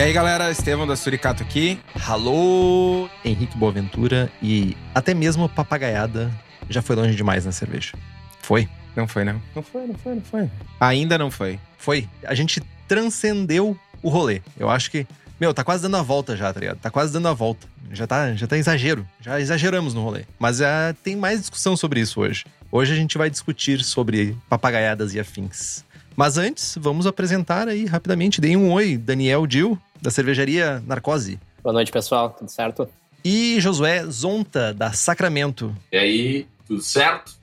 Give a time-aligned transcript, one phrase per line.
[0.00, 1.78] E aí, galera, Estevão da Suricato aqui.
[2.08, 6.30] Alô, Henrique Boaventura e até mesmo a papagaiada
[6.70, 7.92] já foi longe demais na cerveja.
[8.40, 8.66] Foi?
[8.96, 9.42] Não foi, não.
[9.54, 10.50] Não foi, não foi, não foi.
[10.80, 11.60] Ainda não foi.
[11.76, 12.08] Foi.
[12.24, 14.40] A gente transcendeu o rolê.
[14.58, 15.06] Eu acho que,
[15.38, 16.78] meu, tá quase dando a volta já, tá ligado?
[16.78, 17.68] Tá quase dando a volta.
[17.92, 19.06] Já tá, já tá exagero.
[19.20, 20.24] Já exageramos no rolê.
[20.38, 22.46] Mas é, tem mais discussão sobre isso hoje.
[22.72, 25.84] Hoje a gente vai discutir sobre papagaiadas e afins.
[26.16, 28.40] Mas antes, vamos apresentar aí rapidamente.
[28.40, 31.38] Deem um oi, Daniel Dil, da cervejaria Narcose.
[31.62, 32.30] Boa noite, pessoal.
[32.30, 32.88] Tudo certo?
[33.24, 35.76] E Josué Zonta, da Sacramento.
[35.92, 37.38] E aí, tudo certo?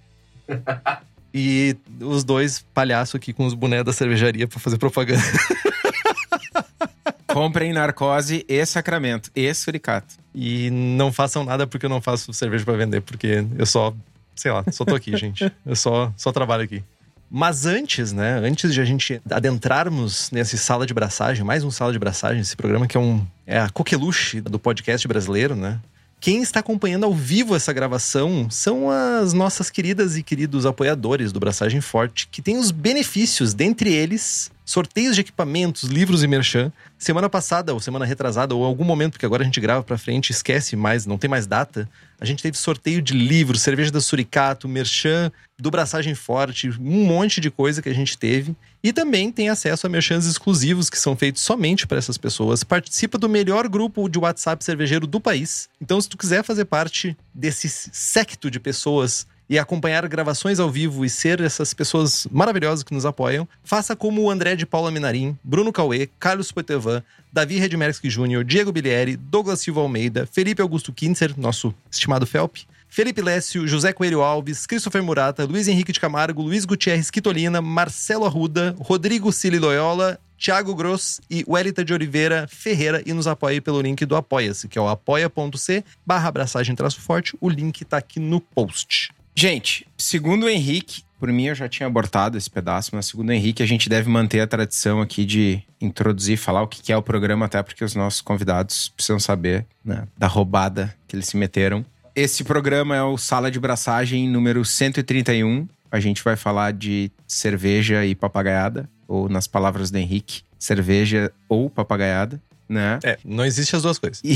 [1.34, 5.22] e os dois palhaços aqui com os bonés da cervejaria para fazer propaganda.
[7.28, 10.16] Comprem Narcose e Sacramento e Suricato.
[10.34, 13.94] E não façam nada porque eu não faço cerveja para vender, porque eu só,
[14.36, 15.52] sei lá, só tô aqui, gente.
[15.66, 16.84] Eu só, só trabalho aqui.
[17.30, 18.40] Mas antes, né?
[18.40, 22.56] Antes de a gente adentrarmos nesse sala de braçagem, mais um sala de braçagem, esse
[22.56, 25.80] programa que é um é a coqueluche do podcast brasileiro, né?
[26.20, 31.40] Quem está acompanhando ao vivo essa gravação são as nossas queridas e queridos apoiadores do
[31.40, 36.72] Braçagem Forte, que têm os benefícios, dentre eles, sorteios de equipamentos, livros e merchan.
[36.98, 40.32] Semana passada, ou semana retrasada, ou algum momento, porque agora a gente grava pra frente,
[40.32, 41.88] esquece mais, não tem mais data.
[42.20, 47.40] A gente teve sorteio de livros, cerveja da Suricato, merchan do Braçagem Forte, um monte
[47.40, 48.56] de coisa que a gente teve.
[48.88, 52.64] E também tem acesso a merchans exclusivos que são feitos somente para essas pessoas.
[52.64, 55.68] Participa do melhor grupo de WhatsApp cervejeiro do país.
[55.82, 61.04] Então, se tu quiser fazer parte desse secto de pessoas e acompanhar gravações ao vivo
[61.04, 65.38] e ser essas pessoas maravilhosas que nos apoiam, faça como o André de Paula Minarim,
[65.44, 71.38] Bruno Cauê, Carlos Poitevin, Davi Redmerski Jr., Diego Bilieri, Douglas Silva Almeida, Felipe Augusto Kintzer,
[71.38, 72.56] nosso estimado Felp,
[72.90, 78.26] Felipe Lécio, José Coelho Alves, Christopher Murata, Luiz Henrique de Camargo, Luiz Gutierrez Quitolina, Marcelo
[78.26, 83.82] Arruda, Rodrigo Cili Loyola, Thiago Gross e Welita de Oliveira Ferreira e nos apoie pelo
[83.82, 87.36] link do Apoia-se, que é o apoia.c barra abraçagem traço forte.
[87.42, 89.12] O link tá aqui no post.
[89.36, 93.32] Gente, segundo o Henrique, por mim eu já tinha abortado esse pedaço, mas segundo o
[93.32, 97.02] Henrique, a gente deve manter a tradição aqui de introduzir, falar o que é o
[97.02, 101.86] programa, até porque os nossos convidados precisam saber né, da roubada que eles se meteram.
[102.18, 105.68] Esse programa é o Sala de Braçagem número 131.
[105.92, 111.70] A gente vai falar de cerveja e papagaiada, ou nas palavras do Henrique, cerveja ou
[111.70, 112.98] papagaiada, né?
[113.04, 114.20] É, não existe as duas coisas.
[114.24, 114.36] E,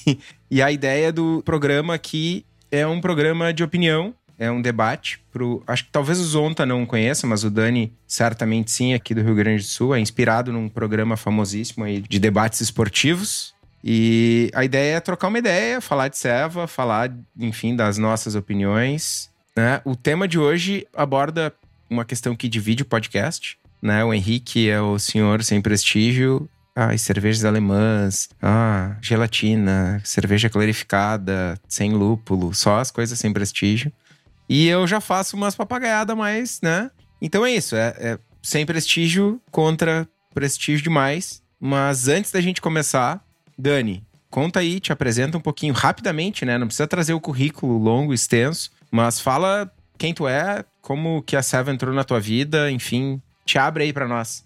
[0.50, 5.62] e a ideia do programa aqui é um programa de opinião, é um debate pro.
[5.66, 9.34] Acho que talvez o Zonta não conheça, mas o Dani certamente sim, aqui do Rio
[9.34, 9.94] Grande do Sul.
[9.94, 13.52] É inspirado num programa famosíssimo aí de debates esportivos.
[13.82, 19.30] E a ideia é trocar uma ideia, falar de Seva, falar, enfim, das nossas opiniões.
[19.56, 19.80] Né?
[19.84, 21.52] O tema de hoje aborda
[21.88, 23.58] uma questão que divide o podcast.
[23.80, 24.04] Né?
[24.04, 26.48] O Henrique é o senhor sem prestígio.
[26.74, 33.92] Ai, cervejas alemãs, ah, gelatina, cerveja clarificada, sem lúpulo, só as coisas sem prestígio.
[34.48, 36.88] E eu já faço umas papagaiadas mais, né?
[37.20, 41.42] Então é isso, é, é sem prestígio contra prestígio demais.
[41.60, 43.20] Mas antes da gente começar,
[43.58, 46.56] Dani, conta aí, te apresenta um pouquinho rapidamente, né?
[46.56, 51.42] Não precisa trazer o currículo longo, extenso, mas fala quem tu é, como que a
[51.42, 54.44] Seva entrou na tua vida, enfim, te abre aí para nós.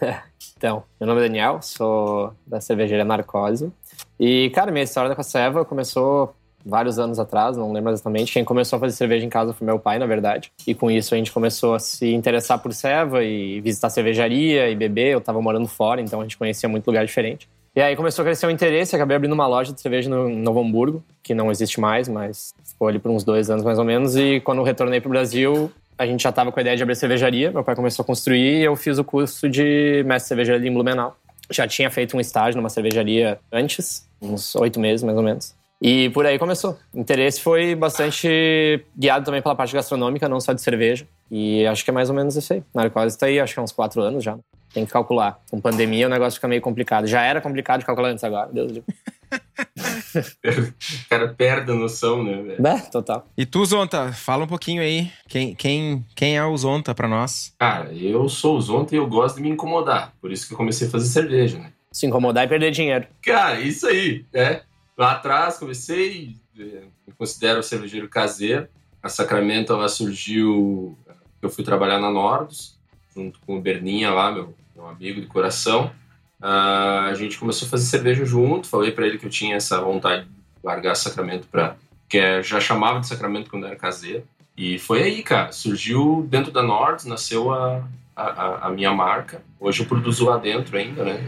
[0.56, 3.72] então, meu nome é Daniel, sou da cervejaria Narcose.
[4.20, 8.32] E, cara, minha história com a Seva começou vários anos atrás, não lembro exatamente.
[8.32, 10.52] Quem começou a fazer cerveja em casa foi meu pai, na verdade.
[10.66, 14.76] E com isso a gente começou a se interessar por Seva e visitar cervejaria e
[14.76, 15.14] beber.
[15.14, 17.48] Eu tava morando fora, então a gente conhecia muito lugar diferente.
[17.74, 20.60] E aí começou a crescer o interesse, acabei abrindo uma loja de cerveja no Novo
[20.60, 24.14] Hamburgo, que não existe mais, mas ficou ali por uns dois anos mais ou menos.
[24.14, 26.96] E quando retornei para o Brasil, a gente já estava com a ideia de abrir
[26.96, 27.50] cervejaria.
[27.50, 31.16] Meu pai começou a construir e eu fiz o curso de mestre cervejaria em Blumenau.
[31.50, 35.54] Já tinha feito um estágio numa cervejaria antes, uns oito meses mais ou menos.
[35.80, 36.78] E por aí começou.
[36.92, 41.06] O interesse foi bastante guiado também pela parte gastronômica, não só de cerveja.
[41.30, 42.62] E acho que é mais ou menos isso aí.
[42.74, 44.38] Narcose está aí, acho que há uns quatro anos já.
[44.72, 45.38] Tem que calcular.
[45.50, 47.06] Com pandemia o negócio fica meio complicado.
[47.06, 48.94] Já era complicado de calcular antes agora, Deus livre.
[49.32, 52.66] o cara perde a noção, né, velho?
[52.66, 53.26] É, total.
[53.36, 55.10] E tu, Zonta, fala um pouquinho aí.
[55.28, 57.54] Quem, quem, quem é o Zonta pra nós?
[57.58, 60.14] Cara, eu sou o Zonta e eu gosto de me incomodar.
[60.20, 61.72] Por isso que eu comecei a fazer cerveja, né?
[61.90, 63.06] Se incomodar e perder dinheiro.
[63.22, 64.62] Cara, isso aí, né?
[64.96, 68.68] Lá atrás comecei, eh, me considero cervejeiro caseiro.
[69.02, 70.96] A Sacramento ela surgiu,
[71.40, 72.78] eu fui trabalhar na Nordos,
[73.14, 75.92] junto com o Berninha lá, meu, meu amigo de coração.
[76.40, 78.66] Uh, a gente começou a fazer cerveja junto.
[78.66, 80.30] Falei para ele que eu tinha essa vontade de
[80.62, 81.76] largar Sacramento para
[82.08, 84.24] que é, já chamava de Sacramento quando era caseiro.
[84.56, 85.52] E foi aí, cara.
[85.52, 89.42] Surgiu dentro da Nords, nasceu a, a, a, minha marca.
[89.58, 91.24] Hoje eu produzo lá dentro ainda, né?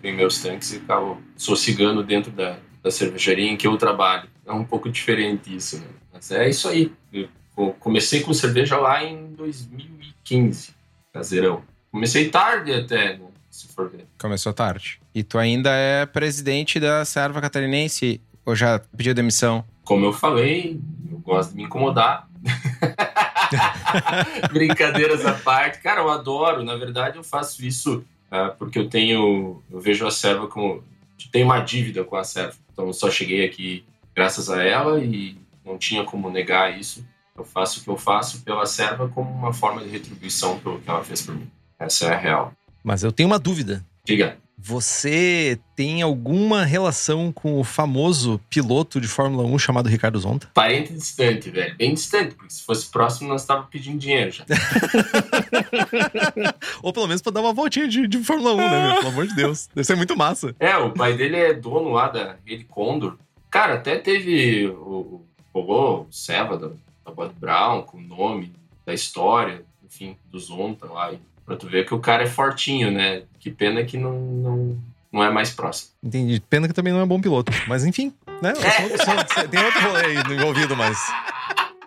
[0.00, 4.28] Tem meus tanques e acabo sossegando dentro da, da cervejaria em que eu trabalho.
[4.46, 5.86] É um pouco diferente isso, né?
[6.12, 6.92] Mas é isso aí.
[7.12, 10.74] Eu comecei com cerveja lá em 2015,
[11.12, 11.62] caseirão.
[11.92, 13.26] Comecei tarde até, né?
[13.50, 14.06] se for ver.
[14.18, 14.98] Começou tarde.
[15.14, 19.64] E tu ainda é presidente da Serva Catarinense ou já pediu demissão?
[19.84, 20.80] Como eu falei,
[21.10, 22.28] eu gosto de me incomodar.
[24.50, 25.80] Brincadeiras à parte.
[25.80, 26.64] Cara, eu adoro.
[26.64, 29.62] Na verdade, eu faço isso uh, porque eu tenho.
[29.70, 30.82] Eu vejo a serva como.
[31.30, 32.54] Tenho uma dívida com a serva.
[32.72, 33.84] Então, eu só cheguei aqui
[34.14, 37.06] graças a ela e não tinha como negar isso.
[37.36, 40.88] Eu faço o que eu faço pela serva como uma forma de retribuição pelo que
[40.88, 41.50] ela fez por mim.
[41.82, 42.52] Essa é a real.
[42.82, 43.84] Mas eu tenho uma dúvida.
[44.04, 44.38] Diga.
[44.64, 50.48] Você tem alguma relação com o famoso piloto de Fórmula 1 chamado Ricardo Zonta?
[50.54, 51.76] Parente distante, velho.
[51.76, 54.44] Bem distante, porque se fosse próximo, nós estávamos pedindo dinheiro já.
[56.80, 58.96] Ou pelo menos pra dar uma voltinha de, de Fórmula 1, né, meu?
[58.98, 59.68] Pelo amor de Deus.
[59.74, 60.54] Deve ser muito massa.
[60.60, 63.16] É, o pai dele é dono lá da Rede Condor.
[63.50, 66.68] Cara, até teve o, o, o Seva da,
[67.04, 68.52] da Bud Brown, com o nome
[68.86, 71.12] da história, enfim, do Zonta lá.
[71.44, 73.22] Pra tu ver que o cara é fortinho, né?
[73.38, 74.78] Que pena que não, não,
[75.12, 75.90] não é mais próximo.
[76.02, 76.40] Entendi.
[76.48, 77.52] Pena que também não é bom piloto.
[77.66, 78.52] Mas enfim, né?
[78.52, 78.96] É.
[78.98, 79.04] Só,
[79.34, 80.98] só, tem outro rolê aí envolvido, mas.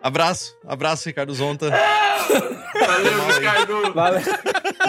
[0.02, 1.72] Abraço, abraço, Ricardo Zonta.
[2.80, 3.94] Valeu, Ricardo.
[3.94, 4.22] Valeu.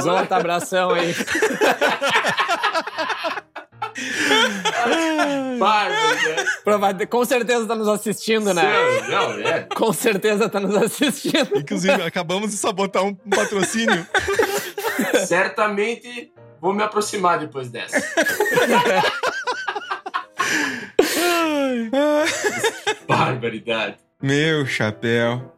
[0.03, 1.15] Zonta, abração aí.
[5.59, 7.07] Bárbaro, né?
[7.07, 8.62] Com certeza tá nos assistindo, né?
[9.09, 9.62] Não, é.
[9.75, 11.57] Com certeza tá nos assistindo.
[11.57, 14.07] Inclusive, acabamos de sabotar um patrocínio.
[15.27, 18.03] Certamente vou me aproximar depois dessa.
[23.07, 23.97] Barbaridade.
[24.21, 25.55] Meu chapéu.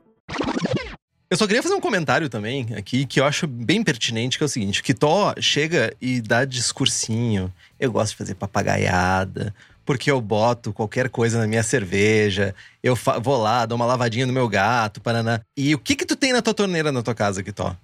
[1.30, 4.46] Eu só queria fazer um comentário também aqui que eu acho bem pertinente, que é
[4.46, 7.52] o seguinte: que Tó chega e dá discursinho.
[7.78, 9.54] Eu gosto de fazer papagaiada,
[9.84, 14.32] porque eu boto qualquer coisa na minha cerveja, eu vou lá, dou uma lavadinha no
[14.32, 15.40] meu gato, paraná.
[15.56, 17.76] E o que que tu tem na tua torneira na tua casa, Kitó?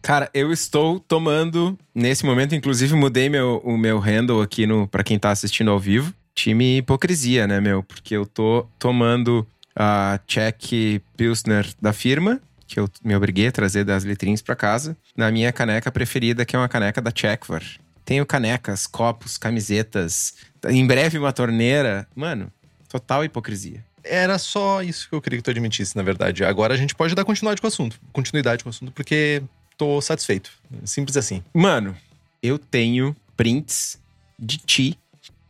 [0.00, 5.04] Cara, eu estou tomando, nesse momento, inclusive mudei meu, o meu handle aqui no para
[5.04, 6.14] quem tá assistindo ao vivo.
[6.34, 7.82] Time hipocrisia, né, meu?
[7.82, 13.82] Porque eu tô tomando a Czech Pilsner da firma que eu me obriguei a trazer
[13.82, 17.62] das letrinhas para casa, na minha caneca preferida, que é uma caneca da Checkvar.
[18.04, 20.34] Tenho canecas, copos, camisetas,
[20.68, 22.06] em breve uma torneira.
[22.14, 22.52] Mano,
[22.88, 23.84] total hipocrisia.
[24.04, 26.44] Era só isso que eu queria que tu admitisse, na verdade.
[26.44, 27.98] Agora a gente pode dar continuidade com o assunto.
[28.12, 29.42] Continuidade com o assunto, porque
[29.78, 30.50] tô satisfeito.
[30.84, 31.42] Simples assim.
[31.54, 31.96] Mano,
[32.42, 33.98] eu tenho prints
[34.38, 34.98] de ti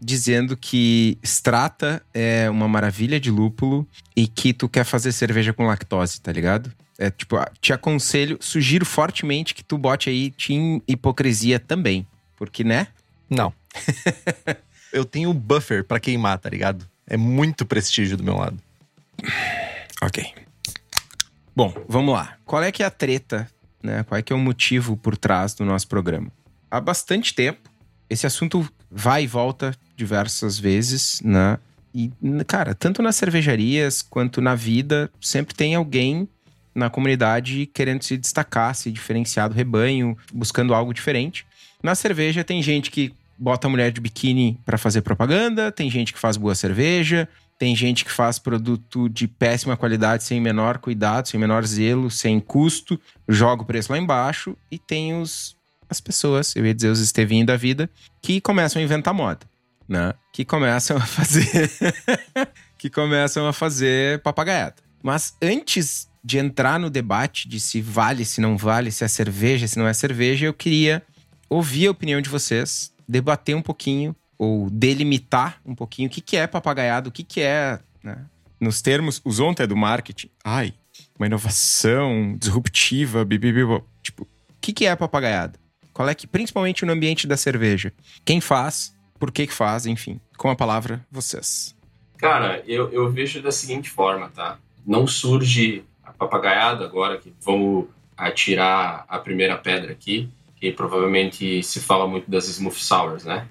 [0.00, 5.66] dizendo que Strata é uma maravilha de lúpulo e que tu quer fazer cerveja com
[5.66, 6.72] lactose, tá ligado?
[6.96, 12.06] É, tipo, te aconselho, sugiro fortemente que tu bote aí Team Hipocrisia também.
[12.36, 12.88] Porque, né?
[13.28, 13.52] Não.
[14.92, 16.88] eu tenho buffer para queimar, tá ligado?
[17.06, 18.58] É muito prestígio do meu lado.
[20.02, 20.32] Ok.
[21.56, 22.36] Bom, vamos lá.
[22.44, 23.50] Qual é que é a treta,
[23.82, 24.02] né?
[24.04, 26.30] Qual é que é o motivo por trás do nosso programa?
[26.70, 27.70] Há bastante tempo,
[28.08, 31.58] esse assunto vai e volta diversas vezes, né?
[31.94, 32.10] E,
[32.46, 36.28] cara, tanto nas cervejarias quanto na vida, sempre tem alguém
[36.74, 41.44] na comunidade querendo se destacar, se diferenciar do rebanho, buscando algo diferente.
[41.82, 46.12] Na cerveja tem gente que bota a mulher de biquíni para fazer propaganda, tem gente
[46.12, 47.28] que faz boa cerveja,
[47.58, 52.38] tem gente que faz produto de péssima qualidade, sem menor cuidado, sem menor zelo, sem
[52.38, 52.98] custo,
[53.28, 55.58] joga o preço lá embaixo, e tem os
[55.90, 57.88] as pessoas, eu ia dizer os estevinhos da vida,
[58.20, 59.40] que começam a inventar moda,
[59.88, 60.12] né?
[60.34, 61.70] Que começam a fazer
[62.76, 64.76] que começam a fazer papagaiada.
[65.02, 69.66] Mas antes de entrar no debate de se vale, se não vale, se é cerveja,
[69.66, 71.02] se não é cerveja, eu queria
[71.48, 76.36] ouvir a opinião de vocês, debater um pouquinho ou delimitar um pouquinho o que, que
[76.36, 78.24] é papagaiado, o que, que é, né?
[78.60, 80.30] nos termos, o Zonta é do marketing.
[80.44, 80.72] Ai,
[81.18, 83.84] uma inovação disruptiva, bibibibo.
[84.02, 84.26] Tipo, o
[84.60, 85.58] que, que é papagaiado?
[85.92, 87.92] Qual é que, principalmente no ambiente da cerveja?
[88.24, 88.94] Quem faz?
[89.18, 89.84] Por que que faz?
[89.86, 91.74] Enfim, com a palavra, vocês.
[92.16, 94.58] Cara, eu, eu vejo da seguinte forma, tá?
[94.86, 101.80] Não surge a papagaiada agora, que vamos atirar a primeira pedra aqui, que provavelmente se
[101.80, 103.46] fala muito das Smooth Sours, né?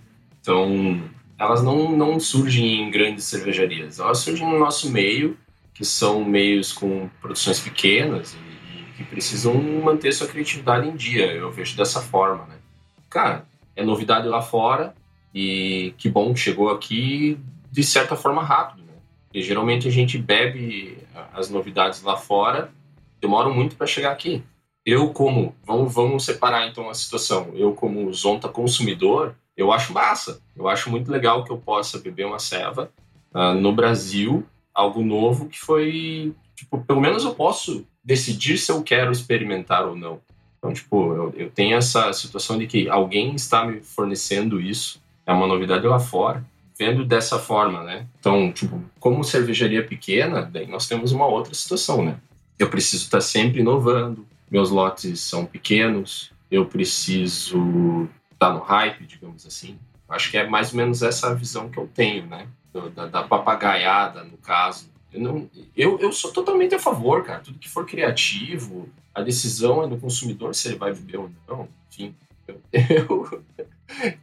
[0.47, 1.03] Então,
[1.37, 5.37] elas não, não surgem em grandes cervejarias, elas surgem no nosso meio,
[5.73, 11.33] que são meios com produções pequenas e, e que precisam manter sua criatividade em dia.
[11.33, 12.55] Eu vejo dessa forma, né?
[13.09, 14.95] Cara, é novidade lá fora
[15.35, 17.37] e que bom que chegou aqui
[17.69, 18.93] de certa forma rápido, né?
[19.25, 20.97] Porque geralmente a gente bebe
[21.33, 22.71] as novidades lá fora,
[23.19, 24.41] demoram muito para chegar aqui.
[24.85, 27.51] Eu como, vamos, vamos separar então a situação.
[27.53, 30.39] Eu como zonta consumidor, eu acho massa.
[30.55, 32.91] Eu acho muito legal que eu possa beber uma ceva
[33.33, 38.83] uh, no Brasil, algo novo que foi, tipo, pelo menos eu posso decidir se eu
[38.83, 40.21] quero experimentar ou não.
[40.59, 45.33] Então, tipo, eu, eu tenho essa situação de que alguém está me fornecendo isso, é
[45.33, 46.45] uma novidade lá fora,
[46.77, 48.05] vendo dessa forma, né?
[48.19, 52.17] Então, tipo, como cervejaria pequena, daí nós temos uma outra situação, né?
[52.57, 59.45] Eu preciso estar sempre inovando, meus lotes são pequenos, eu preciso estar no hype, digamos
[59.45, 59.77] assim.
[60.07, 62.47] Acho que é mais ou menos essa visão que eu tenho, né?
[62.95, 64.89] Da, da papagaiada, no caso.
[65.11, 67.39] Eu, não, eu, eu sou totalmente a favor, cara.
[67.39, 71.67] Tudo que for criativo, a decisão é do consumidor se ele vai beber ou não.
[71.91, 72.15] Enfim,
[72.47, 73.43] eu, eu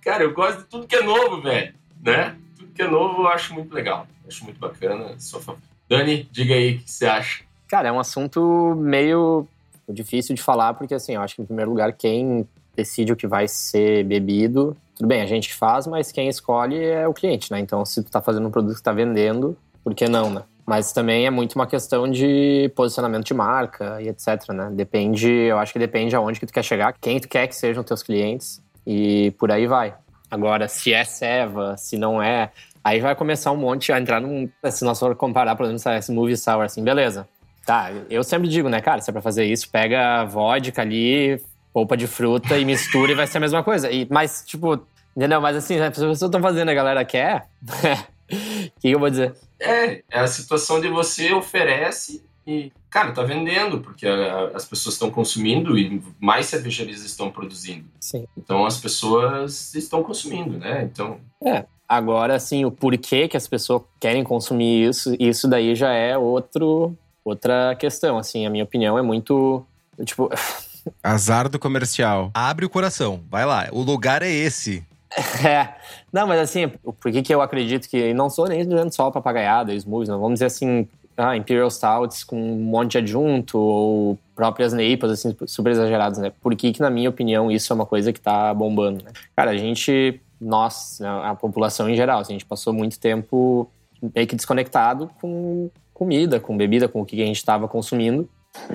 [0.01, 2.37] cara, eu gosto de tudo que é novo, velho, né?
[2.57, 4.07] Tudo que é novo eu acho muito legal.
[4.27, 5.19] Acho muito bacana.
[5.19, 5.61] Sou favor.
[5.89, 7.45] Dani, diga aí o que você acha.
[7.69, 9.47] Cara, é um assunto meio
[9.89, 13.27] difícil de falar, porque assim, eu acho que em primeiro lugar, quem decide o que
[13.27, 17.59] vai ser bebido, tudo bem, a gente faz, mas quem escolhe é o cliente, né?
[17.59, 20.43] Então, se tu tá fazendo um produto que tá vendendo, por que não, né?
[20.65, 24.71] Mas também é muito uma questão de posicionamento de marca e etc, né?
[24.73, 27.83] Depende, eu acho que depende aonde que tu quer chegar, quem tu quer que sejam
[27.83, 29.95] teus clientes e por aí vai.
[30.31, 32.51] Agora, se é Seva, se não é,
[32.83, 34.49] aí vai começar um monte a entrar num.
[34.71, 37.29] Se nós for comparar, por exemplo, esse Movie Sour, assim, beleza.
[37.67, 41.41] Tá, eu sempre digo, né, cara, se é pra fazer isso, pega vodka ali,
[41.75, 43.91] polpa de fruta e mistura e vai ser a mesma coisa.
[43.91, 44.81] E, mas, tipo,
[45.17, 45.41] entendeu?
[45.41, 47.49] Mas assim, as pessoas estão fazendo, a galera quer.
[48.27, 49.35] O que eu vou dizer?
[49.61, 54.95] É, é a situação de você oferece e, cara, tá vendendo, porque a, as pessoas
[54.95, 57.85] estão consumindo e mais cervejarias estão produzindo.
[58.01, 58.27] Sim.
[58.37, 60.89] Então as pessoas estão consumindo, né?
[60.91, 61.21] Então.
[61.45, 61.67] É.
[61.87, 66.97] Agora, assim, o porquê que as pessoas querem consumir isso, isso daí já é outro,
[67.23, 68.17] outra questão.
[68.17, 69.65] Assim, a minha opinião é muito.
[70.05, 70.31] Tipo.
[71.03, 72.31] Azar do comercial.
[72.35, 73.69] Abre o coração, vai lá.
[73.73, 74.85] O lugar é esse.
[75.47, 75.75] É.
[76.13, 78.13] Não, mas assim, por que, que eu acredito que.
[78.13, 80.19] Não sou nem só papagaiada, smoothies, não.
[80.19, 85.37] Vamos dizer assim, ah, Imperial Stouts com um monte de adjunto, ou próprias neipas, assim,
[85.47, 86.33] super exageradas, né?
[86.43, 89.11] Por que, que, na minha opinião, isso é uma coisa que tá bombando, né?
[89.37, 93.71] Cara, a gente, nós, a população em geral, assim, a gente passou muito tempo
[94.15, 98.29] meio que desconectado com comida, com bebida, com o que a gente estava consumindo.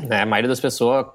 [0.07, 0.21] Né?
[0.21, 1.05] A maioria das pessoas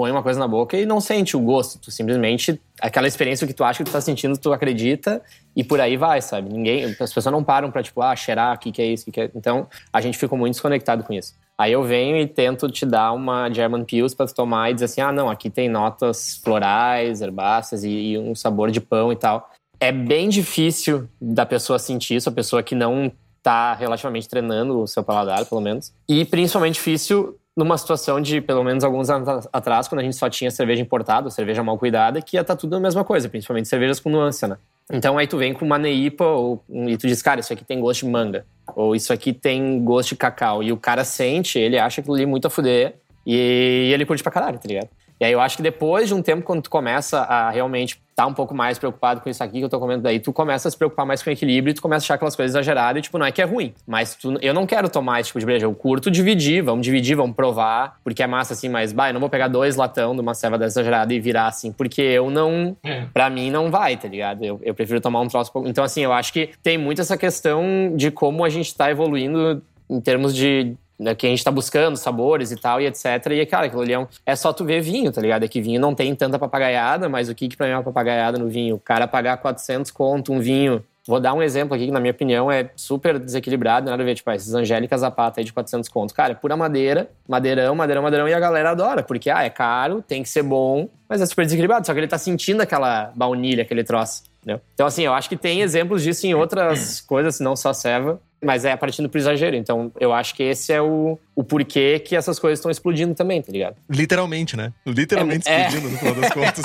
[0.00, 1.78] põe uma coisa na boca e não sente o gosto.
[1.78, 5.20] Tu simplesmente, aquela experiência que tu acha que tu tá sentindo, tu acredita
[5.54, 6.50] e por aí vai, sabe?
[6.50, 9.12] Ninguém, as pessoas não param pra, tipo, ah, cheirar, o que, que é isso, que,
[9.12, 9.30] que é...
[9.34, 11.34] Então, a gente ficou muito desconectado com isso.
[11.58, 14.86] Aí eu venho e tento te dar uma German Pills pra tu tomar e dizer
[14.86, 19.16] assim, ah, não, aqui tem notas florais, herbáceas e, e um sabor de pão e
[19.16, 19.50] tal.
[19.78, 24.86] É bem difícil da pessoa sentir isso, a pessoa que não tá relativamente treinando o
[24.86, 25.92] seu paladar, pelo menos.
[26.08, 30.30] E principalmente difícil numa situação de, pelo menos alguns anos atrás, quando a gente só
[30.30, 33.68] tinha cerveja importada, cerveja mal cuidada, que ia estar tá tudo a mesma coisa, principalmente
[33.68, 34.56] cervejas com nuance, né?
[34.90, 37.78] Então aí tu vem com uma neipa ou, e tu diz, cara, isso aqui tem
[37.78, 38.46] gosto de manga.
[38.74, 40.62] Ou isso aqui tem gosto de cacau.
[40.62, 42.94] E o cara sente, ele acha aquilo ali muito a fuder.
[43.26, 44.88] E ele curte pra caralho, tá ligado?
[45.20, 48.22] E aí eu acho que depois de um tempo, quando tu começa a realmente estar
[48.22, 50.66] tá um pouco mais preocupado com isso aqui que eu tô comendo daí, tu começa
[50.66, 53.00] a se preocupar mais com o equilíbrio e tu começa a achar aquelas coisas exageradas
[53.00, 53.74] e, tipo, não é que é ruim.
[53.86, 55.66] Mas tu, eu não quero tomar esse tipo de breja.
[55.66, 59.20] Eu curto dividir, vamos dividir, vamos provar, porque é massa assim, mas, bah, eu não
[59.20, 62.74] vou pegar dois latão de uma ceva dessa exagerada e virar assim, porque eu não.
[62.82, 63.04] É.
[63.12, 64.42] Pra mim não vai, tá ligado?
[64.42, 65.52] Eu, eu prefiro tomar um troço.
[65.66, 69.62] Então, assim, eu acho que tem muito essa questão de como a gente tá evoluindo
[69.90, 73.04] em termos de né, que a gente tá buscando, sabores e tal, e etc.
[73.32, 75.44] E, cara, aquilo ali é, um, é só tu ver vinho, tá ligado?
[75.44, 77.82] É que vinho não tem tanta papagaiada, mas o que que pra mim é uma
[77.82, 78.76] papagaiada no vinho?
[78.76, 82.12] O cara pagar 400 conto um vinho Vou dar um exemplo aqui que, na minha
[82.12, 86.14] opinião, é super desequilibrado, nada a ver, tipo, esses Angélicas Zapata aí de 400 conto.
[86.14, 90.02] Cara, é pura madeira, madeirão, madeirão, madeirão, e a galera adora, porque, ah, é caro,
[90.02, 93.62] tem que ser bom, mas é super desequilibrado, só que ele tá sentindo aquela baunilha,
[93.62, 94.24] aquele troço.
[94.42, 94.60] Entendeu?
[94.74, 98.64] Então, assim, eu acho que tem exemplos disso em outras coisas, não só Seva, mas
[98.64, 99.54] é partindo pro exagero.
[99.56, 103.40] Então, eu acho que esse é o, o porquê que essas coisas estão explodindo também,
[103.42, 103.76] tá ligado?
[103.88, 104.72] Literalmente, né?
[104.86, 105.66] Literalmente É- é.
[105.68, 106.64] explodindo no final das contas.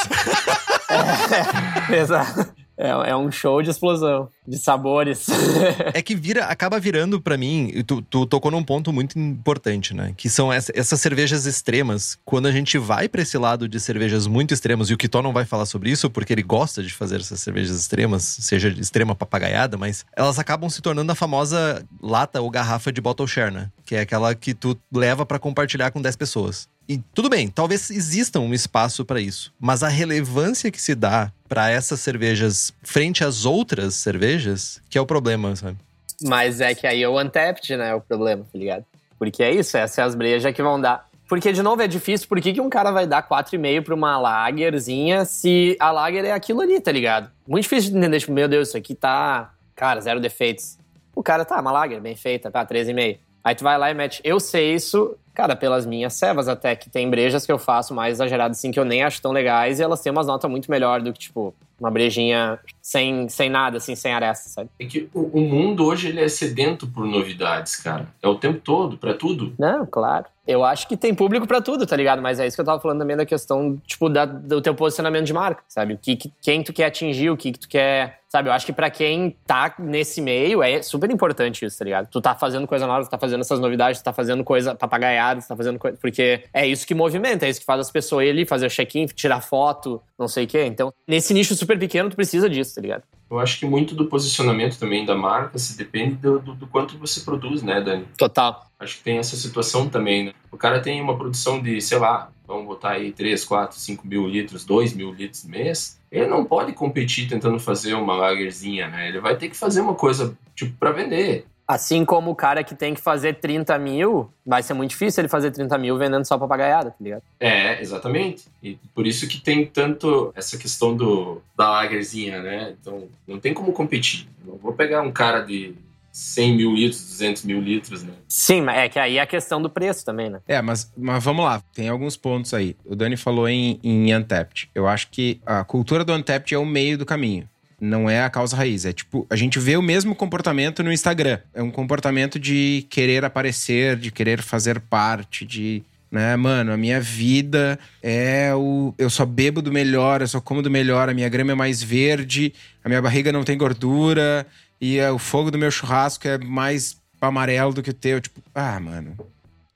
[1.91, 2.53] Exato.
[2.77, 5.27] É, é um show de explosão, de sabores.
[5.93, 10.13] É que vira, acaba virando pra mim, tu, tu tocou num ponto muito importante, né?
[10.17, 12.17] Que são essa- essas cervejas extremas.
[12.25, 15.31] Quando a gente vai pra esse lado de cervejas muito extremas, e o Kitó não
[15.31, 19.15] vai falar sobre isso, porque ele gosta de fazer essas cervejas extremas, seja de extrema
[19.15, 23.69] papagaiada, mas elas acabam se tornando a famosa lata ou garrafa de bottle share, né?
[23.85, 26.67] Que é aquela que tu leva pra compartilhar com 10 pessoas.
[26.87, 31.31] E tudo bem, talvez exista um espaço pra isso, mas a relevância que se dá
[31.47, 35.77] pra essas cervejas frente às outras cervejas, que é o problema, sabe?
[36.23, 37.89] Mas é que aí é o untapped, né?
[37.89, 38.85] É o problema, tá ligado?
[39.17, 41.07] Porque é isso, essas são as brejas que vão dar.
[41.27, 42.27] Porque, de novo, é difícil.
[42.27, 46.31] Por que, que um cara vai dar 4,5 pra uma lagerzinha se a lager é
[46.31, 47.31] aquilo ali, tá ligado?
[47.47, 48.19] Muito difícil de entender.
[48.19, 50.77] Tipo, meu Deus, isso aqui tá, cara, zero defeitos.
[51.15, 53.17] O cara tá, uma lager bem feita, tá, 13,5.
[53.43, 54.21] Aí tu vai lá e mete.
[54.23, 58.13] Eu sei isso, cara, pelas minhas cevas até, que tem brejas que eu faço mais
[58.15, 61.01] exageradas, assim, que eu nem acho tão legais, e elas têm umas notas muito melhor
[61.01, 64.69] do que, tipo, uma brejinha sem, sem nada, assim, sem aresta, sabe?
[64.79, 68.07] É que o, o mundo hoje ele é sedento por novidades, cara.
[68.23, 69.53] É o tempo todo, pra tudo.
[69.59, 70.25] Não, claro.
[70.47, 72.21] Eu acho que tem público pra tudo, tá ligado?
[72.21, 75.25] Mas é isso que eu tava falando também da questão, tipo, da- do teu posicionamento
[75.25, 75.95] de marca, sabe?
[75.95, 78.19] O que, que- quem tu quer atingir, o que, que tu quer.
[78.29, 78.49] Sabe?
[78.49, 82.07] Eu acho que pra quem tá nesse meio é super importante isso, tá ligado?
[82.09, 85.24] Tu tá fazendo coisa nova, tu tá fazendo essas novidades, tu tá fazendo coisa papagaiada,
[85.33, 85.97] tu tá fazendo coisa.
[85.99, 88.69] Porque é isso que movimenta, é isso que faz as pessoas ir ali, fazer o
[88.69, 90.65] check-in, tirar foto, não sei o quê.
[90.65, 93.03] Então, nesse nicho super pequeno, tu precisa disso, tá ligado?
[93.29, 96.97] Eu acho que muito do posicionamento também da marca se depende do, do, do quanto
[96.97, 98.05] você produz, né, Dani?
[98.17, 98.67] Total.
[98.79, 100.33] Acho que tem essa situação também, né?
[100.51, 104.27] O cara tem uma produção de, sei lá, vamos botar aí 3, 4, 5 mil
[104.27, 105.99] litros, 2 mil litros mês.
[106.11, 109.09] Ele não pode competir tentando fazer uma lagerzinha, né?
[109.09, 111.45] Ele vai ter que fazer uma coisa, tipo, pra vender.
[111.67, 115.27] Assim como o cara que tem que fazer 30 mil, vai ser muito difícil ele
[115.27, 117.23] fazer 30 mil vendendo só papagaiada, tá ligado?
[117.39, 118.45] É, exatamente.
[118.61, 122.75] E por isso que tem tanto essa questão do, da lagerzinha, né?
[122.79, 124.27] Então, não tem como competir.
[124.45, 125.73] Eu não vou pegar um cara de
[126.15, 128.13] 100 mil litros, 200 mil litros, né?
[128.25, 130.39] Sim, mas é que aí é a questão do preço também, né?
[130.47, 132.77] É, mas, mas vamos lá, tem alguns pontos aí.
[132.85, 134.69] O Dani falou em, em Untapped.
[134.73, 137.49] Eu acho que a cultura do Untapped é o meio do caminho.
[137.85, 138.85] Não é a causa raiz.
[138.85, 141.39] É tipo, a gente vê o mesmo comportamento no Instagram.
[141.53, 145.83] É um comportamento de querer aparecer, de querer fazer parte, de.
[146.11, 148.93] Né, mano, a minha vida é o.
[148.97, 151.83] Eu só bebo do melhor, eu só como do melhor, a minha grama é mais
[151.83, 154.47] verde, a minha barriga não tem gordura,
[154.79, 158.21] e é, o fogo do meu churrasco é mais amarelo do que o teu.
[158.21, 159.17] Tipo, ah, mano.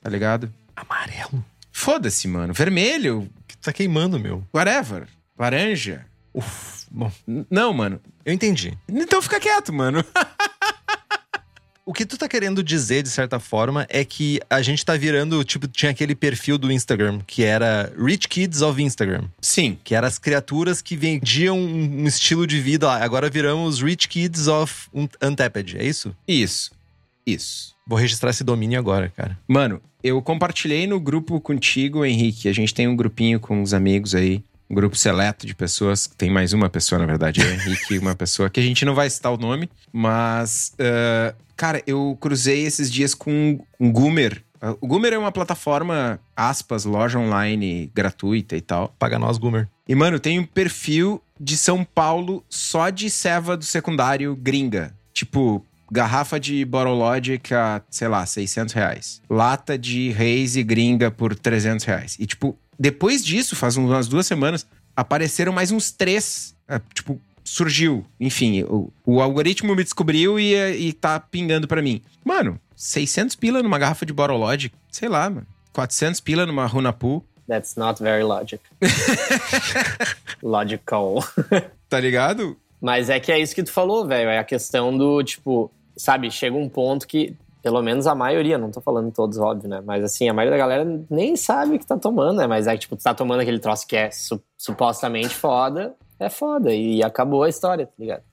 [0.01, 0.49] Tá ligado?
[0.75, 1.43] Amarelo.
[1.71, 2.53] Foda-se, mano.
[2.53, 4.43] Vermelho, Que tá queimando, meu.
[4.53, 5.07] whatever.
[5.37, 6.05] Laranja.
[6.33, 7.11] Uf, bom,
[7.49, 7.99] Não, mano.
[8.25, 8.77] eu entendi.
[8.87, 10.03] Então fica quieto, mano.
[11.85, 15.43] O que tu tá querendo dizer, de certa forma, é que a gente tá virando,
[15.43, 19.23] tipo, tinha aquele perfil do Instagram, que era Rich Kids of Instagram.
[19.41, 19.75] Sim.
[19.83, 22.85] Que eram as criaturas que vendiam um, estilo de vida.
[22.85, 23.03] lá.
[23.03, 26.15] Agora viramos Rich Kids of Un- Untapped, é isso?
[26.27, 26.69] Isso.
[27.25, 27.73] Isso.
[27.87, 29.35] Vou registrar esse domínio agora, cara.
[29.47, 32.47] Mano, eu compartilhei no grupo contigo, Henrique.
[32.47, 34.43] A gente tem um grupinho com uns amigos aí.
[34.69, 36.07] Um grupo seleto de pessoas.
[36.15, 38.93] Tem mais uma pessoa, na verdade, é o Henrique, uma pessoa que a gente não
[38.93, 39.67] vai citar o nome.
[39.91, 44.43] Mas, ah, cara, eu cruzei esses dias com um Goomer.
[44.79, 48.93] O Goomer é uma plataforma, aspas, loja online gratuita e tal.
[48.99, 49.67] Paga nós, Goomer.
[49.87, 54.93] E, mano, tem um perfil de São Paulo só de ceva do secundário gringa.
[55.13, 59.21] Tipo, garrafa de Bottle Logic a, sei lá, 600 reais.
[59.27, 62.17] Lata de Haze gringa por 300 reais.
[62.19, 64.65] E, tipo, depois disso, faz umas duas semanas,
[64.95, 66.55] apareceram mais uns três.
[66.67, 68.05] ah, tipo, surgiu.
[68.19, 72.01] Enfim, o, o algoritmo me descobriu e, e tá pingando pra mim.
[72.23, 74.73] Mano, 600 pila numa garrafa de Bottle Logic.
[74.91, 75.45] Sei lá, mano.
[75.73, 77.23] 400 pila numa Runapool.
[77.47, 78.61] That's not very logic.
[80.41, 81.23] Logical.
[81.89, 82.55] Tá ligado?
[82.79, 84.29] Mas é que é isso que tu falou, velho.
[84.29, 88.71] É a questão do, tipo, sabe, chega um ponto que, pelo menos a maioria, não
[88.71, 89.81] tô falando todos, óbvio, né?
[89.85, 92.47] Mas assim, a maioria da galera nem sabe o que tá tomando, né?
[92.47, 96.29] Mas é que, tipo, tu tá tomando aquele troço que é su- supostamente foda, é
[96.29, 96.73] foda.
[96.73, 98.23] E acabou a história, tá ligado?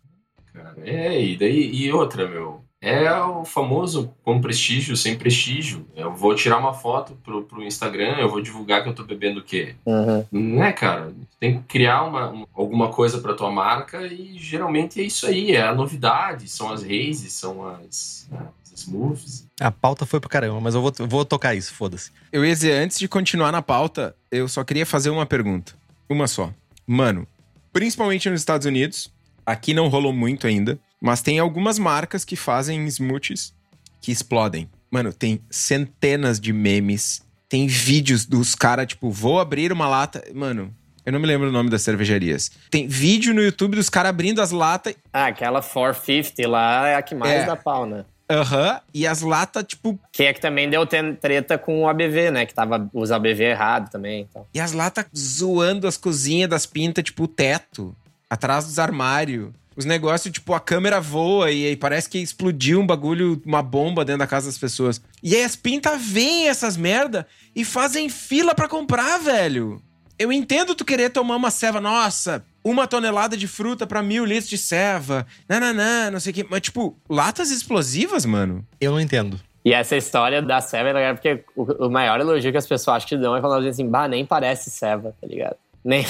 [0.53, 2.65] Cara, é, e daí e outra, meu.
[2.79, 5.87] É o famoso com prestígio, sem prestígio.
[5.97, 9.41] Eu vou tirar uma foto pro, pro Instagram, eu vou divulgar que eu tô bebendo
[9.41, 9.75] o quê?
[9.85, 10.25] Uhum.
[10.31, 11.13] Né, cara?
[11.41, 15.53] Tem que criar uma, um- alguma coisa pra tua marca e geralmente é isso aí,
[15.53, 18.29] é a novidade, são as races, são as,
[18.63, 19.47] as smoothies.
[19.61, 22.11] A pauta foi pro caramba, mas eu vou, eu vou tocar isso, foda-se.
[22.33, 25.75] Eu ia dizer, antes de continuar na pauta, eu só queria fazer uma pergunta.
[26.09, 26.53] Uma só.
[26.87, 27.27] Mano,
[27.73, 29.11] principalmente nos Estados Unidos,
[29.47, 33.55] Aqui não rolou muito ainda, mas tem algumas marcas que fazem smoothies
[34.01, 34.69] que explodem.
[34.91, 40.25] Mano, tem centenas de memes, tem vídeos dos caras, tipo, vou abrir uma lata.
[40.35, 42.51] Mano, eu não me lembro o nome das cervejarias.
[42.69, 44.97] Tem vídeo no YouTube dos caras abrindo as latas.
[45.13, 47.47] Ah, aquela 450 lá é a que mais É.
[47.47, 48.05] dá pau, né?
[48.29, 48.81] Aham.
[48.93, 49.99] e as latas, tipo.
[50.13, 52.47] Que é que também deu treta com o ABV, né?
[52.47, 54.27] Que tava os ABV errado também.
[54.29, 54.47] Então.
[54.53, 57.95] E as latas zoando as cozinhas das pintas, tipo, o teto.
[58.29, 59.51] Atrás dos armários.
[59.77, 64.05] Os negócios, tipo, a câmera voa e aí parece que explodiu um bagulho, uma bomba
[64.07, 65.01] dentro da casa das pessoas.
[65.23, 69.81] E aí as pintas veem essas merda e fazem fila pra comprar, velho.
[70.19, 74.49] Eu entendo tu querer tomar uma ceva, nossa, uma tonelada de fruta pra mil litros
[74.49, 75.25] de ceva.
[75.49, 76.47] Nananã, não sei o quê.
[76.51, 78.67] Mas, tipo, latas explosivas, mano.
[78.81, 79.39] Eu não entendo.
[79.65, 82.97] E essa história da Seva é legal porque o, o maior elogio que as pessoas
[82.97, 85.57] acham que dão é dizem assim, bah, nem parece Seva, tá ligado?
[85.85, 86.05] Nem.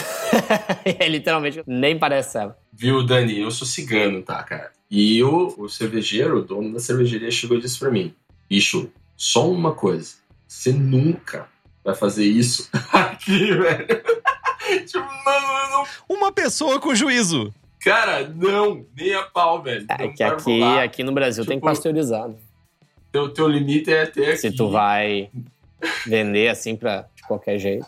[0.85, 2.57] é literalmente, nem parece Seva.
[2.73, 3.39] Viu, Dani?
[3.39, 4.73] Eu sou cigano, tá, cara?
[4.91, 8.15] E o, o cervejeiro, o dono da cervejaria, chegou e disse pra mim:
[8.49, 10.15] Bicho, só uma coisa.
[10.47, 11.49] Você nunca
[11.85, 14.03] vai fazer isso aqui, velho.
[14.87, 15.87] Tipo, mano, eu não.
[16.09, 17.53] Uma pessoa com juízo.
[17.81, 19.87] Cara, não, nem a pau, velho.
[19.89, 20.83] É Não que aqui, rolar.
[20.83, 22.35] aqui no Brasil tem que Tipo, pasteurizar, né?
[23.13, 24.39] Teu, teu limite é até aqui.
[24.39, 25.31] Se tu vai
[26.07, 27.87] vender assim pra de qualquer jeito.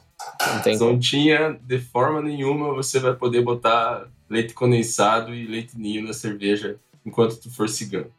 [0.54, 5.76] Não tem Não tinha, de forma nenhuma, você vai poder botar leite condensado e leite
[5.76, 8.10] ninho na cerveja enquanto tu for cigano.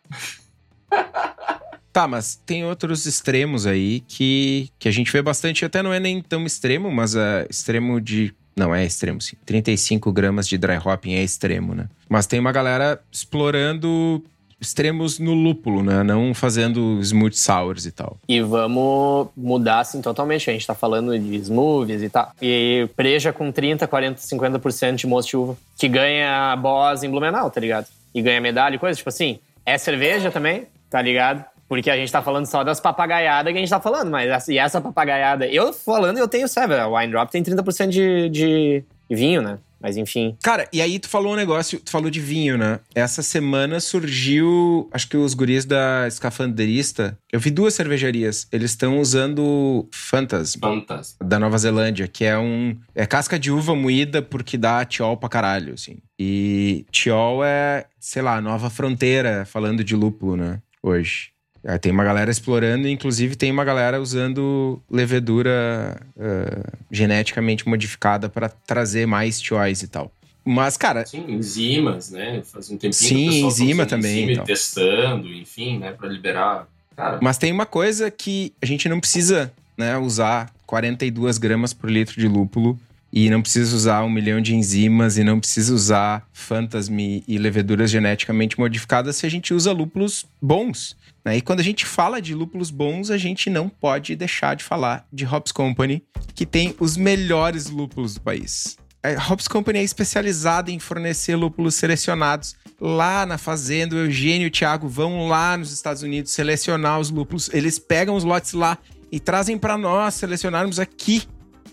[1.91, 5.65] Tá, mas tem outros extremos aí que, que a gente vê bastante.
[5.65, 8.33] Até não é nem tão extremo, mas é extremo de.
[8.59, 9.37] Não, é extremo sim.
[9.45, 11.87] 35 gramas de dry hopping é extremo, né?
[12.09, 14.21] Mas tem uma galera explorando
[14.59, 16.03] extremos no lúpulo, né?
[16.03, 18.17] Não fazendo smooth sours e tal.
[18.27, 20.49] E vamos mudar assim totalmente.
[20.49, 22.33] A gente tá falando de smoothies e tal.
[22.41, 25.57] E preja com 30, 40, 50% de moço de uva.
[25.77, 27.87] Que ganha boss em Blumenau, tá ligado?
[28.13, 28.97] E ganha medalha e coisa.
[28.97, 31.45] Tipo assim, é cerveja também, tá ligado?
[31.69, 34.09] Porque a gente tá falando só das papagaiadas que a gente tá falando.
[34.11, 35.47] Mas essa- e essa papagaiada...
[35.47, 36.81] Eu falando, eu tenho Seven.
[36.81, 39.59] O Wine Drop tem 30% de, de vinho, né?
[39.81, 40.35] Mas enfim.
[40.43, 42.81] Cara, e aí tu falou um negócio, tu falou de vinho, né?
[42.93, 47.17] Essa semana surgiu, acho que os guris da Escafandrista.
[47.31, 48.45] Eu vi duas cervejarias.
[48.51, 51.23] Eles estão usando Fantas, Fantástico.
[51.23, 52.75] da Nova Zelândia, que é um.
[52.93, 55.99] É casca de uva moída porque dá tiol pra caralho, assim.
[56.19, 60.59] E tiol é, sei lá, nova fronteira, falando de lúpulo, né?
[60.83, 61.29] Hoje.
[61.65, 68.29] Aí tem uma galera explorando, e inclusive tem uma galera usando levedura ah, geneticamente modificada
[68.29, 70.11] pra trazer mais tiois e tal.
[70.45, 72.41] Mas, cara, Sim, enzimas, né?
[72.43, 74.45] Faz um tempinho Sim, que o tá enzima usando também, enzima então.
[74.45, 75.91] testando, enfim, né?
[75.91, 76.67] Pra liberar.
[76.95, 81.89] Cara, Mas tem uma coisa que a gente não precisa né, usar 42 gramas por
[81.89, 82.79] litro de lúpulo
[83.11, 87.89] e não precisa usar um milhão de enzimas e não precisa usar fantasme e leveduras
[87.89, 90.95] geneticamente modificadas se a gente usa lúpulos bons.
[91.23, 91.37] Né?
[91.37, 95.05] E quando a gente fala de lúpulos bons, a gente não pode deixar de falar
[95.11, 96.03] de Hops Company,
[96.33, 98.77] que tem os melhores lúpulos do país.
[99.01, 103.95] A Hops Company é especializada em fornecer lúpulos selecionados lá na fazenda.
[103.95, 107.49] O Eugênio e o Thiago vão lá nos Estados Unidos selecionar os lúpulos.
[107.53, 108.77] Eles pegam os lotes lá
[109.09, 111.23] e trazem para nós selecionarmos aqui.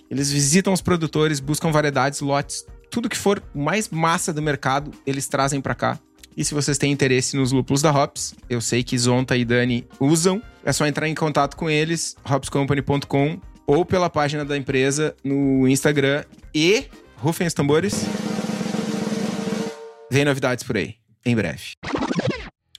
[0.08, 5.26] Eles visitam os produtores, buscam variedades, lotes, tudo que for mais massa do mercado, eles
[5.26, 5.98] trazem para cá.
[6.36, 9.86] E se vocês têm interesse nos lúpulos da Hops, eu sei que Zonta e Dani
[9.98, 15.66] usam, é só entrar em contato com eles, hopscompany.com ou pela página da empresa no
[15.66, 16.84] Instagram e
[17.16, 18.04] rufem os tambores.
[20.12, 21.72] Vem novidades por aí, em breve.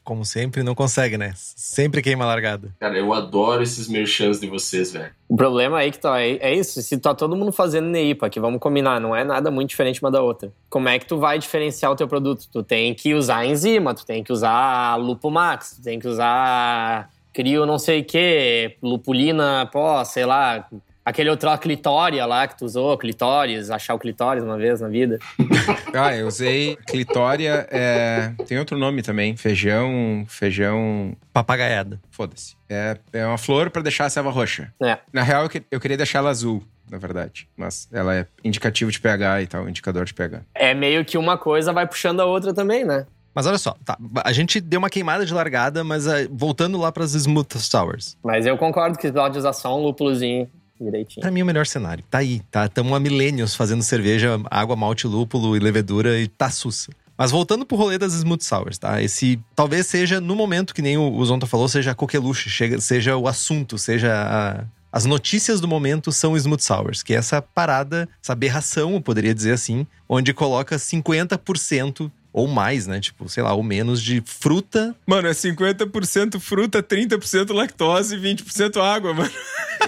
[0.08, 1.34] Como sempre, não consegue, né?
[1.36, 2.74] Sempre queima a largada.
[2.80, 5.12] cara, eu adoro esses merchans de vocês, velho.
[5.28, 8.39] O problema aí que tá, é, é isso, se tá todo mundo fazendo NEIPA, que
[8.39, 10.50] vamos combinar, não é nada muito diferente uma da outra.
[10.70, 12.48] Como é que tu vai diferenciar o teu produto?
[12.50, 17.10] Tu tem que usar enzima, tu tem que usar Lupo Max, tu tem que usar
[17.34, 20.70] Crio não sei o que, Lupulina, pó, sei lá,
[21.08, 24.89] aquele outro lá, clitória lá que tu usou, clitóris, achar o clitóris uma vez na
[24.89, 25.17] vida.
[25.93, 28.32] Ah, eu usei clitória, é...
[28.46, 32.00] tem outro nome também, feijão, feijão, Papagaiada.
[32.12, 32.56] foda-se.
[32.70, 34.72] É, é uma flor pra deixar a selva roxa.
[34.84, 34.98] É.
[35.12, 37.48] Na real, eu, que- eu queria deixar ela azul, na verdade.
[37.56, 40.41] Mas ela é indicativo de pH e tal, indicador de pH.
[40.54, 43.08] É meio que uma coisa vai puxando a outra também, né?
[43.34, 46.91] Mas olha só, tá, a gente deu uma queimada de largada, mas ah, voltando lá
[46.91, 48.17] pras Smooth Sours.
[48.24, 51.22] Mas eu concordo que pode usar só um lúpulozinho direitinho.
[51.22, 52.04] Pra mim é o melhor cenário.
[52.10, 52.66] Tá aí, tá?
[52.66, 56.92] Estamos há milênios fazendo cerveja, água, malte, lúpulo e levedura e tá sussa.
[57.18, 59.02] Mas voltando pro rolê das Smooth Sours, tá?
[59.02, 62.48] Esse talvez seja, no momento, que nem o, Zonta falou, seja a coqueluche,
[62.80, 67.42] seja o assunto, seja a- As notícias do momento são Smooth Sours, que é essa
[67.42, 73.00] parada, essa aberração, eu poderia dizer assim, onde coloca 50% ou mais, né?
[73.00, 74.95] Tipo, sei lá, ou menos de fruta.
[75.08, 79.32] Mano, é 50% fruta, 30% lactose e 20% água, mano.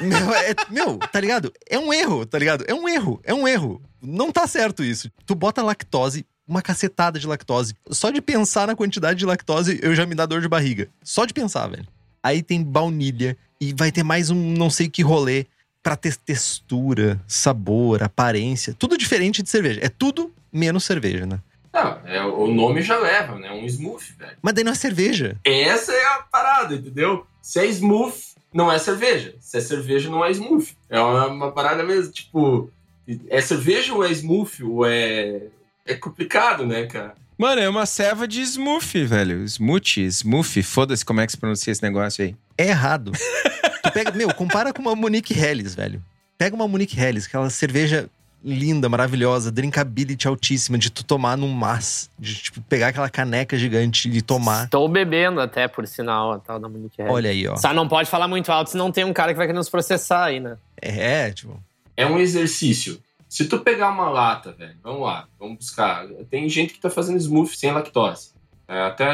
[0.02, 1.54] Meu, é- meu, tá ligado?
[1.70, 2.66] É um erro, tá ligado?
[2.68, 3.80] É um erro, é um erro.
[4.02, 5.12] Não tá certo isso.
[5.28, 7.76] Tu bota lactose, uma cacetada de lactose.
[7.92, 10.90] Só de pensar na quantidade de lactose, eu já me dá dor de barriga.
[11.04, 11.86] Só de pensar, velho.
[12.24, 15.46] Aí tem baunilha e vai ter mais um não sei que rolê
[15.84, 18.74] pra ter textura, sabor, aparência.
[18.74, 19.80] Tudo diferente de cerveja.
[19.84, 21.40] É tudo menos cerveja, né?
[21.74, 23.52] Não, é, o nome já leva, né?
[23.52, 24.38] Um smoothie, velho.
[24.42, 25.38] Mas daí não é cerveja.
[25.44, 27.26] Essa é a parada, entendeu?
[27.42, 28.18] Se é smooth,
[28.54, 29.36] não é cerveja.
[29.40, 30.76] Se é cerveja, não é smooth.
[30.90, 32.72] É uma, uma parada mesmo, tipo...
[33.30, 34.64] É cerveja ou é smooth?
[34.64, 35.44] Ou é...
[35.86, 37.16] É complicado, né, cara?
[37.38, 39.48] Mano, é uma ceva de smoothie, velho.
[39.48, 42.36] Smoothie, smoothie, foda-se como é que se pronuncia esse negócio aí.
[42.58, 43.12] É errado.
[43.84, 46.04] tu pega, meu, compara com uma Monique Helles, velho.
[46.38, 48.10] Pega uma Monique Helles, aquela cerveja
[48.44, 52.10] linda, maravilhosa, drinkability altíssima, de tu tomar num mas.
[52.18, 54.66] De, tipo, pegar aquela caneca gigante e tomar.
[54.66, 57.14] Estou bebendo até, por sinal, a tal da Monique Harris.
[57.14, 57.56] Olha aí, ó.
[57.58, 60.26] Só não pode falar muito alto, senão tem um cara que vai querer nos processar
[60.26, 60.58] aí, né?
[60.82, 61.62] É, tipo.
[61.96, 63.02] É um exercício.
[63.28, 66.08] Se tu pegar uma lata, velho, vamos lá, vamos buscar.
[66.32, 68.32] Tem gente que tá fazendo smoothie sem lactose.
[68.68, 69.08] É, até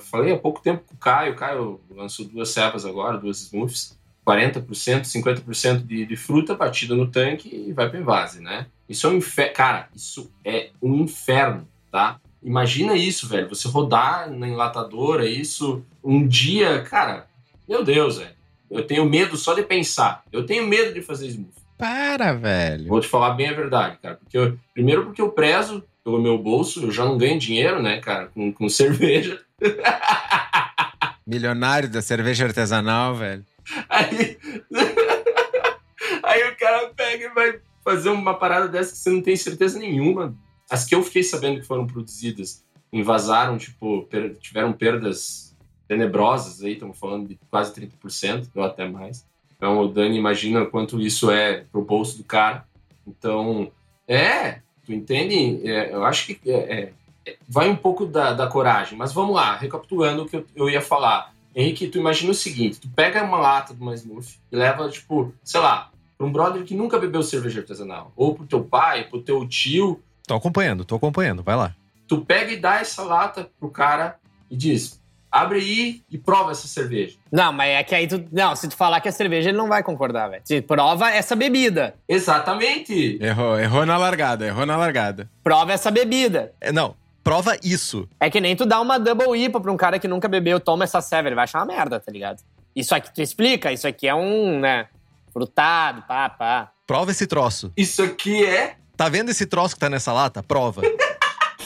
[0.00, 3.97] falei há pouco tempo com o Caio, o Caio lançou duas cevas agora, duas smoothies.
[4.28, 8.66] 40%, 50% de, de fruta batida no tanque e vai pro invase, né?
[8.88, 9.52] Isso é um inferno.
[9.54, 12.20] Cara, isso é um inferno, tá?
[12.42, 13.48] Imagina isso, velho.
[13.48, 17.26] Você rodar na enlatadora, isso um dia, cara,
[17.68, 18.36] meu Deus, velho.
[18.70, 20.22] Eu tenho medo só de pensar.
[20.30, 21.58] Eu tenho medo de fazer smoothie.
[21.78, 22.86] Para, velho.
[22.88, 24.16] Vou te falar bem a verdade, cara.
[24.16, 27.98] Porque eu- primeiro porque eu prezo pelo meu bolso, eu já não ganho dinheiro, né,
[28.00, 29.40] cara, com, com cerveja.
[31.26, 33.44] Milionário da cerveja artesanal, velho.
[33.88, 34.38] Aí,
[36.22, 39.78] aí o cara pega e vai fazer uma parada dessa que você não tem certeza
[39.78, 40.34] nenhuma.
[40.70, 46.74] As que eu fiquei sabendo que foram produzidas invasaram, tipo, per- tiveram perdas tenebrosas aí,
[46.74, 49.26] estamos falando de quase 30%, ou até mais.
[49.56, 52.66] Então o Dani imagina quanto isso é pro bolso do cara.
[53.06, 53.70] Então,
[54.06, 55.66] é, tu entende?
[55.68, 56.92] É, eu acho que é, é,
[57.26, 60.70] é, vai um pouco da, da coragem, mas vamos lá, recapitulando o que eu, eu
[60.70, 61.34] ia falar.
[61.58, 65.34] Henrique, tu imagina o seguinte: tu pega uma lata de uma smoothie e leva, tipo,
[65.42, 69.20] sei lá, pra um brother que nunca bebeu cerveja artesanal, ou pro teu pai, pro
[69.20, 71.74] teu tio, Tô acompanhando, tô acompanhando, vai lá.
[72.06, 74.16] tu pega e dá essa lata pro cara
[74.50, 75.00] e diz:
[75.32, 77.16] abre aí e prova essa cerveja.
[77.32, 78.24] Não, mas é que aí tu.
[78.30, 80.42] Não, se tu falar que é cerveja, ele não vai concordar, velho.
[80.44, 81.94] Se Prova essa bebida.
[82.08, 83.18] Exatamente!
[83.20, 85.28] Errou, errou na largada, errou na largada.
[85.42, 86.52] Prova essa bebida.
[86.60, 88.08] É, não, prova isso.
[88.20, 90.84] É que nem tu dá uma double IPA pra um cara que nunca bebeu, toma
[90.84, 92.42] essa serva, ele vai achar uma merda, tá ligado?
[92.74, 94.86] Isso aqui tu explica, isso aqui é um, né,
[95.32, 96.70] frutado, pá, pá.
[96.86, 97.72] Prova esse troço.
[97.76, 98.76] Isso aqui é.
[98.96, 100.42] Tá vendo esse troço que tá nessa lata?
[100.42, 100.82] Prova.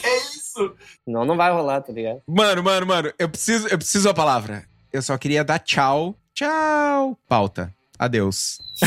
[0.05, 0.75] É isso!
[1.07, 2.21] Não, não vai rolar, tá ligado?
[2.27, 4.65] Mano, mano, mano, eu preciso, eu preciso a palavra.
[4.91, 6.13] Eu só queria dar tchau.
[6.33, 7.17] Tchau.
[7.27, 7.73] Pauta.
[7.97, 8.57] Adeus.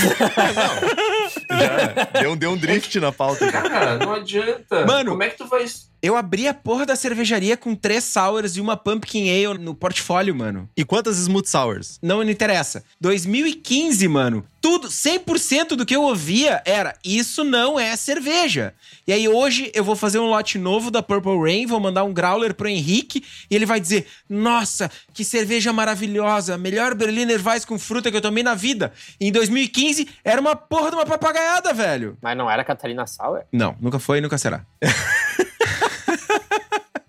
[1.48, 3.50] Já deu, deu um drift na pauta.
[3.50, 3.68] cara.
[3.70, 4.84] Cara, não adianta.
[4.84, 5.12] Mano.
[5.12, 5.64] Como é que tu vai.
[6.06, 10.36] Eu abri a porra da cervejaria com três sours e uma pumpkin ale no portfólio,
[10.36, 10.70] mano.
[10.76, 11.98] E quantas smooth sours?
[12.00, 12.84] Não me interessa.
[13.00, 14.46] 2015, mano.
[14.60, 18.72] Tudo, 100% do que eu ouvia era isso não é cerveja.
[19.04, 22.12] E aí hoje eu vou fazer um lote novo da Purple Rain, vou mandar um
[22.12, 27.80] growler pro Henrique e ele vai dizer: "Nossa, que cerveja maravilhosa, melhor Berliner Weiss com
[27.80, 28.92] fruta que eu tomei na vida".
[29.20, 32.16] E em 2015 era uma porra de uma papagaiada, velho.
[32.22, 33.44] Mas não era Catarina Sauer?
[33.50, 34.64] Não, nunca foi e nunca será.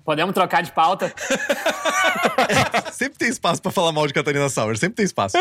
[0.07, 1.13] Podemos trocar de pauta?
[2.93, 5.35] Sempre tem espaço pra falar mal de Catarina Sauer, sempre tem espaço.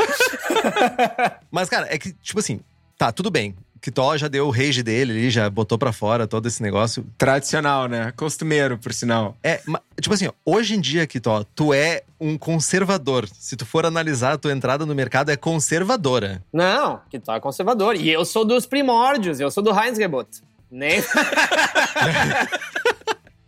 [1.53, 2.59] Mas, cara, é que, tipo assim,
[2.99, 3.55] tá, tudo bem.
[3.81, 7.07] Kitó já deu o rage dele ali, já botou pra fora todo esse negócio.
[7.17, 8.13] Tradicional, né?
[8.17, 9.37] Costumeiro, por sinal.
[9.41, 9.61] É,
[10.01, 13.29] tipo assim, hoje em dia, Kitó, tu é um conservador.
[13.39, 16.43] Se tu for analisar a tua entrada no mercado, é conservadora.
[16.53, 17.95] Não, tu é conservador.
[17.95, 20.43] E eu sou dos primórdios, eu sou do Heinz-Gebot.
[20.69, 21.01] Nem...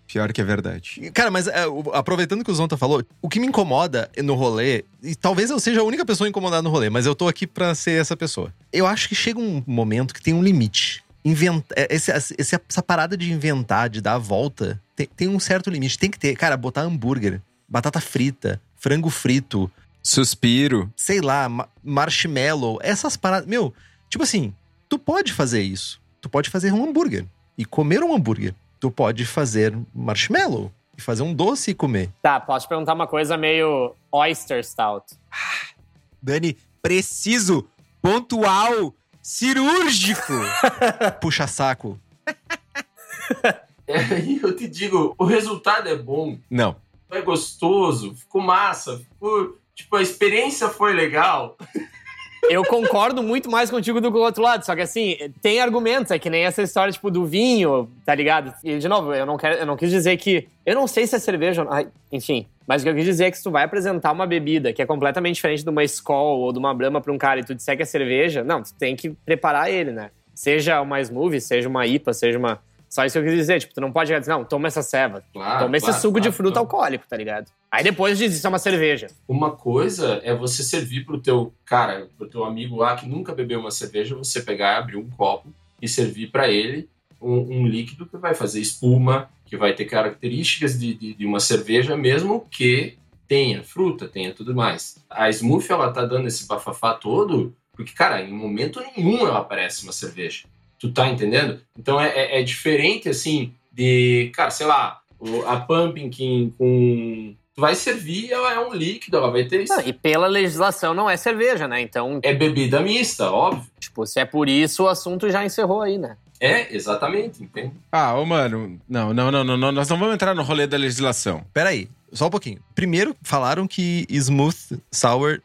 [0.09, 1.11] Pior que é verdade.
[1.13, 4.85] Cara, mas é, o- aproveitando que o Zonta falou, o que me incomoda no rolê,
[5.03, 7.75] e talvez eu seja a única pessoa incomodada no rolê, mas eu tô aqui pra
[7.75, 8.53] ser essa pessoa.
[8.73, 11.05] Eu acho que chega um momento que tem um limite.
[11.25, 15.69] Inventa, é, esse- essa parada de inventar, de dar a volta, tem, tem um certo
[15.69, 15.99] limite.
[15.99, 19.71] Tem que ter, cara, botar hambúrguer, batata frita, frango frito,
[20.03, 20.91] Suspiro.
[20.97, 23.47] sei lá, ma- marshmallow, essas paradas.
[23.47, 23.75] Meu,
[24.09, 24.55] tipo assim,
[24.89, 26.01] tu pode fazer isso.
[26.21, 27.27] Tu pode fazer um hambúrguer
[27.59, 28.55] e comer um hambúrguer.
[28.81, 32.11] Tu pode fazer marshmallow e fazer um doce e comer.
[32.23, 35.15] Tá, posso te perguntar uma coisa meio oyster stout.
[36.23, 37.69] Dani, preciso,
[38.03, 40.33] pontual, cirúrgico.
[41.21, 41.99] Puxa saco.
[43.87, 44.03] É,
[44.43, 46.77] eu te digo, o resultado é bom, Não.
[47.11, 49.57] é gostoso, ficou massa, ficou.
[49.75, 51.57] Tipo, a experiência foi legal.
[52.45, 56.11] Eu concordo muito mais contigo do que o outro lado, só que assim, tem argumentos,
[56.11, 58.55] é que nem essa história, tipo, do vinho, tá ligado?
[58.63, 60.49] E, de novo, eu não, quero, eu não quis dizer que.
[60.65, 62.47] Eu não sei se é cerveja ai, Enfim.
[62.67, 64.83] Mas o que eu quis dizer é que se tu vai apresentar uma bebida que
[64.83, 67.55] é completamente diferente de uma Skol ou de uma Brahma pra um cara e tu
[67.55, 70.11] disser que é cerveja, não, tu tem que preparar ele, né?
[70.35, 72.61] Seja uma Smoothie, seja uma IPA, seja uma.
[72.89, 75.23] Só isso que eu quis dizer, tipo, tu não pode dizer, não, toma essa ceva,
[75.33, 76.67] Claro, toma esse claro, suco de claro, fruta claro.
[76.67, 77.51] alcoólico, tá ligado?
[77.71, 79.09] Aí depois diz isso é uma cerveja.
[79.27, 83.61] Uma coisa é você servir pro teu cara, pro teu amigo lá que nunca bebeu
[83.61, 86.89] uma cerveja, você pegar, abrir um copo e servir para ele
[87.21, 91.41] um, um líquido que vai fazer espuma, que vai ter características de, de, de uma
[91.41, 92.97] cerveja, mesmo que
[93.27, 94.97] tenha fruta, tenha tudo mais.
[95.11, 99.85] A Smoothie, ela tá dando esse bafafá todo, porque, cara, em momento nenhum ela parece
[99.85, 100.47] uma cerveja.
[100.79, 101.61] Tu tá entendendo?
[101.79, 107.35] Então é, é, é diferente, assim, de, cara, sei lá, o- a Pumpkin com...
[107.55, 109.65] Tu vai servir, ela é um líquido, ela vai ter...
[109.69, 111.81] Não, e pela legislação não é cerveja, né?
[111.81, 113.67] Então, É bebida mista, óbvio.
[113.81, 116.17] tipo, se é por isso, o assunto já encerrou aí, né?
[116.41, 117.73] É, exatamente, entende?
[117.91, 118.81] Ah, ô, mano.
[118.89, 119.73] Não, não, não, não, não.
[119.73, 121.45] Nós não vamos entrar no rolê da legislação.
[121.53, 122.61] Peraí, só um pouquinho.
[122.77, 125.41] Primeiro, falaram que Smooth Sour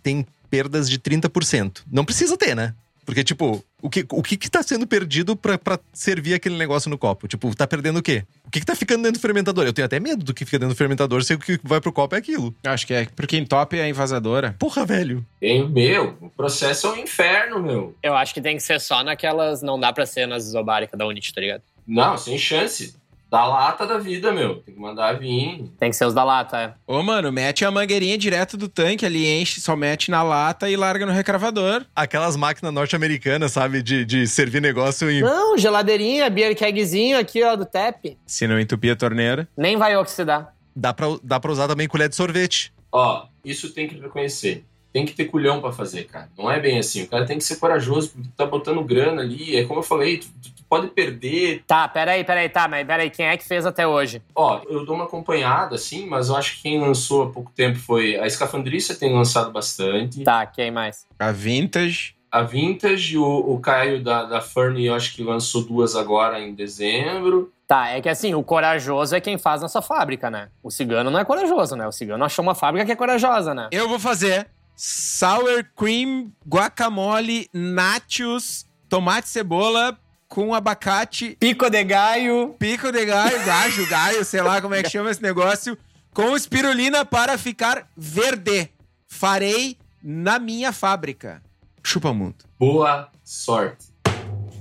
[0.00, 1.82] tem perdas de 30%.
[1.90, 2.72] Não precisa ter, né?
[3.08, 6.90] Porque, tipo, o que, o que, que tá sendo perdido pra, pra servir aquele negócio
[6.90, 7.26] no copo?
[7.26, 8.22] Tipo, tá perdendo o quê?
[8.44, 9.64] O que, que tá ficando dentro do fermentador?
[9.64, 11.90] Eu tenho até medo do que fica dentro do fermentador, se o que vai pro
[11.90, 12.54] copo é aquilo.
[12.64, 14.54] Acho que é porque entope é a invasadora.
[14.58, 15.24] Porra, velho.
[15.40, 17.96] Tem, meu, o processo é um inferno, meu.
[18.02, 19.62] Eu acho que tem que ser só naquelas.
[19.62, 21.62] Não dá pra ser nas isobáricas da Unity, tá ligado?
[21.86, 22.94] Não, sem chance.
[23.30, 24.56] Da lata da vida, meu.
[24.62, 25.70] Tem que mandar vir.
[25.78, 26.74] Tem que ser os da lata, é.
[26.86, 30.76] Ô, mano, mete a mangueirinha direto do tanque ali, enche, só mete na lata e
[30.76, 31.84] larga no recravador.
[31.94, 33.82] Aquelas máquinas norte-americanas, sabe?
[33.82, 35.20] De, de servir negócio em.
[35.20, 38.16] Não, geladeirinha, beer kegzinho aqui, ó, do TEP.
[38.26, 39.46] Se não entupir a torneira.
[39.56, 40.54] Nem vai oxidar.
[40.74, 42.72] Dá pra, dá pra usar também colher de sorvete.
[42.90, 44.64] Ó, isso tem que reconhecer.
[44.92, 46.28] Tem que ter culhão pra fazer, cara.
[46.36, 47.02] Não é bem assim.
[47.02, 49.56] O cara tem que ser corajoso, porque tá botando grana ali.
[49.56, 51.62] É como eu falei, tu, tu- tu pode perder.
[51.66, 54.22] Tá, peraí, peraí, tá, mas peraí, quem é que fez até hoje?
[54.34, 57.78] Ó, eu dou uma acompanhada, assim, mas eu acho que quem lançou há pouco tempo
[57.78, 58.16] foi.
[58.18, 60.22] A Escafandrícia tem lançado bastante.
[60.24, 61.06] Tá, quem mais?
[61.18, 62.16] A vintage.
[62.30, 66.54] A Vintage, o, o Caio da, da Fern, eu acho que lançou duas agora em
[66.54, 67.50] dezembro.
[67.66, 70.48] Tá, é que assim, o corajoso é quem faz nossa fábrica, né?
[70.62, 71.86] O cigano não é corajoso, né?
[71.86, 73.68] O cigano achou uma fábrica que é corajosa, né?
[73.72, 74.46] Eu vou fazer
[74.82, 82.54] sour cream, guacamole, nachos, tomate, cebola com abacate, Pico de gaio.
[82.60, 85.76] pico de galho, gajo, gaio, sei lá como é que chama esse negócio,
[86.14, 88.68] com espirulina para ficar verde.
[89.08, 91.42] Farei na minha fábrica.
[91.82, 92.44] Chupa muito.
[92.58, 93.86] Boa sorte.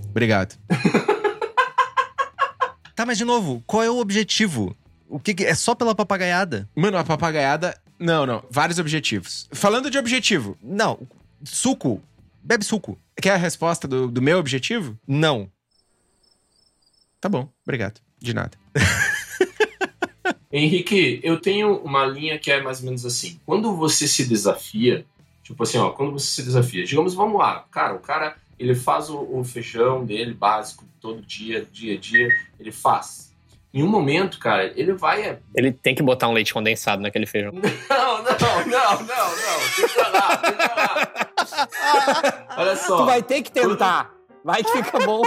[0.09, 0.55] Obrigado.
[2.95, 4.75] Tá, mas de novo, qual é o objetivo?
[5.07, 6.67] O que, que- é só pela papagaiada?
[6.75, 7.77] Mano, a papagaiada.
[7.99, 8.43] Não, não.
[8.49, 9.49] Vários objetivos.
[9.51, 11.07] Falando de objetivo, Não,
[11.43, 12.01] suco.
[12.43, 12.97] Bebe suco.
[13.21, 14.97] quer a resposta do, do meu objetivo?
[15.07, 15.51] Não.
[17.19, 17.99] Tá bom, obrigado.
[18.19, 18.57] De nada.
[20.51, 23.39] Henrique, eu tenho uma linha que é mais ou menos assim.
[23.45, 25.05] Quando você se desafia,
[25.43, 29.09] tipo assim, ó, quando você se desafia, digamos, vamos lá, cara, o cara, ele faz
[29.09, 32.29] o, o feijão dele básico todo dia, dia a dia,
[32.59, 33.26] ele faz.
[33.77, 35.39] Em um momento, cara, ele vai.
[35.53, 37.51] Ele tem que botar um leite condensado naquele feijão.
[37.87, 39.59] Não, não, não, não, não.
[39.77, 42.47] Deixa lá, deixa lá.
[42.57, 42.97] Olha só.
[42.97, 44.11] Tu vai ter que tentar.
[44.43, 45.21] Vai que fica bom.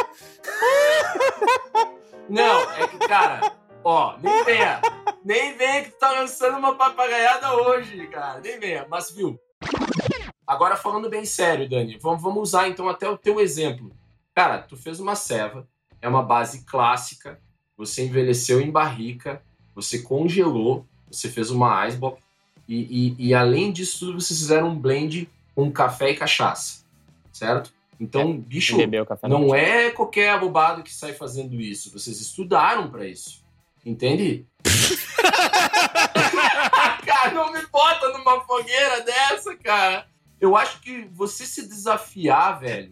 [2.29, 3.53] Não, é que, cara,
[3.85, 4.81] ó, nem venha.
[5.25, 8.41] Nem venha que tu tá lançando uma papagaiada hoje, cara.
[8.41, 8.85] Nem venha.
[8.91, 9.39] Mas, viu?
[10.45, 13.93] Agora, falando bem sério, Dani, vamos, vamos usar então até o teu exemplo.
[14.35, 15.69] Cara, tu fez uma ceva,
[16.03, 17.41] é uma base clássica,
[17.81, 19.43] você envelheceu em barrica,
[19.75, 22.23] você congelou, você fez uma icebox
[22.69, 26.85] e, e, e além disso tudo, vocês fizeram um blend com café e cachaça,
[27.33, 27.73] certo?
[27.99, 29.29] Então, bicho, Bebeu café.
[29.29, 31.91] não é qualquer abobado que sai fazendo isso.
[31.91, 33.43] Vocês estudaram pra isso.
[33.85, 34.47] Entende?
[37.05, 40.07] cara, não me bota numa fogueira dessa, cara.
[40.41, 42.91] Eu acho que você se desafiar, velho.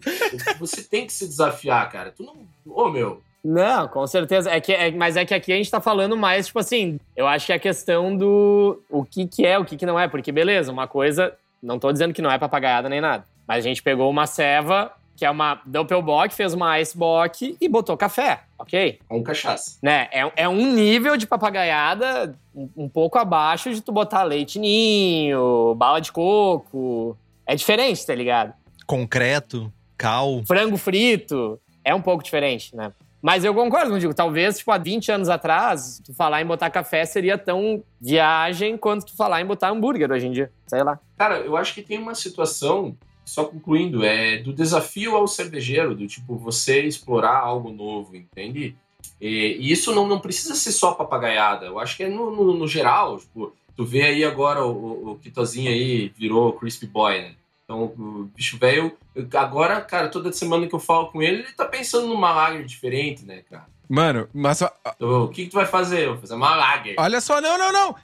[0.58, 2.12] Você tem que se desafiar, cara.
[2.12, 2.46] Tu não.
[2.66, 3.22] Ô, meu.
[3.44, 4.50] Não, com certeza.
[4.50, 7.26] É que, é- mas é que aqui a gente tá falando mais, tipo assim, eu
[7.26, 10.08] acho que é a questão do o que, que é, o que, que não é.
[10.08, 11.32] Porque, beleza, uma coisa,
[11.62, 13.24] não tô dizendo que não é papagaiada nem nada.
[13.46, 17.96] Mas a gente pegou uma ceva, que é uma Doppelbock, fez uma Icebock e botou
[17.96, 18.98] café, ok?
[19.08, 19.78] Com cachaça.
[19.82, 20.08] Né?
[20.12, 25.74] É, é um nível de papagaiada um, um pouco abaixo de tu botar leite ninho,
[25.76, 27.16] bala de coco.
[27.46, 28.52] É diferente, tá ligado?
[28.86, 30.42] Concreto, cal.
[30.46, 32.92] Frango frito é um pouco diferente, né?
[33.20, 34.14] Mas eu concordo contigo.
[34.14, 39.06] Talvez, tipo, há 20 anos atrás, tu falar em botar café seria tão viagem quanto
[39.06, 40.52] tu falar em botar hambúrguer hoje em dia.
[40.66, 40.98] Sei lá.
[41.16, 46.06] Cara, eu acho que tem uma situação, só concluindo, é do desafio ao cervejeiro, do
[46.06, 48.76] tipo, você explorar algo novo, entende?
[49.20, 51.66] E, isso não, não precisa ser só papagaiada.
[51.66, 55.10] Eu acho que é no, no, no geral, tipo, tu vê aí agora o, o,
[55.12, 57.34] o Kitozinho aí virou Crispy Boy, né?
[57.68, 58.96] Então, o bicho velho,
[59.34, 63.26] agora, cara, toda semana que eu falo com ele, ele tá pensando numa lager diferente,
[63.26, 63.66] né, cara?
[63.86, 64.62] Mano, mas.
[64.62, 66.06] Então, o que, que tu vai fazer?
[66.06, 66.94] Eu vou fazer uma lager.
[66.98, 67.94] Olha só, não, não, não.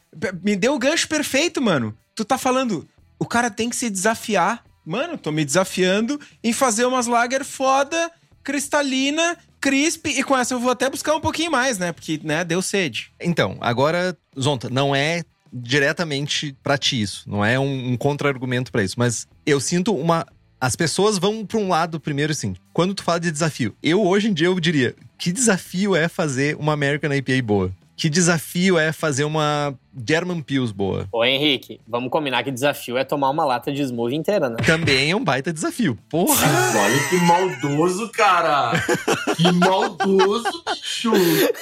[0.42, 1.96] Me deu o gancho perfeito, mano.
[2.14, 2.86] Tu tá falando,
[3.18, 4.62] o cara tem que se desafiar.
[4.84, 8.12] Mano, tô me desafiando em fazer umas lager foda,
[8.42, 11.90] cristalina, crisp, e com essa eu vou até buscar um pouquinho mais, né?
[11.90, 13.10] Porque, né, deu sede.
[13.18, 17.24] Então, agora, Zonta, não é diretamente pra ti isso.
[17.26, 18.96] Não é um, um contra-argumento pra isso.
[18.98, 20.26] Mas eu sinto uma.
[20.60, 22.54] As pessoas vão pra um lado primeiro, assim.
[22.72, 26.56] Quando tu fala de desafio, eu hoje em dia eu diria: que desafio é fazer
[26.56, 27.72] uma American IPA boa?
[27.96, 29.74] Que desafio é fazer uma
[30.06, 31.06] German Pils boa?
[31.12, 34.56] Ô, Henrique, vamos combinar que desafio é tomar uma lata de smoothie inteira, né?
[34.66, 35.98] Também é um baita desafio.
[36.08, 36.46] Porra!
[36.76, 38.72] Olha que maldoso, cara!
[39.34, 41.10] Que maldoso, bicho!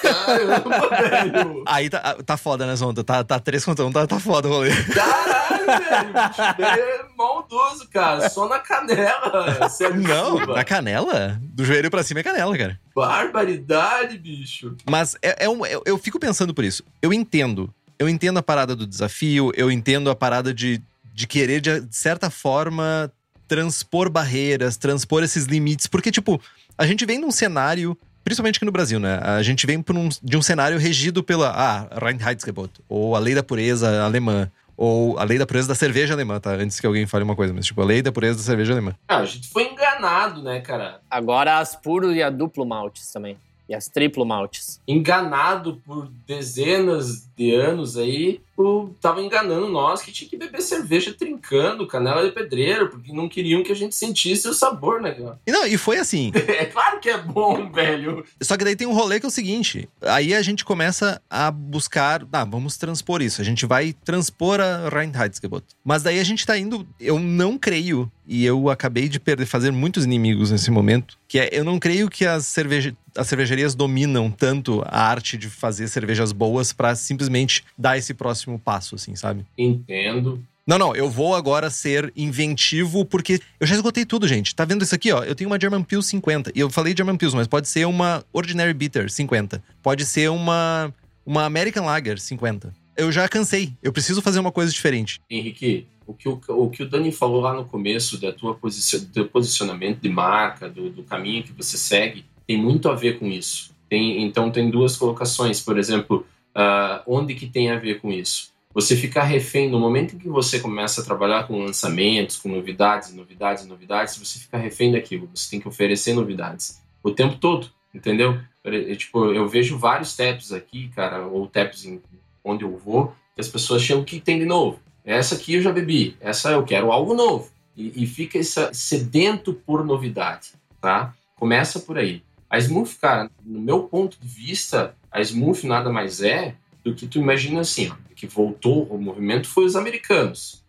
[0.02, 1.64] Caramba, velho!
[1.66, 3.02] Aí tá, tá foda, né, Zonta?
[3.02, 4.70] Tá, tá três contra um, tá, tá foda o rolê.
[4.92, 6.10] Caralho, velho!
[6.10, 8.28] O bicho velho é maldoso, cara.
[8.28, 9.68] Só na canela.
[9.70, 10.54] Sério, Não, desculpa.
[10.54, 11.40] na canela?
[11.42, 12.78] Do joelho pra cima é canela, cara.
[12.94, 14.76] Barbaridade, bicho.
[14.88, 16.84] Mas é, é um, eu, eu fico pensando por isso.
[17.00, 17.72] Eu entendo.
[18.02, 20.82] Eu entendo a parada do desafio, eu entendo a parada de,
[21.14, 23.12] de querer, de, de certa forma,
[23.46, 25.86] transpor barreiras, transpor esses limites.
[25.86, 26.40] Porque, tipo,
[26.76, 29.20] a gente vem num cenário, principalmente aqui no Brasil, né?
[29.22, 33.36] A gente vem por um- de um cenário regido pela ah, Reinheitsgebot, ou a lei
[33.36, 34.50] da pureza alemã.
[34.76, 36.54] Ou a lei da pureza da cerveja alemã, tá?
[36.54, 38.96] Antes que alguém fale uma coisa, mas tipo, a lei da pureza da cerveja alemã.
[39.06, 40.98] Ah, a gente foi enganado, né, cara?
[41.08, 43.36] Agora as puro e a duplo maltes também.
[43.68, 44.80] E as triplo maltes.
[44.88, 51.12] Enganado por dezenas de anos aí, o, tava enganando nós que tinha que beber cerveja
[51.12, 55.12] trincando, canela de pedreiro, porque não queriam que a gente sentisse o sabor, né?
[55.12, 55.38] cara?
[55.46, 56.30] E não, e foi assim.
[56.52, 58.24] É claro que é bom, velho.
[58.40, 61.50] Só que daí tem um rolê que é o seguinte: aí a gente começa a
[61.50, 62.26] buscar.
[62.30, 63.40] Ah, vamos transpor isso.
[63.40, 65.64] A gente vai transpor a Reinheitsgebot.
[65.82, 66.86] Mas daí a gente tá indo.
[67.00, 71.48] Eu não creio, e eu acabei de perder, fazer muitos inimigos nesse momento, que é
[71.52, 76.32] eu não creio que as, cerveja, as cervejarias dominam tanto a arte de fazer cervejas
[76.32, 77.31] boas pra simplesmente
[77.76, 79.44] dar esse próximo passo, assim, sabe?
[79.56, 80.42] Entendo.
[80.66, 84.54] Não, não, eu vou agora ser inventivo porque eu já esgotei tudo, gente.
[84.54, 85.24] Tá vendo isso aqui, ó?
[85.24, 86.52] Eu tenho uma German Pils 50.
[86.54, 89.62] E eu falei German Pils, mas pode ser uma Ordinary Bitter 50.
[89.82, 92.74] Pode ser uma uma American Lager 50.
[92.96, 93.72] Eu já cansei.
[93.82, 95.20] Eu preciso fazer uma coisa diferente.
[95.30, 99.00] Henrique, o que o, o que o Dani falou lá no começo da tua posici
[99.00, 103.18] do teu posicionamento de marca, do, do caminho que você segue, tem muito a ver
[103.18, 103.72] com isso.
[103.88, 108.52] Tem, então tem duas colocações, por exemplo, ah, onde que tem a ver com isso?
[108.74, 113.12] Você ficar refém no momento em que você começa a trabalhar com lançamentos, com novidades,
[113.12, 115.28] novidades, novidades, você fica refém daquilo.
[115.34, 118.40] Você tem que oferecer novidades o tempo todo, entendeu?
[118.64, 122.00] Eu, tipo, eu vejo vários taps aqui, cara, ou taps em
[122.44, 124.80] onde eu vou, que as pessoas chamam que tem de novo.
[125.04, 127.50] Essa aqui eu já bebi, essa eu quero algo novo.
[127.76, 131.14] E, e fica essa, sedento por novidade, tá?
[131.36, 132.22] Começa por aí.
[132.52, 137.06] A Smooth, cara, no meu ponto de vista, a Smooth nada mais é do que
[137.06, 140.62] tu imagina assim, ó, que voltou o movimento foi os americanos.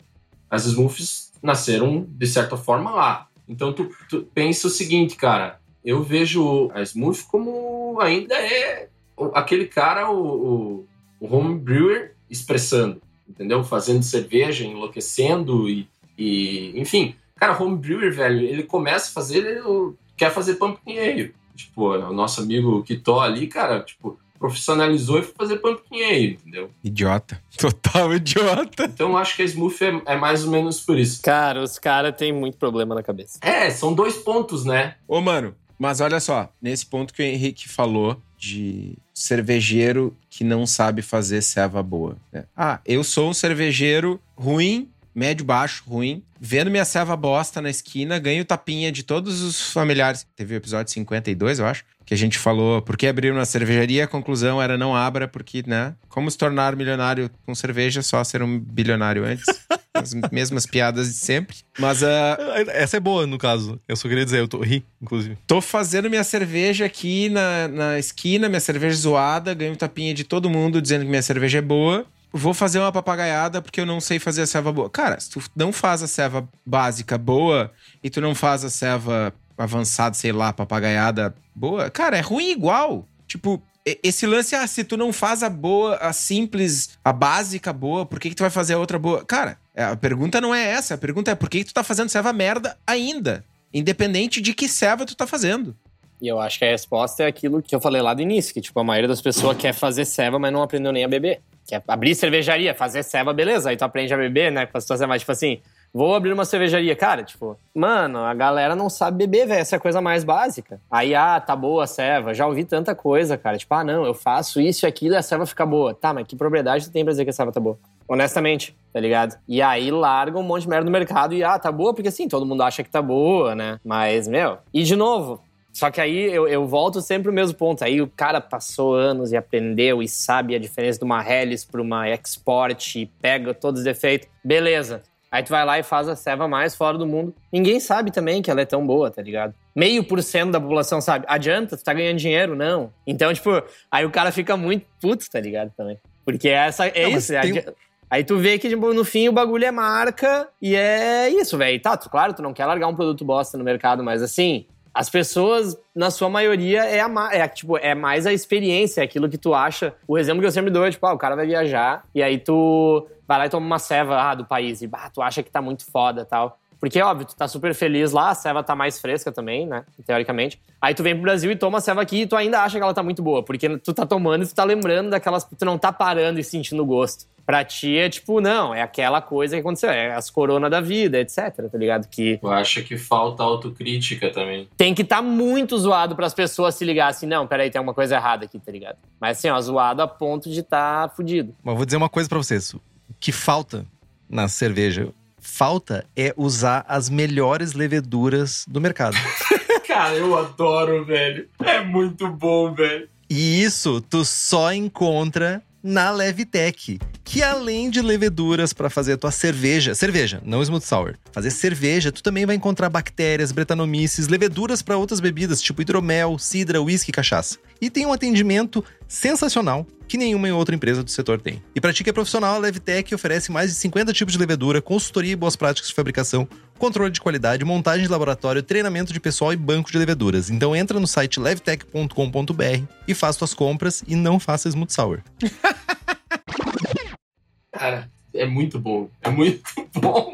[0.50, 3.28] As Smooths nasceram, de certa forma, lá.
[3.50, 8.88] Então tu, tu pensa o seguinte, cara, eu vejo a Smooth como ainda é
[9.34, 10.88] aquele cara, o, o,
[11.20, 13.62] o home brewer expressando, entendeu?
[13.62, 17.14] Fazendo cerveja, enlouquecendo e, e enfim.
[17.36, 21.43] Cara, home brewer, velho, ele começa a fazer, ele quer fazer pumpkin ale.
[21.56, 26.70] Tipo, o nosso amigo Kitó ali, cara, tipo, profissionalizou e foi fazer pumpkin ale, entendeu?
[26.84, 27.42] Idiota.
[27.58, 28.84] Total idiota.
[28.86, 31.22] Então eu acho que a Smooth é, é mais ou menos por isso.
[31.22, 33.40] Cara, os caras têm muito problema na cabeça.
[33.42, 34.96] É, são dois pontos, né?
[35.08, 40.68] Ô, mano, mas olha só, nesse ponto que o Henrique falou de cervejeiro que não
[40.68, 42.18] sabe fazer ceva boa.
[42.32, 42.44] né?
[42.56, 48.20] Ah, eu sou um cervejeiro ruim, médio baixo, ruim, vendo minha ceva bosta na esquina,
[48.20, 50.26] ganho tapinha de todos os familiares.
[50.36, 54.04] Teve o episódio 52, eu acho, que a gente falou por que abrir uma cervejaria,
[54.04, 55.96] a conclusão era não abra, porque, né?
[56.10, 59.46] Como se tornar milionário com cerveja, só ser um bilionário antes.
[59.96, 61.58] As mesmas piadas de sempre.
[61.78, 62.38] Mas ah,
[62.70, 63.80] Essa é boa, no caso.
[63.88, 65.38] Eu só queria dizer, eu tô ri, inclusive.
[65.46, 70.50] Tô fazendo minha cerveja aqui na, na esquina, minha cerveja zoada, ganho tapinha de todo
[70.50, 72.08] mundo dizendo que minha cerveja é boa.
[72.36, 74.90] Vou fazer uma papagaiada porque eu não sei fazer a ceva boa.
[74.90, 77.72] Cara, se tu não faz a ceva básica boa
[78.04, 83.08] e tu não faz a ceva avançada, sei lá, papagaiada boa, cara, é ruim igual.
[83.28, 88.06] Tipo, esse lance, ah, se tu não faz a boa, a simples, a básica boa,
[88.06, 89.24] por que, que tu vai fazer a outra boa?
[89.24, 90.96] Cara, é, a pergunta não é essa.
[90.96, 93.46] A pergunta é por que, que tu tá fazendo serva merda ainda?
[93.74, 95.76] Independente de que serva tu tá fazendo.
[96.22, 98.62] E eu acho que a resposta é aquilo que eu falei lá do início, que
[98.62, 101.42] tipo, a maioria das pessoas quer fazer serva, mas não aprendeu nem a beber.
[101.68, 104.66] Quer abrir cervejaria, fazer serva, beleza, aí tu aprende a beber, né?
[104.66, 105.62] Pra situação mais, tipo assim,
[105.94, 106.96] vou abrir uma cervejaria.
[106.96, 109.62] Cara, tipo, mano, a galera não sabe beber, velho.
[109.62, 110.82] Essa é a coisa mais básica.
[110.90, 112.34] Aí, ah, tá boa a serva.
[112.34, 113.58] Já ouvi tanta coisa, cara.
[113.58, 115.94] Tipo, ah, não, eu faço isso e aquilo e a serva fica boa.
[115.94, 117.78] Tá, mas que propriedade tu tem pra dizer que a serva tá boa?
[118.08, 119.38] Honestamente, tá ligado?
[119.48, 122.28] E aí larga um monte de merda no mercado e, ah, tá boa, porque assim,
[122.28, 123.80] todo mundo acha que tá boa, né?
[123.86, 124.58] Mas, meu.
[124.74, 125.42] E de novo,
[125.74, 127.84] só que aí eu, eu volto sempre o mesmo ponto.
[127.84, 131.82] Aí o cara passou anos e aprendeu e sabe a diferença de uma Hellis para
[131.82, 134.30] uma Export e pega todos os defeitos.
[134.44, 135.02] Beleza.
[135.32, 137.34] Aí tu vai lá e faz a ceva mais fora do mundo.
[137.52, 139.56] Ninguém sabe também que ela é tão boa, tá ligado?
[139.76, 141.26] Meio por cento da população sabe.
[141.28, 142.56] Adianta, tu tá ganhando dinheiro?
[142.56, 142.94] Não.
[143.08, 143.50] Então, tipo,
[143.90, 145.72] aí o cara fica muito puto, tá ligado?
[145.76, 145.98] Também.
[146.24, 147.34] Porque essa, é Não, isso.
[147.34, 147.66] É tem...
[148.12, 151.82] Aí tu vê que, tipo, no fim, o bagulho é marca e é isso, velho.
[151.82, 155.10] Tá, tu, claro, tu não quer largar um produto bosta no mercado, mas assim, as
[155.10, 159.38] pessoas, na sua maioria, é, a, é, tipo, é mais a experiência, é aquilo que
[159.38, 159.94] tu acha.
[160.08, 162.38] O exemplo que eu sempre dou é, tipo, ah, o cara vai viajar e aí
[162.38, 165.50] tu vai lá e toma uma ceva ah, do país e bah, tu acha que
[165.50, 166.60] tá muito foda tal.
[166.84, 169.86] Porque, óbvio, tu tá super feliz lá, a ceva tá mais fresca também, né?
[170.06, 170.60] Teoricamente.
[170.82, 172.84] Aí tu vem pro Brasil e toma a ceva aqui e tu ainda acha que
[172.84, 173.42] ela tá muito boa.
[173.42, 175.46] Porque tu tá tomando e tu tá lembrando daquelas.
[175.46, 177.26] Tu não tá parando e sentindo gosto.
[177.46, 181.22] Pra ti é tipo, não, é aquela coisa que aconteceu, é as coronas da vida,
[181.22, 182.06] etc, tá ligado?
[182.10, 182.38] Que.
[182.44, 184.68] Eu acho que falta autocrítica também.
[184.76, 187.82] Tem que estar tá muito zoado para as pessoas se ligar assim, não, peraí, tem
[187.82, 188.98] uma coisa errada aqui, tá ligado?
[189.22, 191.56] Mas assim, ó, zoado a ponto de estar tá fudido.
[191.64, 192.74] Mas vou dizer uma coisa para vocês.
[192.74, 192.82] O
[193.22, 193.86] que falta
[194.30, 195.08] na cerveja?
[195.46, 199.18] Falta é usar as melhores leveduras do mercado.
[199.86, 201.48] Cara, eu adoro, velho.
[201.60, 203.10] É muito bom, velho.
[203.30, 209.32] E isso tu só encontra na Levitec, que além de leveduras para fazer a tua
[209.32, 214.96] cerveja, cerveja, não smooth sour, fazer cerveja, tu também vai encontrar bactérias, bretanomices, leveduras para
[214.96, 217.58] outras bebidas, tipo hidromel, cidra, whisky, cachaça.
[217.82, 221.60] E tem um atendimento sensacional que nenhuma outra empresa do setor tem.
[221.74, 224.80] E para ti que é profissional, a Levitec oferece mais de 50 tipos de levedura,
[224.80, 226.48] consultoria e boas práticas de fabricação,
[226.78, 230.52] controle de qualidade, montagem de laboratório, treinamento de pessoal e banco de leveduras.
[230.52, 235.24] Então entra no site levtech.com.br e faz tuas compras e não faça smooth sour.
[237.74, 239.10] Cara, é muito bom.
[239.22, 239.62] É muito
[239.96, 240.34] bom.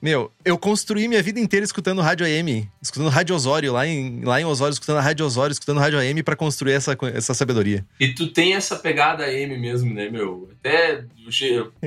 [0.00, 4.40] Meu, eu construí minha vida inteira escutando rádio AM, escutando rádio Osório, lá em, lá
[4.40, 7.84] em Osório, escutando a rádio Osório, escutando rádio AM para construir essa, essa sabedoria.
[7.98, 10.48] E tu tem essa pegada AM mesmo, né, meu?
[10.60, 11.04] Até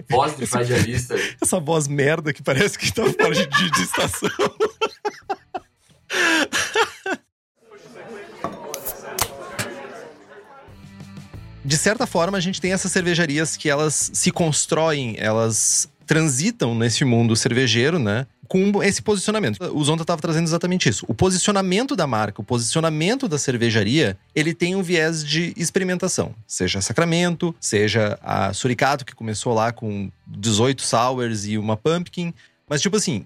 [0.09, 1.15] voz de radialista.
[1.41, 4.29] essa voz merda que parece que tá fora de, de estação.
[11.63, 17.05] de certa forma, a gente tem essas cervejarias que elas se constroem, elas transitam nesse
[17.05, 18.27] mundo cervejeiro, né?
[18.47, 19.63] Com esse posicionamento.
[19.73, 21.05] O Zonta estava trazendo exatamente isso.
[21.07, 26.35] O posicionamento da marca, o posicionamento da cervejaria, ele tem um viés de experimentação.
[26.45, 32.33] Seja Sacramento, seja a Suricato, que começou lá com 18 sours e uma pumpkin.
[32.67, 33.25] Mas, tipo assim,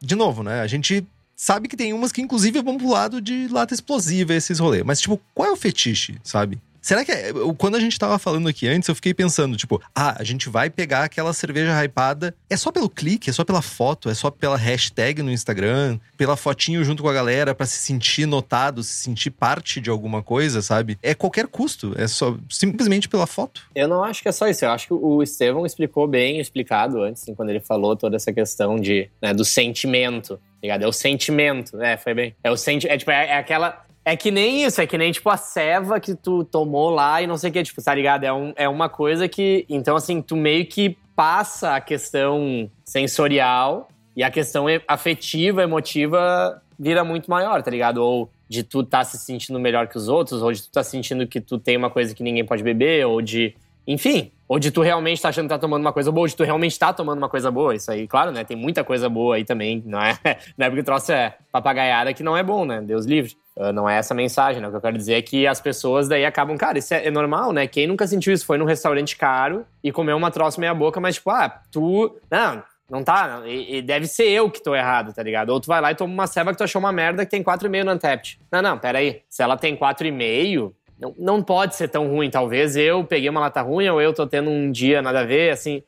[0.00, 0.62] de novo, né?
[0.62, 1.06] A gente
[1.36, 4.84] sabe que tem umas que, inclusive, vão pro lado de lata explosiva, esses rolês.
[4.86, 6.58] Mas, tipo, qual é o fetiche, sabe?
[6.82, 7.12] Será que.
[7.12, 10.48] É, quando a gente tava falando aqui antes, eu fiquei pensando, tipo, ah, a gente
[10.48, 12.34] vai pegar aquela cerveja hypada.
[12.50, 16.36] É só pelo clique, é só pela foto, é só pela hashtag no Instagram, pela
[16.36, 20.60] fotinho junto com a galera para se sentir notado, se sentir parte de alguma coisa,
[20.60, 20.98] sabe?
[21.00, 23.62] É qualquer custo, é só simplesmente pela foto.
[23.74, 24.64] Eu não acho que é só isso.
[24.64, 28.76] Eu acho que o Estevão explicou bem, explicado antes, quando ele falou toda essa questão
[28.76, 30.84] de, né, do sentimento ligado?
[30.84, 32.34] É o sentimento, é, foi bem.
[32.42, 35.12] É o senti é, tipo, é, é, aquela é que nem isso, é que nem,
[35.12, 38.24] tipo, a ceva que tu tomou lá e não sei o que, tipo, tá ligado?
[38.24, 39.64] É, um, é uma coisa que.
[39.68, 47.04] Então, assim, tu meio que passa a questão sensorial e a questão afetiva, emotiva vira
[47.04, 47.98] muito maior, tá ligado?
[47.98, 51.26] Ou de tu tá se sentindo melhor que os outros, ou de tu tá sentindo
[51.26, 53.54] que tu tem uma coisa que ninguém pode beber, ou de.
[53.86, 56.36] Enfim, ou de tu realmente tá achando que tá tomando uma coisa boa, ou de
[56.36, 57.74] tu realmente tá tomando uma coisa boa.
[57.74, 58.42] Isso aí, claro, né?
[58.42, 60.18] Tem muita coisa boa aí também, não é?
[60.58, 62.80] Não é porque o troço é papagaiada que não é bom, né?
[62.80, 63.36] Deus livre.
[63.56, 64.68] Uh, não é essa a mensagem, né?
[64.68, 67.10] O que eu quero dizer é que as pessoas daí acabam, cara, isso é, é,
[67.10, 67.66] normal, né?
[67.66, 68.46] Quem nunca sentiu isso?
[68.46, 72.16] Foi num restaurante caro e comeu uma troça meia boca, mas tipo, ah, tu.
[72.30, 73.42] Não, não tá.
[73.46, 75.50] E, e, deve ser eu que tô errado, tá ligado?
[75.50, 77.42] Ou tu vai lá e toma uma ceva que tu achou uma merda que tem
[77.42, 78.40] 4,5 no Antept.
[78.50, 79.22] Não, não, pera aí.
[79.28, 82.30] Se ela tem 4,5, não, não pode ser tão ruim.
[82.30, 85.50] Talvez eu peguei uma lata ruim ou eu tô tendo um dia nada a ver,
[85.50, 85.82] assim.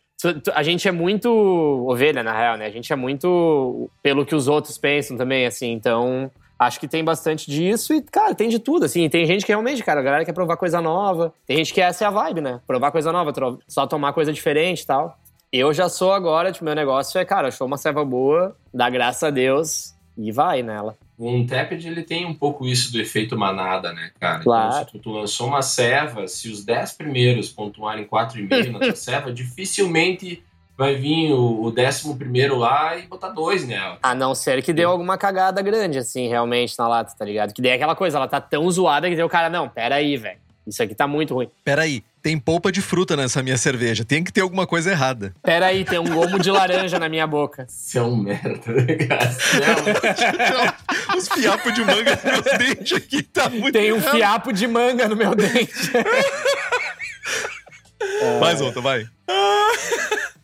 [0.55, 1.31] A gente é muito
[1.87, 2.67] ovelha, na real, né?
[2.67, 5.73] A gente é muito pelo que os outros pensam também, assim.
[5.73, 9.09] Então, Acho que tem bastante disso e, cara, tem de tudo, assim.
[9.09, 11.35] Tem gente que realmente, cara, a galera quer provar coisa nova.
[11.47, 12.61] Tem gente que essa é a vibe, né?
[12.67, 13.33] Provar coisa nova,
[13.67, 15.19] só tomar coisa diferente e tal.
[15.53, 19.23] Eu já sou agora, tipo, meu negócio é, cara, achou uma serva boa, dá graças
[19.23, 20.97] a Deus e vai nela.
[21.17, 24.43] O Untapped, ele tem um pouco isso do efeito manada, né, cara?
[24.43, 24.75] Claro.
[24.75, 29.33] Então, se tu lançou uma serva, se os 10 primeiros pontuarem 4,5 na tua serva,
[29.33, 30.43] dificilmente
[30.77, 33.99] vai vir o, o décimo primeiro lá e botar dois nela.
[34.03, 37.53] A não ser que deu alguma cagada grande, assim, realmente, na lata, tá ligado?
[37.53, 39.97] Que daí é aquela coisa, ela tá tão zoada que deu o cara, não, pera
[39.97, 40.39] aí, velho.
[40.67, 41.51] Isso aqui tá muito ruim.
[41.63, 44.03] Peraí, tem polpa de fruta nessa minha cerveja.
[44.03, 45.35] Tem que ter alguma coisa errada.
[45.43, 47.67] Pera aí, tem um gomo de laranja na minha boca.
[47.69, 49.31] Você é um merda, né, cara?
[51.13, 51.19] Um...
[51.19, 54.17] Os fiapos de manga nos meus dentes aqui tá muito Tem um errado.
[54.17, 55.93] fiapo de manga no meu dente.
[58.41, 59.07] Mais outra, vai.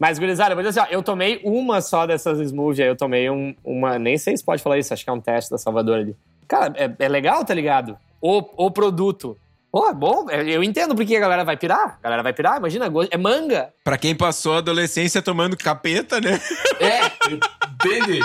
[0.00, 2.88] Mas, gurizada, eu vou dizer assim, ó, eu tomei uma só dessas smoothie aí.
[2.88, 3.98] Eu tomei um- uma...
[3.98, 6.16] Nem sei se pode falar isso, acho que é um teste da Salvador ali.
[6.48, 7.98] Cara, é, é legal, tá ligado?
[8.20, 9.36] O, o produto.
[9.70, 10.26] Pô, é bom.
[10.30, 11.98] é- Eu entendo porque a galera vai pirar.
[12.00, 13.68] A galera vai pirar, imagina, é manga.
[13.84, 16.40] Pra quem passou a adolescência tomando capeta, né?
[16.80, 18.20] É, entende?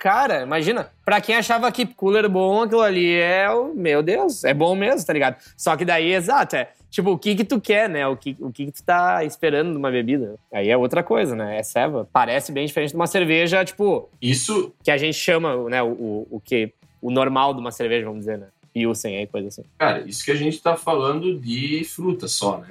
[0.00, 0.90] Cara, imagina.
[1.04, 3.74] Pra quem achava que cooler bom, aquilo ali é o.
[3.74, 5.36] Meu Deus, é bom mesmo, tá ligado?
[5.56, 6.70] Só que daí, exato, é.
[6.90, 8.06] Tipo, o que que tu quer, né?
[8.06, 10.36] O que, o que que tu tá esperando numa bebida?
[10.52, 11.58] Aí é outra coisa, né?
[11.58, 12.08] É ceva.
[12.12, 15.82] Parece bem diferente de uma cerveja, tipo, Isso, que a gente chama, né?
[15.82, 16.72] O, o, o que.
[17.02, 18.46] O normal de uma cerveja, vamos dizer, né?
[18.72, 19.62] Pilsen aí, coisa assim.
[19.78, 22.68] cara, isso que a gente tá falando de fruta só, né?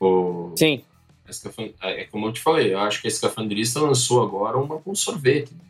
[0.00, 0.82] O, Sim.
[1.28, 4.94] escafan- é como eu te falei, eu acho que a escafandrista lançou agora uma com
[4.94, 5.50] sorvete.
[5.52, 5.60] né?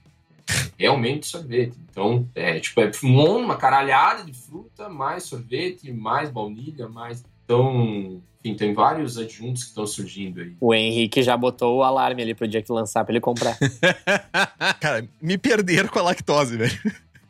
[0.78, 1.74] Realmente sorvete.
[1.90, 7.24] Então, é tipo, é um- uma caralhada de fruta, mais sorvete, mais baunilha, mais.
[7.44, 10.54] Então, enfim, tem vários adjuntos que estão surgindo aí.
[10.60, 13.56] O Henrique já botou o alarme ali pro dia que lançar pra ele comprar.
[14.80, 16.78] Cara, me perderam com a lactose, velho.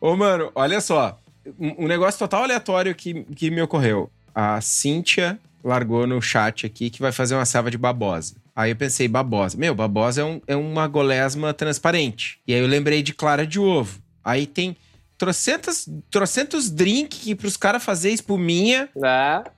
[0.00, 1.18] Ô, mano, olha só.
[1.58, 4.10] Um, negócio total aleatório que, que me ocorreu.
[4.34, 8.34] A Cíntia largou no chat aqui que vai fazer uma selva de babosa.
[8.58, 9.56] Aí eu pensei, babosa.
[9.56, 12.40] Meu, babosa é, um- é uma golesma transparente.
[12.44, 14.00] E aí eu lembrei de clara de ovo.
[14.24, 14.76] Aí tem
[15.16, 18.88] trocentos, trocentos drink que pros caras fazer espuminha.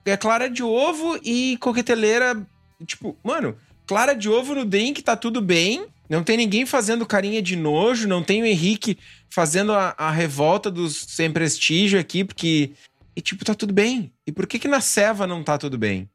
[0.05, 0.11] É.
[0.11, 2.39] É clara de ovo e coqueteleira.
[2.85, 3.55] Tipo, mano,
[3.87, 5.87] clara de ovo no drink tá tudo bem.
[6.07, 8.07] Não tem ninguém fazendo carinha de nojo.
[8.07, 8.99] Não tem o Henrique
[9.31, 12.71] fazendo a, a revolta dos sem prestígio aqui, porque.
[13.15, 14.11] E tipo, tá tudo bem.
[14.27, 16.07] E por que que na ceva não tá tudo bem?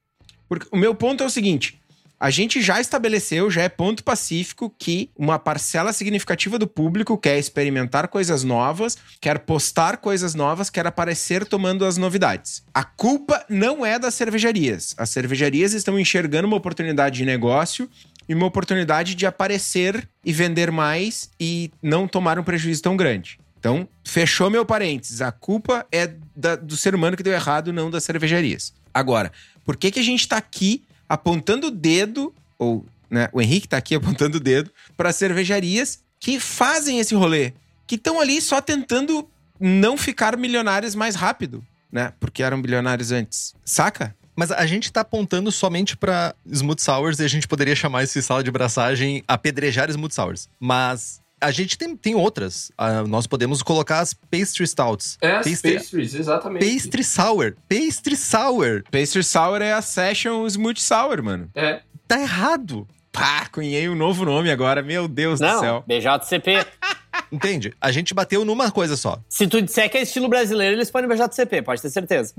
[0.49, 1.81] Porque o meu ponto é o seguinte.
[2.19, 7.39] A gente já estabeleceu, já é ponto pacífico, que uma parcela significativa do público quer
[7.39, 12.63] experimentar coisas novas, quer postar coisas novas, quer aparecer tomando as novidades.
[12.73, 14.95] A culpa não é das cervejarias.
[14.97, 17.89] As cervejarias estão enxergando uma oportunidade de negócio
[18.27, 23.39] e uma oportunidade de aparecer e vender mais e não tomar um prejuízo tão grande.
[23.59, 25.21] Então, fechou meu parênteses.
[25.21, 28.73] A culpa é da- do ser humano que deu errado, não das cervejarias.
[28.95, 29.31] Agora,
[29.67, 33.77] por que, que a gente tá aqui apontando o dedo, ou né, o Henrique tá
[33.77, 37.53] aqui apontando o dedo, para cervejarias que fazem esse rolê?
[37.87, 39.29] Que estão ali só tentando
[39.61, 42.13] não ficar milionários mais rápido, né?
[42.19, 43.55] Porque eram bilionários antes.
[43.65, 44.15] Saca?
[44.35, 48.21] Mas a gente tá apontando somente pra Smooth Sours e a gente poderia chamar esse
[48.21, 50.49] sala de braçagem apedrejar Smooth Sours.
[50.61, 52.71] Mas a gente tem, tem outras.
[52.77, 55.19] Ah, nós podemos colocar as Pastry Stouts.
[55.21, 56.65] É, as Pastry- pastries, exatamente.
[56.67, 57.55] Pastry Sour.
[57.69, 58.83] Pastry Sour.
[58.91, 61.51] Pastry Sour é a Session Smooth Sour, mano.
[61.55, 62.87] É, Tá errado.
[63.11, 65.85] Pá, cunhei um novo nome agora, meu Deus do Não, céu.
[65.87, 66.65] BJCP.
[67.31, 67.75] Entende?
[67.81, 69.21] A gente bateu numa coisa só.
[69.29, 72.33] Se tu disser que é estilo brasileiro, eles põem BJCP, pode ter certeza.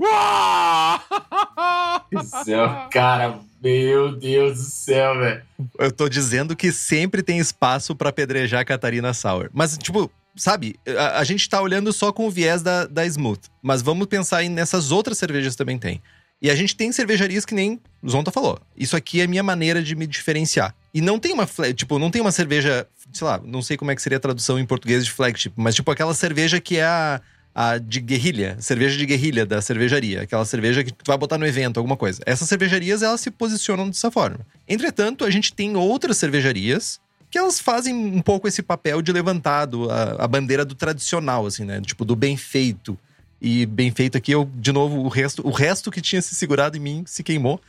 [2.44, 5.42] céu, cara, meu Deus do céu, velho.
[5.78, 9.50] Eu tô dizendo que sempre tem espaço pra apedrejar a Catarina Sour.
[9.52, 13.40] Mas, tipo, sabe, a, a gente tá olhando só com o viés da, da Smooth.
[13.62, 16.00] Mas vamos pensar em nessas outras cervejas também tem.
[16.40, 18.60] E a gente tem cervejarias que nem Zonta falou.
[18.76, 20.74] Isso aqui é a minha maneira de me diferenciar.
[20.94, 23.94] E não tem uma, tipo, não tem uma cerveja, sei lá, não sei como é
[23.94, 27.20] que seria a tradução em português de flagship, mas tipo aquela cerveja que é a,
[27.54, 31.46] a de guerrilha, cerveja de guerrilha da cervejaria, aquela cerveja que tu vai botar no
[31.46, 32.20] evento, alguma coisa.
[32.24, 34.40] Essas cervejarias, elas se posicionam dessa forma.
[34.68, 39.90] Entretanto, a gente tem outras cervejarias que elas fazem um pouco esse papel de levantado,
[39.90, 41.80] a, a bandeira do tradicional, assim, né?
[41.80, 42.98] Tipo, do bem feito.
[43.40, 46.76] E bem feito aqui, eu, de novo, o resto, o resto que tinha se segurado
[46.76, 47.60] em mim se queimou.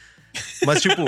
[0.66, 1.04] Mas, tipo,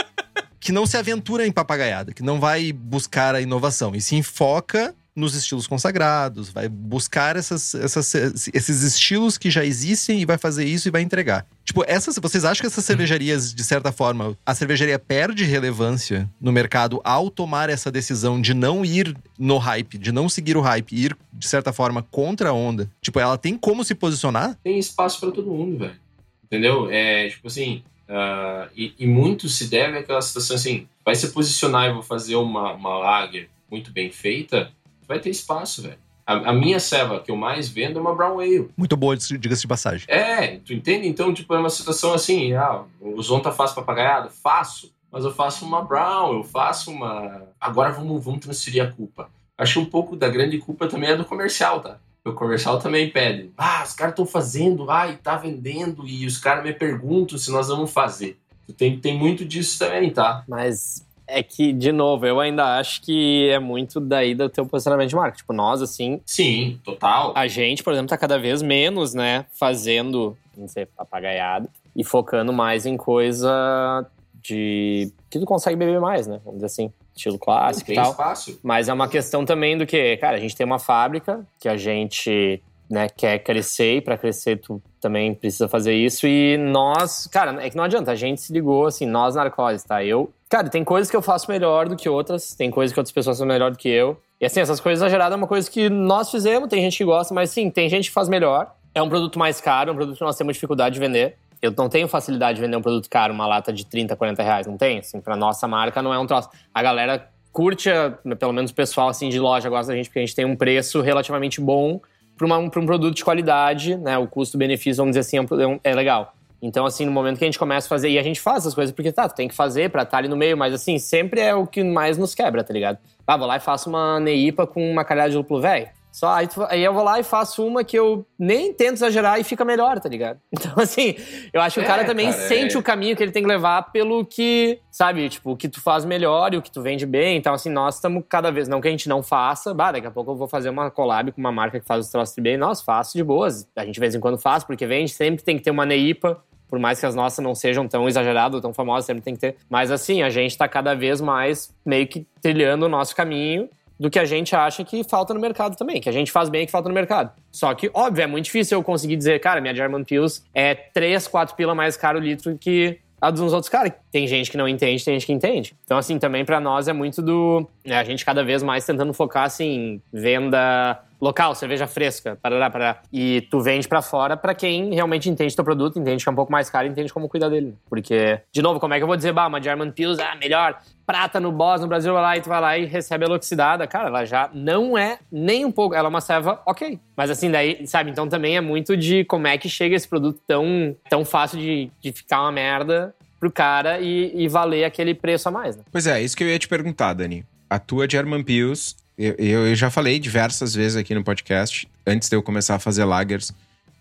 [0.60, 4.94] que não se aventura em papagaiada, que não vai buscar a inovação, e se enfoca
[5.16, 8.14] nos estilos consagrados, vai buscar essas, essas,
[8.52, 11.46] esses estilos que já existem e vai fazer isso e vai entregar.
[11.64, 16.50] Tipo, essas, vocês acham que essas cervejarias, de certa forma, a cervejaria perde relevância no
[16.50, 20.92] mercado ao tomar essa decisão de não ir no hype, de não seguir o hype,
[20.92, 22.90] ir, de certa forma, contra a onda?
[23.00, 24.58] Tipo, ela tem como se posicionar?
[24.64, 25.96] Tem espaço para todo mundo, velho.
[26.44, 26.90] Entendeu?
[26.90, 31.88] É, tipo assim, uh, e, e, muito se deve àquela situação assim, vai se posicionar
[31.88, 34.70] e vou fazer uma, uma lager muito bem feita,
[35.06, 35.98] vai ter espaço, velho.
[36.26, 38.70] A, a, minha ceva que eu mais vendo é uma Brown Ale.
[38.76, 40.06] Muito boa, diga-se de passagem.
[40.08, 41.06] É, tu entende?
[41.06, 44.30] Então, tipo, é uma situação assim, ah, o Zonta faz papagaiada?
[44.30, 44.92] Faço.
[45.12, 47.42] Mas eu faço uma Brown, eu faço uma...
[47.60, 49.30] Agora vamos, vamos transferir a culpa.
[49.56, 51.98] Acho que um pouco da grande culpa também é do comercial, tá?
[52.24, 53.52] O comercial também pede.
[53.56, 57.68] Ah, os caras estão fazendo, ai, tá vendendo, e os caras me perguntam se nós
[57.68, 58.38] vamos fazer.
[58.76, 60.42] Tem, tem muito disso também, tá?
[60.48, 65.08] Mas é que, de novo, eu ainda acho que é muito daí do teu posicionamento
[65.08, 65.36] de marca.
[65.36, 66.20] Tipo, nós, assim.
[66.26, 67.32] Sim, total.
[67.34, 72.52] A gente, por exemplo, tá cada vez menos, né, fazendo, não sei, papagaiado e focando
[72.52, 74.06] mais em coisa
[74.42, 75.10] de.
[75.30, 76.40] que tu consegue beber mais, né?
[76.44, 76.92] Vamos dizer assim.
[77.16, 78.10] Estilo clássico e tal.
[78.10, 78.58] Espaço.
[78.60, 81.76] Mas é uma questão também do que, cara, a gente tem uma fábrica que a
[81.76, 82.60] gente
[82.94, 87.68] né, quer crescer e para crescer tu também precisa fazer isso e nós, cara, é
[87.68, 90.02] que não adianta, a gente se ligou assim, nós narcose, tá?
[90.02, 93.12] Eu Cara, tem coisas que eu faço melhor do que outras, tem coisas que outras
[93.12, 94.16] pessoas fazem melhor do que eu.
[94.40, 97.34] E assim, essas coisas exageradas é uma coisa que nós fizemos, tem gente que gosta,
[97.34, 98.72] mas sim, tem gente que faz melhor.
[98.94, 101.36] É um produto mais caro, é um produto que nós temos dificuldade de vender.
[101.60, 104.66] Eu não tenho facilidade de vender um produto caro, uma lata de 30, 40 reais,
[104.68, 105.00] não tenho.
[105.00, 106.48] Assim, pra nossa marca não é um troço.
[106.72, 107.90] A galera curte,
[108.38, 110.54] pelo menos o pessoal assim de loja gosta da gente, porque a gente tem um
[110.54, 112.00] preço relativamente bom
[112.36, 112.46] para
[112.80, 114.18] um produto de qualidade, né?
[114.18, 116.34] O custo-benefício, vamos dizer assim, é, é legal.
[116.60, 118.74] Então, assim, no momento que a gente começa a fazer, e a gente faz as
[118.74, 121.40] coisas, porque tá, tem que fazer pra estar tá ali no meio, mas assim, sempre
[121.40, 122.98] é o que mais nos quebra, tá ligado?
[123.26, 125.88] Ah, vou lá e faço uma neipa com uma calhada de lúpulo velho.
[126.14, 129.40] Só aí, tu, aí, eu vou lá e faço uma que eu nem tento exagerar
[129.40, 130.38] e fica melhor, tá ligado?
[130.54, 131.16] Então, assim,
[131.52, 132.78] eu acho que é, o cara também cara, sente é.
[132.78, 136.04] o caminho que ele tem que levar pelo que, sabe, tipo, o que tu faz
[136.04, 137.36] melhor e o que tu vende bem.
[137.36, 140.10] Então, assim, nós estamos cada vez, não que a gente não faça, bah, daqui a
[140.12, 142.56] pouco eu vou fazer uma collab com uma marca que faz os troços bem.
[142.56, 143.68] Nós faço de boas.
[143.74, 146.40] A gente de vez em quando faz, porque vende, sempre tem que ter uma neipa
[146.68, 149.56] por mais que as nossas não sejam tão exageradas, tão famosas, sempre tem que ter.
[149.68, 153.68] Mas assim, a gente está cada vez mais meio que trilhando o nosso caminho
[153.98, 156.62] do que a gente acha que falta no mercado também, que a gente faz bem
[156.62, 157.32] e que falta no mercado.
[157.50, 161.26] Só que, óbvio, é muito difícil eu conseguir dizer, cara, minha German Pills é 3,
[161.28, 163.92] 4 pila mais caro o litro que a dos outros caras.
[164.12, 165.74] Tem gente que não entende, tem gente que entende.
[165.84, 167.66] Então, assim, também para nós é muito do.
[167.84, 173.02] Né, a gente cada vez mais tentando focar, assim, venda local, cerveja fresca, parará, parará.
[173.12, 176.34] E tu vende para fora para quem realmente entende teu produto, entende que é um
[176.34, 177.74] pouco mais caro entende como cuidar dele.
[177.88, 180.78] Porque, de novo, como é que eu vou dizer, bah, uma German Pils, ah, melhor,
[181.06, 183.86] prata no Boss no Brasil, vai lá e tu vai lá e recebe ela oxidada.
[183.86, 186.98] Cara, ela já não é nem um pouco, ela é uma ceva ok.
[187.16, 190.40] Mas assim, daí, sabe, então também é muito de como é que chega esse produto
[190.46, 195.48] tão, tão fácil de, de ficar uma merda pro cara e, e valer aquele preço
[195.48, 195.82] a mais, né?
[195.92, 197.44] Pois é, isso que eu ia te perguntar, Dani.
[197.68, 202.36] A tua German Pils eu, eu, já falei diversas vezes aqui no podcast, antes de
[202.36, 203.52] eu começar a fazer lagers,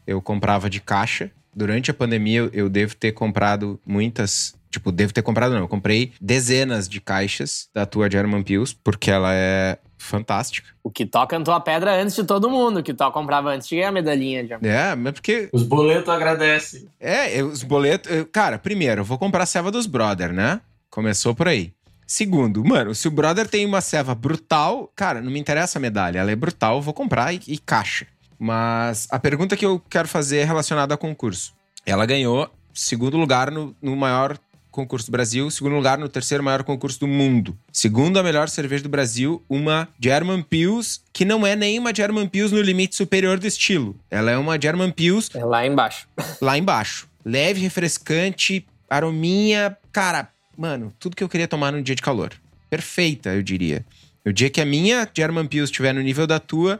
[0.08, 1.32] eu comprava de caixa.
[1.56, 4.56] Durante a pandemia, eu devo ter comprado muitas.
[4.72, 5.60] Tipo, devo ter comprado, não.
[5.60, 10.70] Eu comprei dezenas de caixas da tua German Pills, porque ela é fantástica.
[10.84, 12.80] O que toca cantou a pedra antes de todo mundo.
[12.80, 14.44] O que toca comprava antes de ganhar a medalhinha.
[14.44, 14.68] De...
[14.68, 15.48] É, mas porque...
[15.54, 16.88] Os boletos agradecem.
[17.00, 18.12] É, os boletos...
[18.32, 20.60] Cara, primeiro, eu vou comprar a ceva dos brother, né?
[20.90, 21.72] Começou por aí.
[22.14, 26.20] Segundo, mano, se o brother tem uma ceva brutal, cara, não me interessa a medalha,
[26.20, 28.06] ela é brutal, vou comprar e, e caixa.
[28.38, 31.56] Mas a pergunta que eu quero fazer é relacionada a concurso.
[31.84, 34.38] Ela ganhou segundo lugar no, no maior
[34.70, 37.58] concurso do Brasil, segundo lugar no terceiro maior concurso do mundo.
[37.72, 42.28] Segundo a melhor cerveja do Brasil, uma German Pils, que não é nem uma German
[42.28, 44.00] Pils no limite superior do estilo.
[44.12, 45.32] Ela é uma German Pils...
[45.34, 46.08] É lá embaixo.
[46.40, 47.08] lá embaixo.
[47.26, 49.76] Leve, refrescante, arominha...
[49.92, 52.34] Cara, mano, tudo que eu queria tomar num dia de calor.
[52.70, 53.86] Perfeita, eu diria.
[54.26, 56.80] O dia que a minha German Pils estiver no nível da tua,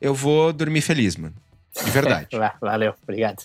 [0.00, 1.34] eu vou dormir feliz, mano.
[1.84, 2.28] De verdade.
[2.60, 3.44] Valeu, obrigado.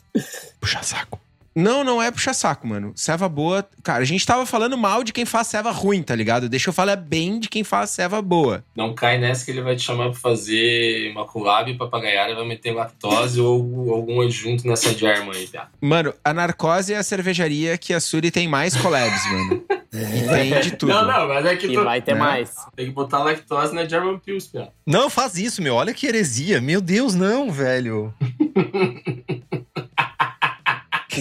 [0.60, 1.20] Puxa saco.
[1.56, 2.92] Não, não é puxa saco, mano.
[2.96, 3.66] Ceva boa.
[3.82, 6.50] Cara, a gente tava falando mal de quem faz ceva ruim, tá ligado?
[6.50, 8.62] Deixa eu falar bem de quem faz ceva boa.
[8.76, 12.46] Não cai nessa que ele vai te chamar pra fazer uma collab papagaiada e vai
[12.46, 15.70] meter lactose ou algum adjunto nessa germa aí, tá?
[15.80, 19.64] Mano, a Narcose é a cervejaria que a Suri tem mais collabs, mano.
[19.90, 20.90] tem de tudo.
[20.92, 21.84] Não, não, mas é que tu...
[21.86, 22.20] vai ter né?
[22.20, 22.54] mais.
[22.76, 24.68] Tem que botar lactose na German Pills, piá.
[24.86, 25.76] Não, faz isso, meu.
[25.76, 26.60] Olha que heresia.
[26.60, 28.14] Meu Deus, não, velho.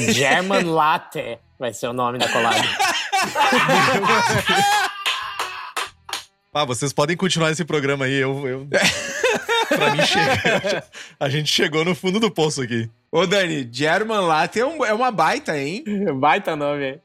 [0.13, 2.57] German Latte vai ser o nome da collab.
[6.57, 8.15] Ah, vocês podem continuar esse programa aí.
[8.15, 8.69] Eu, eu...
[9.69, 10.85] pra mim chega.
[11.19, 12.89] A gente chegou no fundo do poço aqui.
[13.11, 15.83] Ô, Dani, German Latte é, um- é uma baita, hein?
[16.17, 17.01] Baita nome, hein?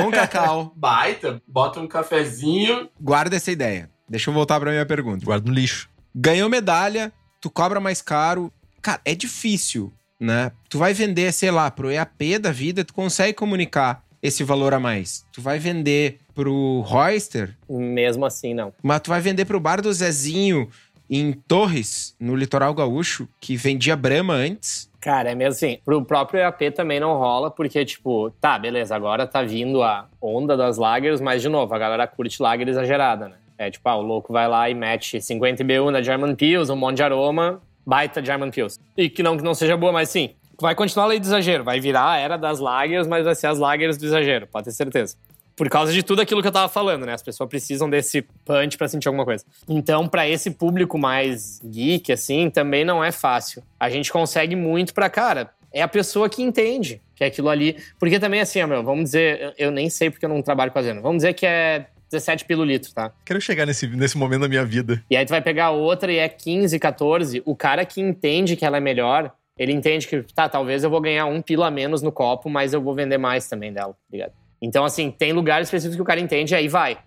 [0.00, 0.72] Com cacau.
[0.76, 2.88] Baita, bota um cafezinho.
[3.00, 3.90] Guarda essa ideia.
[4.08, 5.24] Deixa eu voltar pra minha pergunta.
[5.24, 5.88] Guarda no lixo.
[6.14, 8.52] Ganhou medalha, tu cobra mais caro.
[8.80, 10.52] Cara, é difícil, né?
[10.68, 14.80] Tu vai vender, sei lá, pro EAP da vida, tu consegue comunicar esse valor a
[14.80, 15.24] mais.
[15.32, 18.72] Tu vai vender pro Royster, Mesmo assim, não.
[18.82, 20.68] mas tu vai vender pro bar do Zezinho
[21.10, 24.90] em Torres, no litoral gaúcho, que vendia Brahma antes.
[25.00, 25.78] Cara, é mesmo assim.
[25.84, 30.56] Pro próprio EAP também não rola, porque, tipo, tá, beleza, agora tá vindo a onda
[30.56, 33.34] das lagers, mas, de novo, a galera curte lager exagerada, né?
[33.58, 36.76] É tipo, ah, o louco vai lá e mete 50 IBU na German Pils, um
[36.76, 38.78] monte de aroma, baita German Pils.
[38.96, 40.30] E que não que não seja boa, mas sim,
[40.60, 43.46] vai continuar a lei do exagero, vai virar a era das lagers, mas vai ser
[43.46, 45.16] as lagers do exagero, pode ter certeza.
[45.56, 47.14] Por causa de tudo aquilo que eu tava falando, né?
[47.14, 49.44] As pessoas precisam desse punch pra sentir alguma coisa.
[49.68, 53.62] Então, pra esse público mais geek, assim, também não é fácil.
[53.78, 57.76] A gente consegue muito pra, cara, é a pessoa que entende que é aquilo ali.
[58.00, 61.00] Porque também, assim, meu, vamos dizer, eu nem sei porque eu não trabalho fazendo.
[61.00, 63.12] Vamos dizer que é 17 pelo litro, tá?
[63.24, 65.02] Quero chegar nesse, nesse momento da minha vida.
[65.10, 67.42] E aí tu vai pegar outra e é 15, 14.
[67.44, 71.00] O cara que entende que ela é melhor, ele entende que, tá, talvez eu vou
[71.00, 73.98] ganhar um pila a menos no copo, mas eu vou vender mais também dela, tá
[74.12, 74.32] ligado?
[74.60, 76.98] Então, assim, tem lugares específicos que o cara entende, aí vai.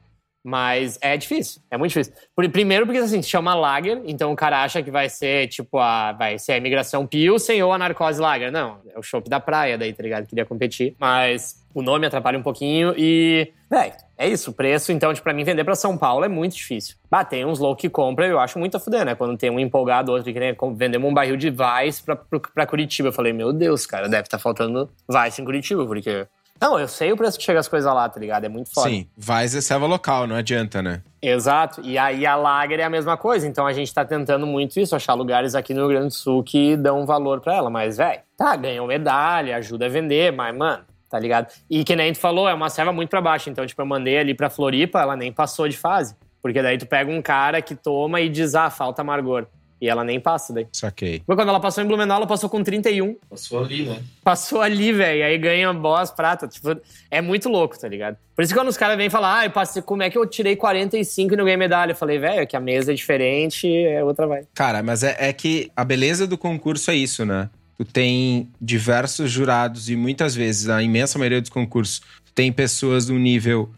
[0.44, 2.14] Mas é difícil, é muito difícil.
[2.52, 6.14] Primeiro porque, assim, se chama Lager, então o cara acha que vai ser, tipo, a,
[6.14, 8.50] vai ser a imigração Pilsen ou a narcose Lager.
[8.50, 10.26] Não, é o chopp da praia daí, tá ligado?
[10.26, 10.96] Queria competir.
[10.98, 13.52] Mas o nome atrapalha um pouquinho e...
[13.70, 16.56] Véi, é isso, o preço, então, tipo, pra mim vender pra São Paulo é muito
[16.56, 16.96] difícil.
[17.12, 19.16] Bah, tem uns loucos que compram, eu acho muito a fuder, né?
[19.16, 23.10] Quando tem um empolgado, outro que nem vendemos um barril de Vice pra, pra Curitiba.
[23.10, 26.26] Eu falei, meu Deus, cara, deve estar faltando Vice em Curitiba, porque...
[26.60, 28.46] Não, eu sei o preço que chega as coisas lá, tá ligado?
[28.46, 28.90] É muito foda.
[28.90, 31.02] Sim, vai é serva local, não adianta, né?
[31.22, 31.82] Exato.
[31.84, 33.48] E aí a Lager é a mesma coisa.
[33.48, 36.44] Então a gente tá tentando muito isso, achar lugares aqui no Rio Grande do Sul
[36.44, 37.70] que dão valor pra ela.
[37.70, 41.48] Mas, velho, tá, ganhou medalha, ajuda a vender, mas, mano, tá ligado?
[41.70, 43.50] E que nem tu falou, é uma serva muito pra baixo.
[43.50, 46.16] Então, tipo, eu mandei ali pra Floripa, ela nem passou de fase.
[46.42, 49.48] Porque daí tu pega um cara que toma e diz, ah, falta amargor.
[49.80, 50.68] E ela nem passa daí.
[50.72, 51.22] Saquei.
[51.28, 53.16] Mas quando ela passou em Blumenau, ela passou com 31.
[53.30, 54.02] Passou ali, né?
[54.24, 55.24] Passou ali, velho.
[55.24, 56.48] Aí ganha boss prata.
[56.48, 56.80] Tipo,
[57.12, 58.18] é muito louco, tá ligado?
[58.36, 60.26] Por isso que quando os caras vêm falar, ah, eu passei, como é que eu
[60.26, 61.92] tirei 45 e não ganhei medalha?
[61.92, 64.44] Eu falei, velho, é que a mesa é diferente, é outra vai.
[64.54, 67.50] Cara, mas é, é que a beleza do concurso é isso, né?
[67.78, 73.06] Tu tem diversos jurados e muitas vezes, a imensa maioria dos concursos, tu tem pessoas
[73.06, 73.70] do nível.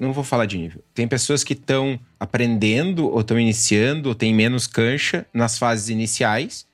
[0.00, 0.82] Não vou falar de nível.
[0.94, 6.64] Tem pessoas que estão aprendendo, ou estão iniciando, ou têm menos cancha nas fases iniciais,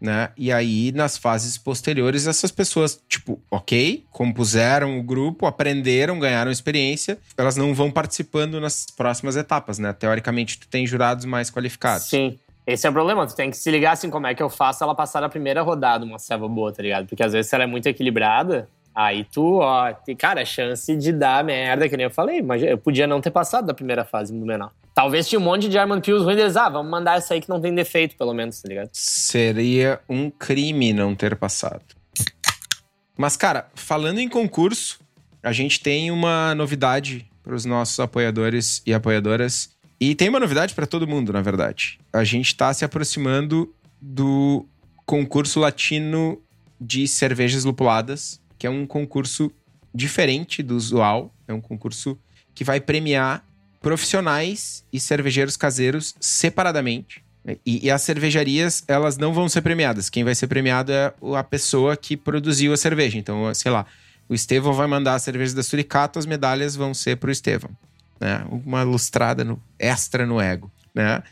[0.00, 0.28] né?
[0.36, 7.18] E aí, nas fases posteriores, essas pessoas, tipo, ok, compuseram o grupo, aprenderam, ganharam experiência,
[7.36, 9.92] elas não vão participando nas próximas etapas, né?
[9.92, 12.06] Teoricamente, tu tem jurados mais qualificados.
[12.06, 12.38] Sim.
[12.64, 14.82] Esse é o problema, tu tem que se ligar assim, como é que eu faço
[14.82, 17.06] ela passar na primeira rodada uma serva boa, tá ligado?
[17.06, 21.44] Porque às vezes se ela é muito equilibrada, aí tu, ó, cara, chance de dar
[21.44, 24.46] merda, que nem eu falei, mas eu podia não ter passado da primeira fase no
[24.46, 24.72] menor.
[24.94, 27.48] Talvez tinha um monte de German Pills ruins, eles, ah, vamos mandar essa aí que
[27.50, 28.88] não tem defeito, pelo menos, tá ligado?
[28.94, 31.84] Seria um crime não ter passado.
[33.18, 34.98] Mas, cara, falando em concurso,
[35.42, 39.76] a gente tem uma novidade para os nossos apoiadores e apoiadoras.
[40.00, 41.98] E tem uma novidade para todo mundo, na verdade.
[42.12, 44.66] A gente está se aproximando do
[45.04, 46.40] concurso latino
[46.80, 49.50] de cervejas lupuladas, que é um concurso
[49.94, 51.34] diferente do usual.
[51.48, 52.18] É um concurso
[52.54, 53.44] que vai premiar
[53.80, 57.24] profissionais e cervejeiros caseiros separadamente.
[57.64, 60.10] E, e as cervejarias, elas não vão ser premiadas.
[60.10, 63.16] Quem vai ser premiado é o- a pessoa que produziu a cerveja.
[63.16, 63.86] Então, sei lá,
[64.28, 67.70] o Estevão vai mandar a cerveja da Suricato, as medalhas vão ser pro Estevão.
[68.20, 68.44] Né?
[68.50, 71.22] Uma lustrada no, extra no ego, né?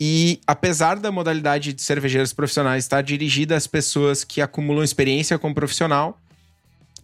[0.00, 5.54] E apesar da modalidade de cervejeiros profissionais estar dirigida às pessoas que acumulam experiência como
[5.54, 6.18] profissional,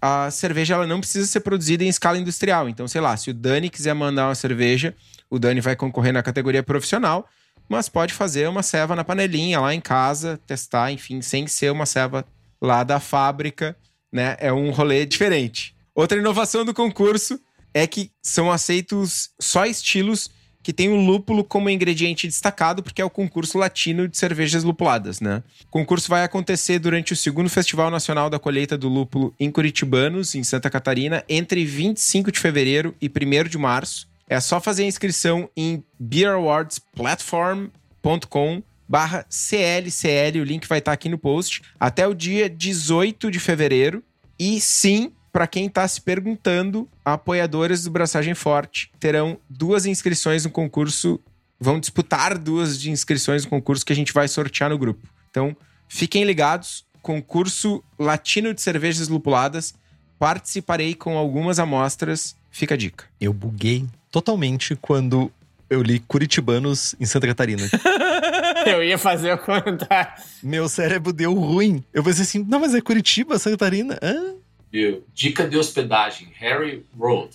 [0.00, 2.68] a cerveja ela não precisa ser produzida em escala industrial.
[2.68, 4.94] Então, sei lá, se o Dani quiser mandar uma cerveja,
[5.30, 7.28] o Dani vai concorrer na categoria profissional,
[7.68, 11.86] mas pode fazer uma ceva na panelinha lá em casa, testar, enfim, sem ser uma
[11.86, 12.24] ceva
[12.60, 13.76] lá da fábrica,
[14.12, 14.36] né?
[14.38, 15.74] É um rolê diferente.
[15.94, 17.40] Outra inovação do concurso
[17.74, 20.30] é que são aceitos só estilos
[20.66, 25.20] que tem o lúpulo como ingrediente destacado, porque é o concurso latino de cervejas lupuladas,
[25.20, 25.44] né?
[25.68, 30.34] O concurso vai acontecer durante o segundo Festival Nacional da Colheita do Lúpulo em Curitibanos,
[30.34, 34.08] em Santa Catarina, entre 25 de fevereiro e 1 de março.
[34.28, 41.16] É só fazer a inscrição em beerawards.platform.com barra CLCL, o link vai estar aqui no
[41.16, 44.02] post, até o dia 18 de fevereiro.
[44.36, 50.50] E sim, para quem está se perguntando, apoiadores do Braçagem Forte terão duas inscrições no
[50.50, 51.20] concurso
[51.60, 55.06] vão disputar duas de inscrições no concurso que a gente vai sortear no grupo.
[55.30, 55.54] Então,
[55.86, 56.86] fiquem ligados.
[57.02, 59.74] Concurso Latino de Cervejas Lupuladas.
[60.18, 62.34] Participarei com algumas amostras.
[62.50, 63.04] Fica a dica.
[63.20, 65.30] Eu buguei totalmente quando
[65.68, 67.68] eu li Curitibanos em Santa Catarina.
[68.64, 70.12] Eu ia fazer o comentário.
[70.42, 71.84] Meu cérebro deu ruim.
[71.92, 73.98] Eu pensei assim, não, mas é Curitiba, Santa Catarina?
[74.02, 74.34] Hã?
[74.70, 75.04] Viu?
[75.14, 77.30] Dica de hospedagem: Harry Road,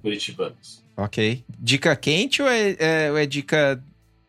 [0.00, 0.82] Curitibanos.
[0.96, 1.44] Ok.
[1.58, 3.82] Dica quente ou é, é- ou é dica.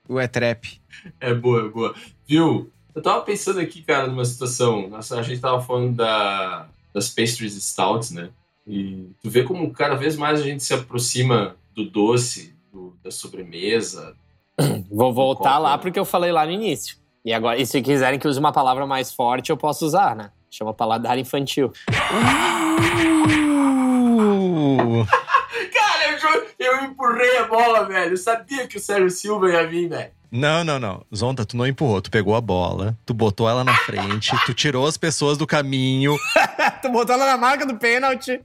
[0.07, 0.81] ou é trap?
[1.19, 1.95] É boa, é boa.
[2.27, 2.71] Viu?
[2.93, 4.87] Eu tava pensando aqui, cara, numa situação.
[4.89, 8.29] Nossa, a gente tava falando da, das pastries stouts, né?
[8.65, 13.11] E tu vê como cada vez mais a gente se aproxima do doce, do- da
[13.11, 14.15] sobremesa.
[14.89, 15.81] Vou voltar Copo, lá né?
[15.81, 16.97] porque eu falei lá no início.
[17.23, 20.15] E agora, e se quiserem que eu use uma palavra mais forte, eu posso usar,
[20.15, 20.31] né?
[20.57, 21.73] Chama paladar infantil.
[21.89, 21.93] Uh,
[25.73, 28.13] Cara, eu, eu empurrei a bola, velho.
[28.13, 30.11] Eu sabia que o Sérgio Silva ia vir, velho.
[30.31, 31.05] Não, não, não.
[31.13, 32.01] Zonta, tu não empurrou.
[32.01, 36.15] Tu pegou a bola, tu botou ela na frente, tu tirou as pessoas do caminho,
[36.81, 38.39] tu botou ela na marca do pênalti.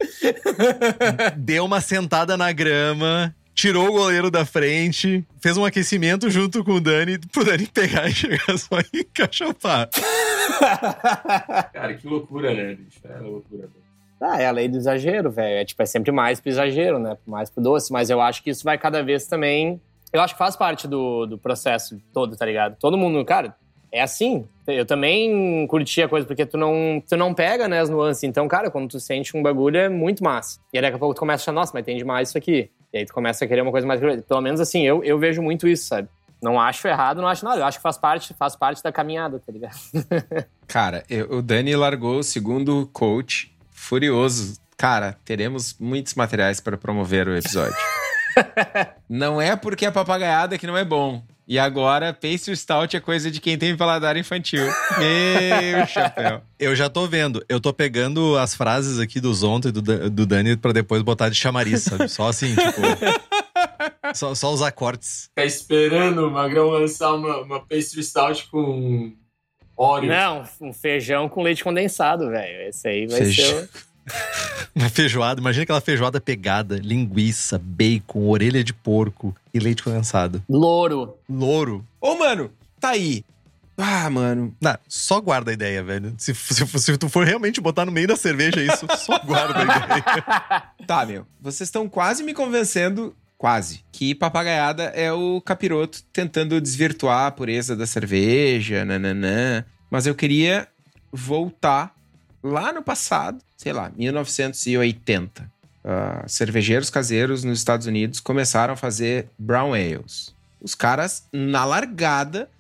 [1.37, 6.73] deu uma sentada na grama, tirou o goleiro da frente, fez um aquecimento junto com
[6.73, 9.89] o Dani, pro Dani pegar e chegar só e encaixopar.
[11.73, 13.01] Cara, que loucura, né, bicho?
[13.05, 13.63] É loucura.
[13.67, 13.81] velho.
[14.21, 15.61] Ah, é a lei do exagero, velho.
[15.61, 17.17] É, tipo, é sempre mais pro exagero, né?
[17.27, 17.91] Mais pro doce.
[17.91, 19.81] Mas eu acho que isso vai cada vez também.
[20.13, 22.77] Eu acho que faz parte do, do processo todo, tá ligado?
[22.79, 23.57] Todo mundo, cara,
[23.91, 24.47] é assim.
[24.67, 28.23] Eu também curti a coisa, porque tu não, tu não pega, né, as nuances.
[28.25, 30.61] Então, cara, quando tu sente um bagulho, é muito massa.
[30.73, 32.71] E aí daqui a pouco tu começa a achar, nossa, mas tem demais isso aqui.
[32.93, 34.01] E aí tu começa a querer uma coisa mais.
[34.01, 36.09] Pelo menos assim, eu, eu vejo muito isso, sabe?
[36.43, 37.61] Não acho errado, não acho nada.
[37.61, 39.77] Eu acho que faz parte, faz parte da caminhada, tá ligado?
[40.67, 44.59] Cara, eu- o Dani largou o segundo coach furioso.
[44.77, 47.77] Cara, teremos muitos materiais para promover o episódio.
[49.09, 51.23] não é porque é papagaiada que não é bom.
[51.51, 54.63] E agora, pastry stout é coisa de quem tem paladar infantil.
[54.97, 56.43] Meu chapéu.
[56.57, 57.45] Eu já tô vendo.
[57.49, 61.29] Eu tô pegando as frases aqui do Zonta e do, do Dani pra depois botar
[61.29, 62.07] de chamariz, sabe?
[62.07, 62.81] Só assim, tipo.
[64.15, 65.25] só, só usar cortes.
[65.31, 69.13] Ficar esperando o Magrão lançar uma, uma pastry stout com
[69.77, 70.09] óleo.
[70.09, 72.69] Não, um feijão com leite condensado, velho.
[72.69, 73.59] Esse aí vai Feijão.
[73.59, 73.69] ser.
[74.75, 75.41] Uma feijoada.
[75.41, 80.43] Imagina aquela feijoada pegada, linguiça, bacon, orelha de porco e leite condensado.
[80.49, 81.17] Louro.
[81.29, 81.85] Louro.
[82.01, 83.25] Ô, mano, tá aí.
[83.77, 84.55] Ah, mano.
[84.61, 86.15] Não, só guarda a ideia, velho.
[86.19, 89.63] Se, se, se tu for realmente botar no meio da cerveja isso, só guarda a
[89.63, 90.63] ideia.
[90.87, 91.27] Tá, meu.
[91.41, 97.77] Vocês estão quase me convencendo, quase, que papagaiada é o capiroto tentando desvirtuar a pureza
[97.77, 99.65] da cerveja, nananã.
[99.89, 100.69] Mas eu queria
[101.13, 101.95] voltar
[102.43, 105.51] lá no passado, sei lá, 1980.
[105.83, 110.35] Ah, cervejeiros caseiros nos Estados Unidos começaram a fazer brown ales.
[110.61, 112.51] Os caras, na largada,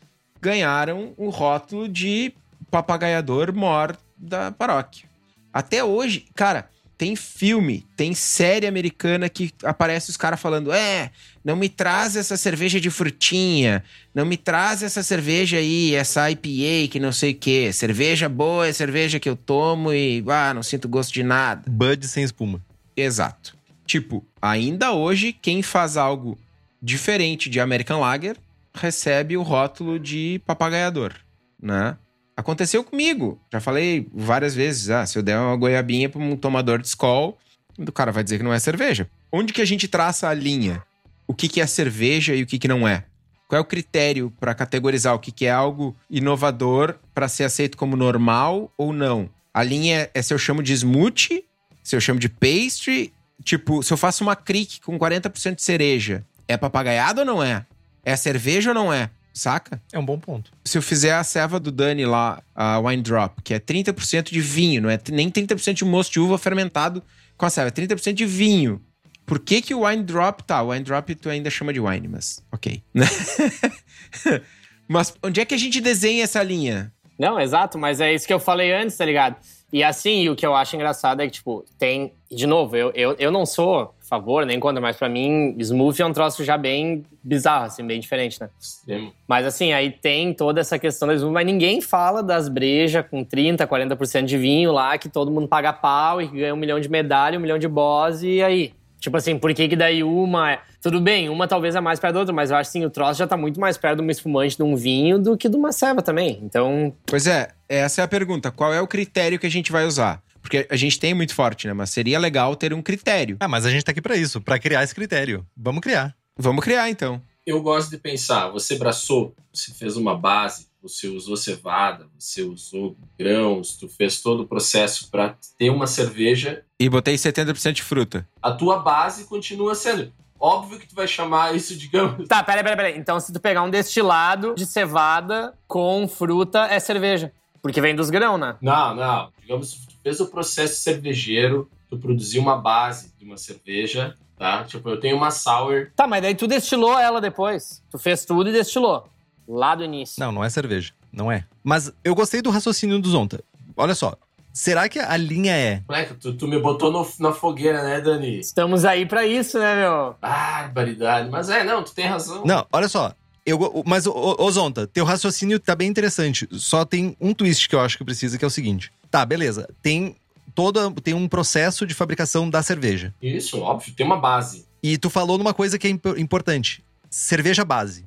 [0.41, 2.33] ganharam o rótulo de
[2.71, 5.09] papagaiador mor da paróquia.
[5.53, 6.70] Até hoje, cara,
[7.01, 11.11] tem filme, tem série americana que aparece os caras falando: é,
[11.43, 13.83] não me traz essa cerveja de frutinha,
[14.15, 17.73] não me traz essa cerveja aí, essa IPA que não sei o quê.
[17.73, 21.63] Cerveja boa é cerveja que eu tomo e, ah, não sinto gosto de nada.
[21.71, 22.61] Bud sem espuma.
[22.95, 23.57] Exato.
[23.87, 26.37] Tipo, ainda hoje, quem faz algo
[26.83, 28.37] diferente de American Lager
[28.75, 31.15] recebe o rótulo de papagaiador,
[31.63, 31.97] né?
[32.41, 33.39] Aconteceu comigo.
[33.53, 34.89] Já falei várias vezes.
[34.89, 37.37] Ah, se eu der uma goiabinha para um tomador de Skol,
[37.79, 39.11] o cara vai dizer que não é cerveja.
[39.31, 40.83] Onde que a gente traça a linha?
[41.27, 43.05] O que, que é cerveja e o que, que não é?
[43.47, 47.77] Qual é o critério para categorizar o que, que é algo inovador para ser aceito
[47.77, 49.29] como normal ou não?
[49.53, 51.45] A linha é, se eu chamo de smoothie,
[51.83, 53.13] se eu chamo de pastry.
[53.45, 57.67] Tipo, se eu faço uma crick com 40% de cereja, é papagaiado ou não é?
[58.03, 59.11] É cerveja ou não é?
[59.33, 59.81] Saca?
[59.93, 60.51] É um bom ponto.
[60.65, 64.41] se eu fizer a ceva do Dani lá, a Wine Drop, que é 30% de
[64.41, 67.03] vinho, não é nem 30% de mosto de uva fermentado
[67.37, 68.81] com a ceva, é 30% de vinho.
[69.25, 72.09] Por que que o Wine Drop, tá, o Wine Drop tu ainda chama de wine,
[72.09, 72.83] mas ok.
[74.89, 76.93] mas onde é que a gente desenha essa linha?
[77.19, 79.37] Não, exato, mas é isso que eu falei antes, tá ligado?
[79.73, 82.13] E assim, o que eu acho engraçado é que, tipo, tem.
[82.31, 86.07] De novo, eu, eu, eu não sou favor nem contra, mas pra mim, smoothie é
[86.07, 88.51] um troço já bem bizarro, assim, bem diferente, né?
[88.61, 89.13] Extremo.
[89.27, 93.25] Mas assim, aí tem toda essa questão da smoothie, mas ninguém fala das brejas com
[93.25, 96.79] 30%, 40% de vinho lá, que todo mundo paga pau e que ganha um milhão
[96.81, 98.73] de medalha, um milhão de boss, e aí?
[98.99, 100.53] Tipo assim, por que que daí uma...
[100.53, 102.91] é- Tudo bem, uma talvez é mais perto da outra, mas eu acho assim, o
[102.91, 105.57] troço já tá muito mais perto de uma espumante de um vinho do que de
[105.57, 106.39] uma ceva também.
[106.43, 108.51] Então, Pois é, essa é a pergunta.
[108.51, 110.21] Qual é o critério que a gente vai usar?
[110.41, 111.73] Porque a gente tem muito forte, né?
[111.73, 113.37] Mas seria legal ter um critério.
[113.41, 115.47] Ah, mas a gente tá aqui pra isso, pra criar esse critério.
[115.57, 116.15] Vamos criar.
[116.37, 117.21] Vamos criar, então.
[117.47, 122.97] eu gosto de pensar, você braçou, você fez uma base, você usou cevada, você usou
[123.19, 126.65] grãos, tu fez todo o processo para ter uma cerveja.
[126.79, 128.27] E botei 70% de fruta.
[128.41, 130.11] A tua base continua sendo.
[130.39, 132.27] Óbvio que tu vai chamar isso, digamos.
[132.27, 132.99] Tá, peraí, peraí, peraí.
[132.99, 137.31] Então, se tu pegar um destilado de cevada com fruta, é cerveja.
[137.61, 138.57] Porque vem dos grãos, né?
[138.63, 139.31] Não, não.
[139.39, 144.65] Digamos, tu fez o processo cervejeiro, tu produziu uma base de uma cerveja, tá?
[144.65, 145.91] Tipo, eu tenho uma sour.
[145.97, 147.83] Tá, mas daí tu destilou ela depois.
[147.91, 149.09] Tu fez tudo e destilou.
[149.49, 150.21] Lá do início.
[150.21, 150.93] Não, não é cerveja.
[151.13, 151.45] Não é.
[151.65, 153.43] Mas eu gostei do raciocínio do Zonta.
[153.77, 154.15] Olha só.
[154.53, 155.83] Será que a linha é.
[155.89, 158.41] Moleque, tu, tu me botou no- na fogueira, né, Dani?
[158.41, 160.15] Estamos aí pra isso, né, meu?
[160.21, 161.31] Barbaridade.
[161.31, 162.45] Mas é, não, tu tem razão.
[162.45, 163.13] Não, olha só.
[163.47, 166.47] Eu, mas, ô, Zonta, teu raciocínio tá bem interessante.
[166.53, 168.93] Só tem um twist que eu acho que precisa, que é o seguinte.
[169.11, 169.69] Tá, beleza.
[169.83, 170.17] Tem
[170.55, 173.15] toda tem um processo de fabricação da cerveja.
[173.21, 174.67] Isso, óbvio, tem uma base.
[174.83, 176.83] E tu falou numa coisa que é impo- importante.
[177.09, 178.05] Cerveja base.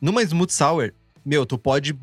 [0.00, 0.92] Numa Smooth Sour,
[1.24, 1.96] meu, tu pode...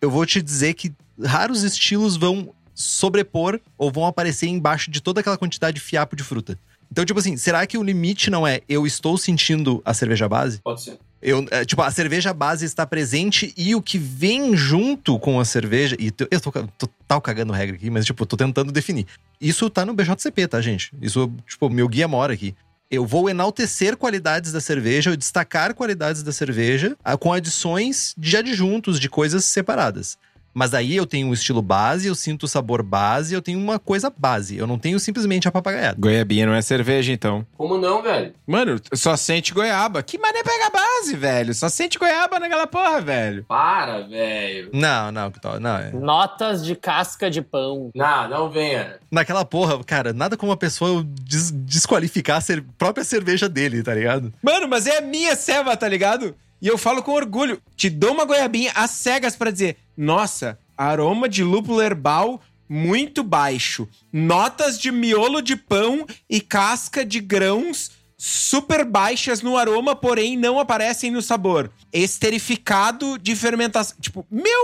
[0.00, 0.92] Eu vou te dizer que
[1.22, 6.22] raros estilos vão sobrepor ou vão aparecer embaixo de toda aquela quantidade de fiapo de
[6.22, 6.58] fruta.
[6.90, 10.60] Então, tipo assim, será que o limite não é eu estou sentindo a cerveja base?
[10.62, 10.98] Pode ser.
[11.22, 15.44] Eu, é, tipo, a cerveja base está presente e o que vem junto com a
[15.44, 15.96] cerveja.
[15.98, 19.06] E eu tô total cagando regra aqui, mas, tipo, tô tentando definir.
[19.40, 20.92] Isso tá no BJCP, tá, gente?
[21.00, 22.56] Isso, tipo, meu guia mora aqui.
[22.90, 29.00] Eu vou enaltecer qualidades da cerveja, eu destacar qualidades da cerveja com adições de adjuntos,
[29.00, 30.18] de coisas separadas.
[30.54, 33.78] Mas aí eu tenho um estilo base, eu sinto o sabor base, eu tenho uma
[33.78, 34.56] coisa base.
[34.56, 35.96] Eu não tenho simplesmente a papagaiada.
[35.98, 37.46] Goiabinha não é cerveja, então.
[37.56, 38.34] Como não, velho?
[38.46, 40.02] Mano, só sente goiaba.
[40.02, 41.54] Que mané pega a base, velho?
[41.54, 43.44] Só sente goiaba naquela porra, velho.
[43.48, 44.70] Para, velho.
[44.74, 45.76] Não, não, que tal- não.
[45.78, 45.90] É.
[45.92, 47.90] Notas de casca de pão.
[47.94, 48.96] Não, não venha.
[49.10, 53.94] Naquela porra, cara, nada como uma pessoa des- desqualificar a cer- própria cerveja dele, tá
[53.94, 54.32] ligado?
[54.42, 56.34] Mano, mas é a minha ceva, tá ligado?
[56.60, 57.60] E eu falo com orgulho.
[57.76, 63.86] Te dou uma goiabinha às cegas pra dizer: nossa, aroma de lúpulo herbal muito baixo.
[64.12, 70.58] Notas de miolo de pão e casca de grãos super baixas no aroma, porém não
[70.58, 71.68] aparecem no sabor.
[71.92, 73.96] Esterificado de fermentação.
[74.00, 74.60] Tipo, meu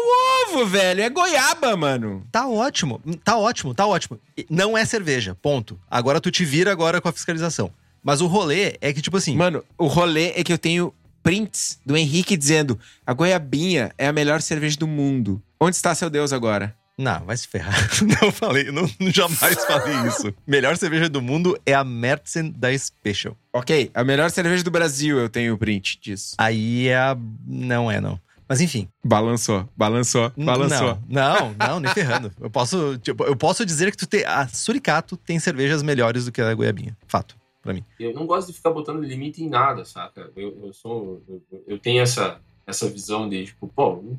[0.46, 1.02] ovo, velho.
[1.02, 2.24] É goiaba, mano.
[2.30, 4.18] Tá ótimo, tá ótimo, tá ótimo.
[4.48, 5.78] Não é cerveja, ponto.
[5.90, 7.70] Agora tu te vira agora com a fiscalização.
[8.00, 10.94] Mas o rolê é que, tipo assim, Mano, o rolê é que eu tenho
[11.28, 15.42] prints do Henrique dizendo: a goiabinha é a melhor cerveja do mundo.
[15.60, 16.74] Onde está seu Deus agora?
[16.96, 17.88] não, vai se ferrar.
[18.20, 20.34] Não falei, não, jamais falei isso.
[20.44, 23.36] Melhor cerveja do mundo é a Märzen da Special.
[23.52, 26.34] Ok, a melhor cerveja do Brasil eu tenho o print disso.
[26.36, 27.16] Aí é a...
[27.46, 28.18] Não é, não.
[28.48, 28.88] Mas enfim.
[29.04, 30.98] Balançou, balançou, balançou.
[31.08, 32.32] Não, não, não, nem ferrando.
[32.40, 34.24] Eu posso, tipo, eu posso dizer que tu tem...
[34.24, 36.96] A Suricato tem cervejas melhores do que a Goiabinha.
[37.06, 37.36] Fato,
[37.68, 37.84] pra mim.
[38.00, 40.30] Eu não gosto de ficar botando limite em nada, saca?
[40.34, 41.22] Eu, eu sou.
[41.28, 44.18] Eu, eu tenho essa, essa visão de, tipo, pô, não,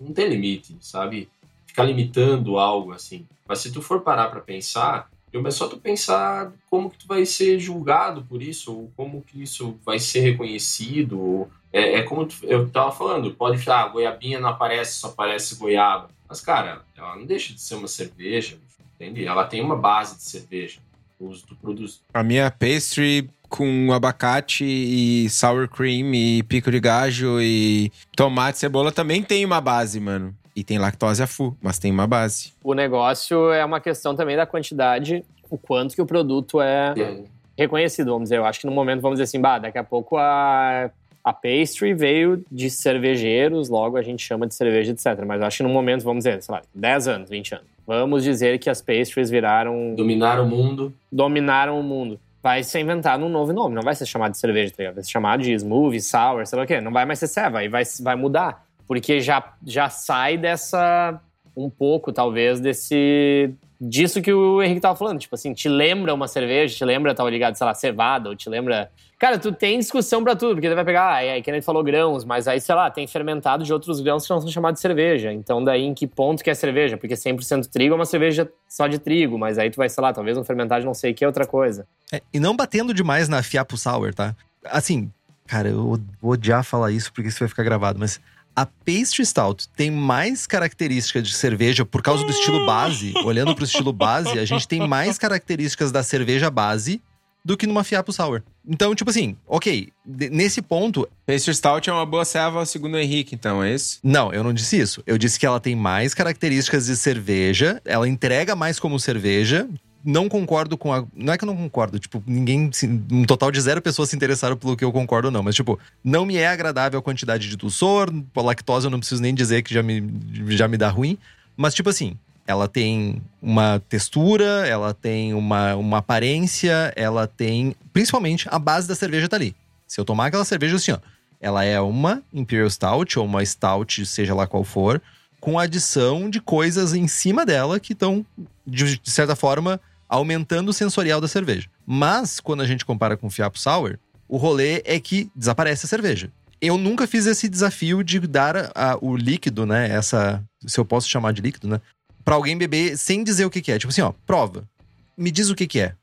[0.00, 1.28] não tem limite, sabe?
[1.66, 3.26] Ficar limitando algo assim.
[3.48, 7.24] Mas se tu for parar pra pensar, é só tu pensar como que tu vai
[7.26, 11.20] ser julgado por isso, ou como que isso vai ser reconhecido.
[11.20, 15.08] ou- É, é como tu- eu tava falando, pode falar, ah, goiabinha não aparece, só
[15.08, 16.08] aparece goiaba.
[16.28, 18.56] Mas, cara, ela não deixa de ser uma cerveja,
[18.94, 19.26] entende?
[19.26, 20.80] Ela tem uma base de cerveja.
[21.18, 26.80] O uso tu produz A minha pastry com abacate e sour cream e pico de
[26.80, 30.34] gajo e tomate, cebola também tem uma base, mano.
[30.54, 32.52] E tem lactose a full, mas tem uma base.
[32.62, 37.24] O negócio é uma questão também da quantidade, o quanto que o produto é É,
[37.56, 38.38] reconhecido, vamos dizer.
[38.38, 40.90] Eu acho que no momento, vamos dizer assim, bah, daqui a pouco a,
[41.22, 45.24] a pastry veio de cervejeiros, logo a gente chama de cerveja, etc.
[45.26, 47.75] Mas eu acho que no momento, vamos dizer, sei lá, 10 anos, 20 anos.
[47.86, 50.92] Vamos dizer que as pastries viraram, dominar o mundo.
[51.10, 52.18] dominaram o mundo.
[52.42, 54.94] Vai ser inventado um novo nome, não vai ser chamado de cerveja, tá ligado?
[54.96, 56.80] vai ser chamado de smoothie, sour, sei lá o quê.
[56.80, 58.64] Não vai mais ser ceva, aí vai, vai mudar.
[58.86, 61.20] Porque já, já sai dessa,
[61.56, 65.18] um pouco, talvez, desse disso que o Henrique tava falando.
[65.18, 68.48] Tipo assim, te lembra uma cerveja, te lembra, tava ligado, sei lá, cevada, ou te
[68.48, 68.90] lembra.
[69.18, 71.82] Cara, tu tem discussão pra tudo, porque tu vai pegar, ah, é que nem falou
[71.82, 74.82] grãos, mas aí, sei lá, tem fermentado de outros grãos que não são chamados de
[74.82, 75.32] cerveja.
[75.32, 76.98] Então, daí em que ponto que é cerveja?
[76.98, 80.12] Porque 100% trigo é uma cerveja só de trigo, mas aí tu vai, sei lá,
[80.12, 81.86] talvez um fermentado não sei o que é outra coisa.
[82.12, 84.36] É, e não batendo demais na fiapo sour, tá?
[84.66, 85.10] Assim,
[85.46, 88.20] cara, eu vou odiar falar isso porque isso vai ficar gravado, mas
[88.54, 93.14] a pastry stout tem mais características de cerveja por causa do estilo base.
[93.24, 97.00] Olhando pro estilo base, a gente tem mais características da cerveja base
[97.46, 98.42] do que numa fiapo sour.
[98.68, 103.36] Então, tipo assim, ok, nesse ponto, Pastry Stout é uma boa ceva, segundo o Henrique,
[103.36, 104.00] então, é isso?
[104.02, 105.00] não, eu não disse isso.
[105.06, 109.68] Eu disse que ela tem mais características de cerveja, ela entrega mais como cerveja,
[110.04, 111.04] não concordo com a.
[111.14, 112.68] Não é que eu não concordo, tipo, ninguém.
[113.12, 115.42] Um total de zero pessoas se interessaram pelo que eu concordo ou não.
[115.42, 118.12] Mas, tipo, não me é agradável a quantidade de dulçor.
[118.36, 120.02] A lactose eu não preciso nem dizer que já me,
[120.48, 121.18] já me dá ruim.
[121.56, 122.16] Mas, tipo assim,
[122.46, 127.74] ela tem uma textura, ela tem uma, uma aparência, ela tem.
[127.92, 129.54] Principalmente a base da cerveja tá ali.
[129.86, 130.98] Se eu tomar aquela cerveja assim, ó.
[131.38, 135.02] Ela é uma Imperial Stout ou uma Stout, seja lá qual for,
[135.38, 138.24] com adição de coisas em cima dela que estão,
[138.66, 139.78] de, de certa forma,
[140.08, 141.68] aumentando o sensorial da cerveja.
[141.84, 143.98] Mas, quando a gente compara com o Fiapo Sour,
[144.28, 146.30] o rolê é que desaparece a cerveja.
[146.60, 149.90] Eu nunca fiz esse desafio de dar a, a, o líquido, né?
[149.90, 150.42] Essa.
[150.66, 151.80] Se eu posso chamar de líquido, né?
[152.26, 153.78] Pra alguém beber sem dizer o que, que é.
[153.78, 154.68] Tipo assim, ó, prova.
[155.16, 155.94] Me diz o que, que é.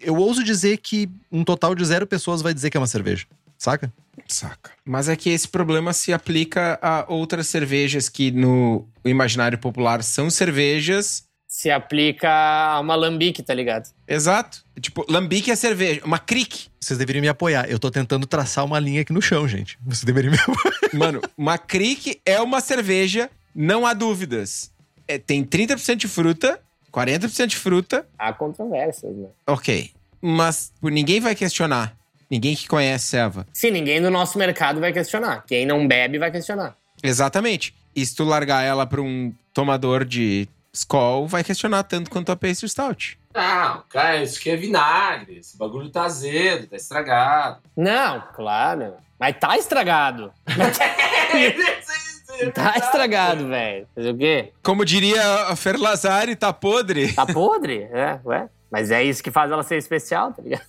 [0.00, 3.26] Eu ouso dizer que um total de zero pessoas vai dizer que é uma cerveja.
[3.58, 3.92] Saca?
[4.26, 4.70] Saca.
[4.86, 10.30] Mas é que esse problema se aplica a outras cervejas que no imaginário popular são
[10.30, 11.24] cervejas.
[11.46, 13.90] Se aplica a uma lambique, tá ligado?
[14.08, 14.64] Exato.
[14.80, 16.00] Tipo, lambique é cerveja.
[16.06, 16.68] Uma crick.
[16.80, 17.68] Vocês deveriam me apoiar.
[17.68, 19.78] Eu tô tentando traçar uma linha aqui no chão, gente.
[19.84, 20.74] Vocês deveriam me apoiar.
[20.94, 24.74] Mano, uma crick é uma cerveja, não há dúvidas.
[25.08, 26.60] É, tem 30% de fruta,
[26.92, 28.06] 40% de fruta.
[28.18, 29.28] Há controvérsias, né?
[29.46, 29.90] Ok.
[30.20, 31.94] Mas ninguém vai questionar.
[32.30, 33.46] Ninguém que conhece Seva.
[33.52, 35.44] Sim, ninguém do nosso mercado vai questionar.
[35.46, 36.76] Quem não bebe vai questionar.
[37.02, 37.74] Exatamente.
[37.94, 42.36] E se tu largar ela pra um tomador de Skol, vai questionar tanto quanto a
[42.36, 43.18] Pastry Stout.
[43.34, 45.38] Não, cara, isso aqui é vinagre.
[45.38, 47.60] Esse bagulho tá azedo, tá estragado.
[47.76, 48.94] Não, claro.
[49.18, 50.32] Mas tá estragado.
[52.54, 53.86] tá estragado, velho.
[53.94, 54.52] Fazer o quê?
[54.62, 57.12] Como diria a Fer Lazari, tá podre.
[57.12, 57.82] Tá podre?
[57.92, 58.48] É, ué.
[58.70, 60.62] Mas é isso que faz ela ser especial, tá ligado?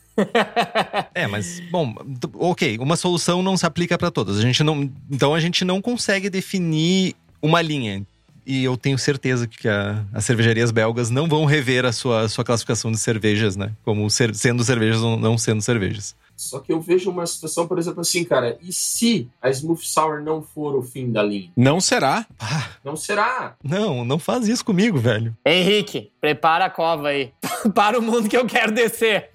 [1.13, 1.93] é, mas, bom,
[2.35, 4.37] ok, uma solução não se aplica para todas.
[4.37, 8.03] A gente não, então a gente não consegue definir uma linha.
[8.45, 12.29] E eu tenho certeza que a, as cervejarias belgas não vão rever a sua, a
[12.29, 13.71] sua classificação de cervejas, né?
[13.83, 16.15] Como ser, sendo cervejas ou não sendo cervejas.
[16.37, 20.21] Só que eu vejo uma situação, por exemplo, assim, cara, e se a Smooth Sour
[20.21, 21.49] não for o fim da linha?
[21.57, 22.27] Não será.
[22.39, 23.55] Ah, Não será.
[23.63, 25.35] não, não faz isso comigo, velho.
[25.43, 27.31] Henrique, prepara a cova aí.
[27.73, 29.31] Para o mundo que eu quero descer.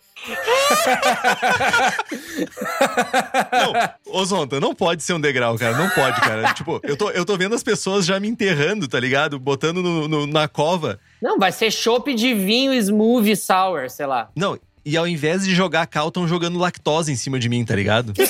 [3.52, 5.76] Não, ô Zonta, não pode ser um degrau, cara.
[5.76, 6.52] Não pode, cara.
[6.54, 9.38] tipo, eu tô, eu tô vendo as pessoas já me enterrando, tá ligado?
[9.38, 10.98] Botando no, no- na cova.
[11.20, 14.30] Não, vai ser chopp de vinho smooth sour, sei lá.
[14.36, 17.74] Não, e ao invés de jogar cal, estão jogando lactose em cima de mim, tá
[17.74, 18.12] ligado?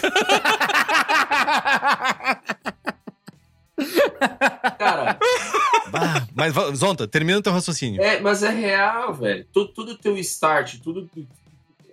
[4.79, 5.19] Cara,
[5.91, 8.01] Bah, mas, Zonta, termina o teu raciocínio.
[8.03, 9.47] é, mas é real, velho.
[9.53, 11.09] Tudo, tudo teu start, tudo.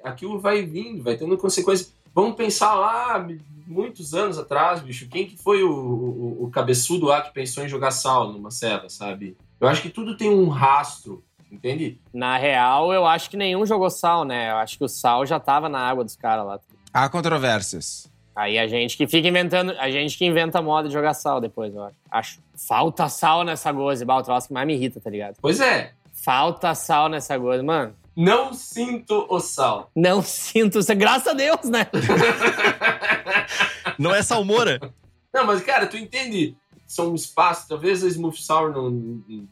[0.03, 1.87] Aquilo vai vindo, vai tendo consequência.
[2.15, 3.27] Vamos pensar lá,
[3.67, 7.69] muitos anos atrás, bicho, quem que foi o, o, o cabeçudo lá que pensou em
[7.69, 9.35] jogar sal numa ceva, sabe?
[9.59, 11.99] Eu acho que tudo tem um rastro, entende?
[12.13, 14.51] Na real, eu acho que nenhum jogou sal, né?
[14.51, 16.59] Eu acho que o sal já tava na água dos caras lá.
[16.93, 18.09] Há controvérsias.
[18.35, 21.73] Aí a gente que fica inventando, a gente que inventa moda de jogar sal depois,
[21.75, 21.95] eu acho.
[22.09, 22.39] Acho.
[22.67, 25.35] Falta sal nessa goze, bah, o troço que mais me irrita, tá ligado?
[25.41, 27.93] Pois é, Falta sal nessa goze, mano.
[28.15, 29.89] não sinto o sal.
[29.95, 31.87] Não sinto, graças a Deus, né?
[33.97, 34.79] Não é salmoura?
[35.33, 36.55] Não, mas cara, tu entende?
[36.87, 39.47] São espaços, talvez a Smooth Sour não, não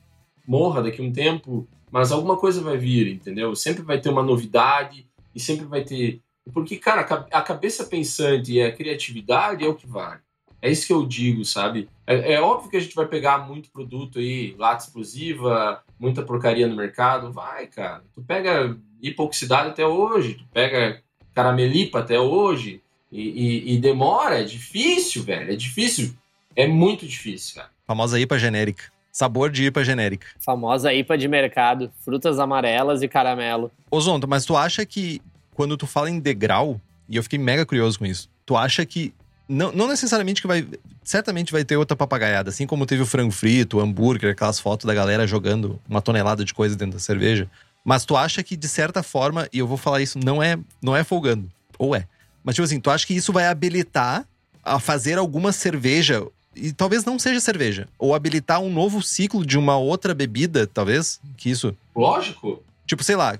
[0.48, 3.56] morra daqui a um tempo, mas alguma coisa vai vir, entendeu?
[3.56, 6.22] Sempre vai ter uma novidade e sempre vai ter.
[6.54, 10.22] Porque, cara, a ca- a cabeça pensante e a criatividade é o que vale.
[10.62, 11.88] É isso que eu digo, sabe?
[12.06, 16.68] É, é óbvio que a gente vai pegar muito produto aí, lata explosiva, muita porcaria
[16.68, 17.32] no mercado.
[17.32, 18.04] Vai, cara.
[18.14, 21.02] Tu pega hipoxidado até hoje, tu pega
[21.34, 22.82] caramelipa até hoje.
[23.12, 25.52] E, e- e demora, é difícil, velho.
[25.54, 26.14] É difícil.
[26.56, 27.70] É muito difícil, cara.
[27.86, 28.84] Famosa IPA genérica.
[29.18, 30.28] Sabor de IPA genérica.
[30.38, 33.72] Famosa IPA de mercado, frutas amarelas e caramelo.
[33.90, 35.20] Ô Zonta, mas tu acha que
[35.56, 36.80] quando tu fala em degrau,
[37.10, 39.12] e eu fiquei mega curioso com isso, tu acha que
[39.50, 40.68] não, não necessariamente que vai.
[41.04, 44.86] Certamente vai ter outra papagaiada, assim como teve o frango frito, o hambúrguer, aquelas fotos
[44.86, 47.50] da galera jogando uma tonelada de coisa dentro da cerveja.
[47.84, 50.96] Mas tu acha que, de certa forma, e eu vou falar isso, não é, não
[50.96, 51.50] é folgando.
[51.80, 52.06] Ou é.
[52.44, 54.28] Mas, tipo assim, tu acha que isso vai habilitar
[54.64, 56.24] a fazer alguma cerveja,
[56.60, 61.20] e talvez não seja cerveja, ou habilitar um novo ciclo de uma outra bebida, talvez,
[61.38, 62.64] que isso Lógico.
[62.86, 63.40] Tipo, sei lá,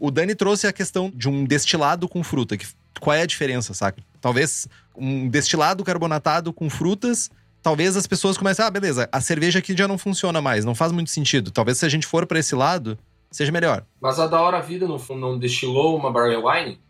[0.00, 2.56] o Dani trouxe a questão de um destilado com fruta.
[2.56, 2.66] Que,
[3.00, 4.02] qual é a diferença, saca?
[4.20, 4.66] Talvez
[4.96, 7.30] um destilado carbonatado com frutas.
[7.62, 10.92] Talvez as pessoas comecem, ah, beleza, a cerveja aqui já não funciona mais, não faz
[10.92, 11.50] muito sentido.
[11.50, 12.96] Talvez se a gente for pra esse lado,
[13.30, 13.84] seja melhor.
[14.00, 16.80] Mas a da hora vida não, não destilou uma barley wine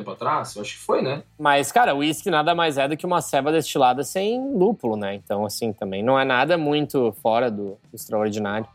[0.00, 0.54] tempo atrás?
[0.56, 1.22] Eu acho que foi, né?
[1.38, 5.14] Mas, cara, o uísque nada mais é do que uma ceva destilada sem lúpulo, né?
[5.14, 8.66] Então, assim, também não é nada muito fora do, do extraordinário.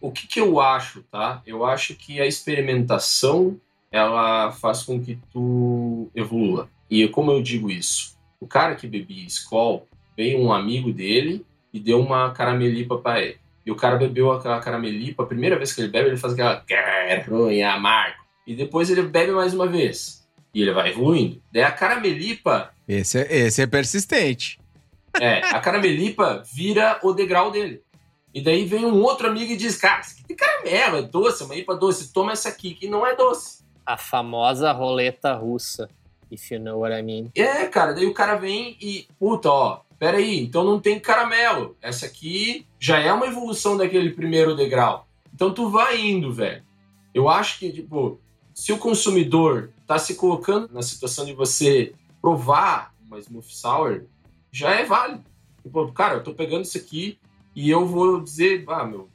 [0.00, 1.42] o que, que eu acho, tá?
[1.46, 3.58] Eu acho que a experimentação
[3.90, 6.68] ela faz com que tu evolua.
[6.90, 8.16] E como eu digo isso?
[8.40, 9.86] O cara que bebia Skol,
[10.16, 13.38] veio um amigo dele e deu uma caramelipa para ele.
[13.64, 16.64] E o cara bebeu aquela caramelipa, a primeira vez que ele bebe, ele faz aquela
[17.26, 18.22] ruim, amargo.
[18.46, 20.23] E depois ele bebe mais uma vez.
[20.54, 21.42] E ele vai evoluindo.
[21.52, 22.70] Daí a caramelipa.
[22.86, 24.58] Esse é, esse é persistente.
[25.20, 27.82] É, a caramelipa vira o degrau dele.
[28.32, 31.42] E daí vem um outro amigo e diz: Cara, isso aqui tem caramelo, é doce,
[31.42, 32.12] é uma IPA doce.
[32.12, 33.64] Toma essa aqui, que não é doce.
[33.86, 35.88] A famosa roleta russa.
[36.30, 37.30] If you know what I mean.
[37.34, 41.76] É, cara, daí o cara vem e, puta, ó, peraí, então não tem caramelo.
[41.80, 45.06] Essa aqui já é uma evolução daquele primeiro degrau.
[45.32, 46.62] Então tu vai indo, velho.
[47.12, 48.20] Eu acho que, tipo,
[48.54, 54.04] se o consumidor tá se colocando na situação de você provar uma Smooth Sour,
[54.50, 55.24] já é válido.
[55.62, 57.18] Tipo, cara, eu tô pegando isso aqui,
[57.54, 59.08] e eu vou dizer, ah, meu,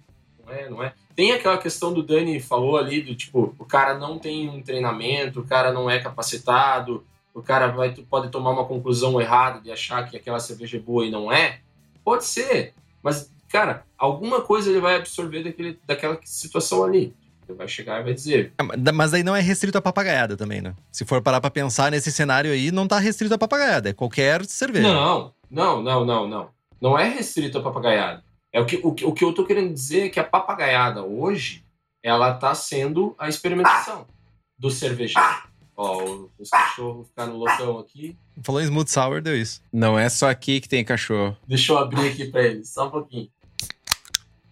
[0.45, 0.94] não é, não é.
[1.16, 5.40] Tem aquela questão do Dani falou ali, do tipo, o cara não tem um treinamento,
[5.41, 7.03] o cara não é capacitado,
[7.34, 11.06] o cara vai, pode tomar uma conclusão errada de achar que aquela cerveja é boa
[11.06, 11.60] e não é.
[12.03, 17.14] Pode ser, mas, cara, alguma coisa ele vai absorver daquele, daquela situação ali.
[17.55, 18.53] Vai chegar e vai dizer.
[18.57, 20.73] É, mas aí não é restrito a papagaiada também, né?
[20.91, 24.45] Se for parar pra pensar nesse cenário aí, não tá restrito a papagaiada, é qualquer
[24.45, 24.88] cerveja.
[24.88, 26.49] Não, não, não, não, não.
[26.80, 28.23] Não é restrito a papagaiada.
[28.51, 31.63] É o que, o, o que eu tô querendo dizer é que a papagaiada hoje,
[32.01, 34.05] ela tá sendo a experimentação
[34.57, 35.19] do cervejeiro.
[35.76, 38.17] Ó, os cachorros ficaram loucão aqui.
[38.43, 39.61] Falou em smooth sour, deu isso.
[39.71, 41.38] Não é só aqui que tem cachorro.
[41.47, 43.30] Deixa eu abrir aqui pra eles, só um pouquinho.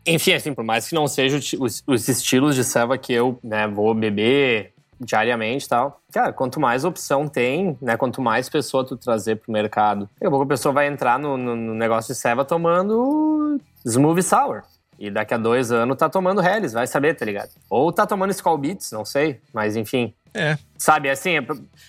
[0.07, 3.67] Enfim, assim, por mais que não sejam os, os estilos de serva que eu né,
[3.67, 6.01] vou beber diariamente e tal.
[6.11, 7.97] Cara, quanto mais opção tem, né?
[7.97, 10.09] Quanto mais pessoa tu trazer pro mercado.
[10.15, 14.23] Daqui a pouco a pessoa vai entrar no, no, no negócio de serva tomando Smooth
[14.23, 14.63] Sour.
[14.99, 17.49] E daqui a dois anos tá tomando Helles, vai saber, tá ligado?
[17.69, 19.39] Ou tá tomando Skull Beats, não sei.
[19.53, 20.13] Mas enfim.
[20.33, 20.57] É.
[20.77, 21.33] Sabe, assim,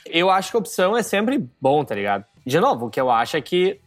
[0.06, 2.24] eu acho que a opção é sempre bom, tá ligado?
[2.44, 3.80] De novo, o que eu acho é que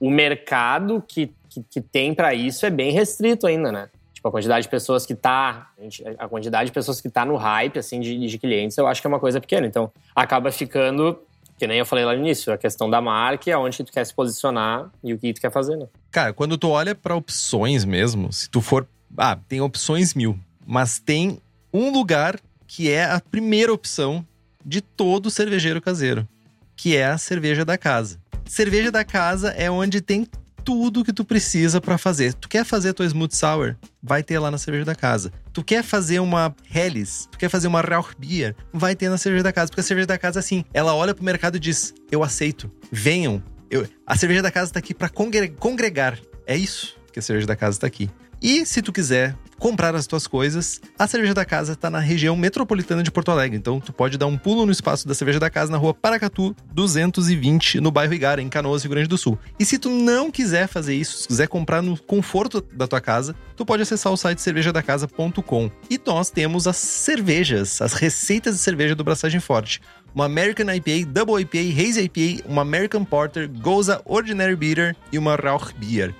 [0.00, 3.88] o mercado que, que, que tem para isso é bem restrito ainda, né?
[4.12, 5.70] Tipo, a quantidade de pessoas que tá.
[6.18, 9.06] A quantidade de pessoas que tá no hype, assim, de, de clientes, eu acho que
[9.06, 9.66] é uma coisa pequena.
[9.66, 11.18] Então, acaba ficando
[11.58, 14.14] que nem eu falei lá no início, a questão da marca, aonde tu quer se
[14.14, 15.86] posicionar e o que tu quer fazer, né?
[16.10, 18.86] Cara, quando tu olha para opções mesmo, se tu for.
[19.16, 21.40] Ah, tem opções mil, mas tem
[21.72, 24.26] um lugar que é a primeira opção
[24.62, 26.28] de todo cervejeiro caseiro,
[26.76, 28.18] que é a cerveja da casa.
[28.44, 30.26] Cerveja da casa é onde tem
[30.66, 32.34] tudo que tu precisa para fazer.
[32.34, 33.76] Tu quer fazer tua smooth sour?
[34.02, 35.32] Vai ter lá na cerveja da casa.
[35.52, 37.28] Tu quer fazer uma Helles?
[37.30, 38.56] Tu quer fazer uma Rauchbier?
[38.72, 41.24] Vai ter na cerveja da casa, porque a cerveja da casa assim, ela olha pro
[41.24, 42.68] mercado e diz: "Eu aceito.
[42.90, 43.40] Venham.
[43.70, 43.86] Eu...
[44.04, 46.18] a cerveja da casa tá aqui para congregar.
[46.44, 48.10] É isso que a cerveja da casa tá aqui.
[48.42, 52.36] E se tu quiser comprar as tuas coisas, a Cerveja da Casa está na região
[52.36, 53.56] metropolitana de Porto Alegre.
[53.56, 56.54] Então tu pode dar um pulo no espaço da Cerveja da Casa na rua Paracatu
[56.72, 59.38] 220, no bairro Igara, em Canoas, Rio Grande do Sul.
[59.58, 63.34] E se tu não quiser fazer isso, se quiser comprar no conforto da tua casa,
[63.56, 65.70] tu pode acessar o site cervejadacasa.com.
[65.90, 69.80] E nós temos as cervejas, as receitas de cerveja do Braçagem Forte
[70.14, 75.36] uma American IPA, Double IPA, Haze IPA, uma American Porter, Goza Ordinary Beer e uma
[75.36, 76.14] Rauch Beer.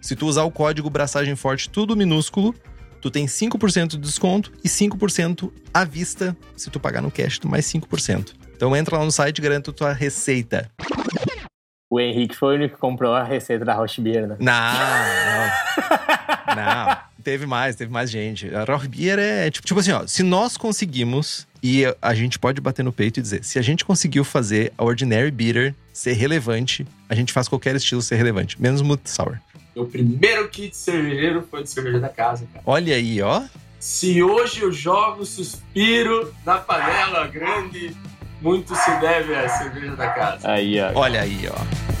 [0.00, 2.54] Se tu usar o código Braçagem Forte tudo minúsculo,
[3.00, 7.48] tu tem 5% de desconto e 5% à vista se tu pagar no cash, tu
[7.48, 8.34] mais 5%.
[8.54, 10.70] Então entra lá no site e garanta tua receita.
[11.90, 14.36] O Henrique foi o único que comprou a receita da Roche Beer, né?
[14.38, 14.54] Não,
[16.54, 16.86] não.
[16.86, 18.54] não, teve mais, teve mais gente.
[18.54, 22.60] A Roche Beer é tipo, tipo assim, ó, se nós conseguimos, e a gente pode
[22.60, 26.86] bater no peito e dizer, se a gente conseguiu fazer a Ordinary Beer ser relevante,
[27.08, 29.38] a gente faz qualquer estilo ser relevante, menos Smooth Sour.
[29.80, 32.62] Meu primeiro kit cervejeiro foi de cerveja da casa, cara.
[32.66, 33.42] Olha aí, ó.
[33.78, 37.96] Se hoje eu jogo suspiro na panela grande,
[38.42, 40.50] muito se deve à cerveja da casa.
[40.50, 40.92] Aí, ó.
[40.94, 41.99] Olha aí, ó.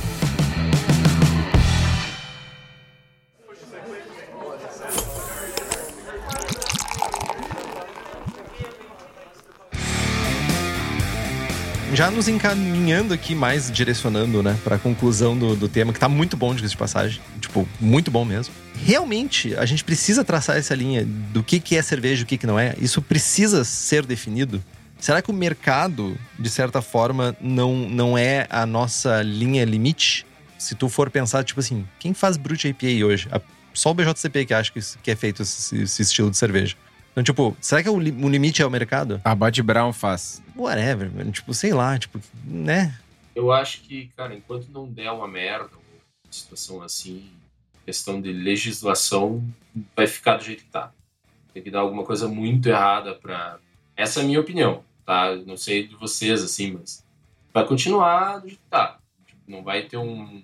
[11.92, 16.36] Já nos encaminhando aqui, mais direcionando, né, pra conclusão do, do tema, que tá muito
[16.36, 17.20] bom, de passagem.
[17.40, 18.54] Tipo, muito bom mesmo.
[18.84, 22.38] Realmente, a gente precisa traçar essa linha do que, que é cerveja e o que,
[22.38, 22.74] que não é.
[22.80, 24.62] Isso precisa ser definido.
[24.98, 30.26] Será que o mercado, de certa forma, não, não é a nossa linha limite?
[30.58, 33.28] Se tu for pensar, tipo assim, quem faz Brute IPA hoje?
[33.72, 36.76] Só o BJCP que acha que, que é feito esse, esse estilo de cerveja.
[37.12, 39.20] Então, tipo, será que o, o limite é o mercado?
[39.24, 40.42] A Bud Brown faz.
[40.56, 42.98] Whatever, tipo, sei lá, tipo, né?
[43.34, 47.30] Eu acho que, cara, enquanto não der uma merda, uma situação assim,
[47.84, 49.42] questão de legislação,
[49.96, 50.92] vai ficar do jeito que tá.
[51.52, 53.58] Tem que dar alguma coisa muito errada pra.
[53.96, 55.34] Essa é a minha opinião, tá?
[55.34, 57.04] Não sei de vocês, assim, mas.
[57.52, 58.98] Vai continuar do jeito que tá.
[59.46, 60.42] Não vai ter um.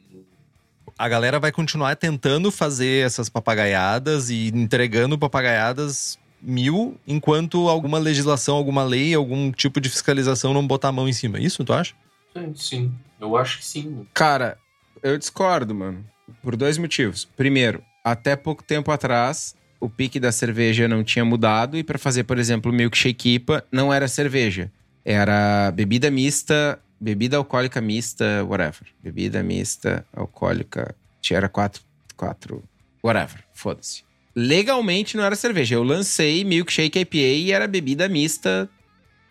[0.99, 8.55] A galera vai continuar tentando fazer essas papagaiadas e entregando papagaiadas mil, enquanto alguma legislação,
[8.55, 11.41] alguma lei, algum tipo de fiscalização não botar a mão em cima.
[11.41, 11.95] Isso, tu acha?
[12.33, 14.07] Sim, Sim, eu acho que sim.
[14.15, 14.57] Cara,
[15.03, 16.05] eu discordo, mano.
[16.43, 17.25] Por dois motivos.
[17.25, 22.25] Primeiro, até pouco tempo atrás, o pique da cerveja não tinha mudado e para fazer,
[22.25, 24.71] por exemplo, milkshake IPA não era cerveja.
[25.05, 28.87] Era bebida mista, bebida alcoólica mista, whatever.
[29.03, 30.95] Bebida mista, alcoólica.
[31.29, 31.83] Era quatro,
[32.17, 32.63] quatro,
[33.03, 33.43] whatever.
[33.53, 34.06] Foda-se.
[34.37, 35.77] Legalmente não era cerveja.
[35.77, 38.69] Eu lancei milkshake IPA e era bebida mista.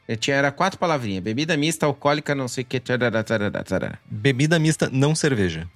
[0.08, 1.24] Eu tinha, era quatro palavrinhas.
[1.24, 2.80] Bebida mista, alcoólica, não sei o que.
[2.80, 4.00] Tarará, tarará, tarará.
[4.10, 5.70] Bebida mista, não cerveja.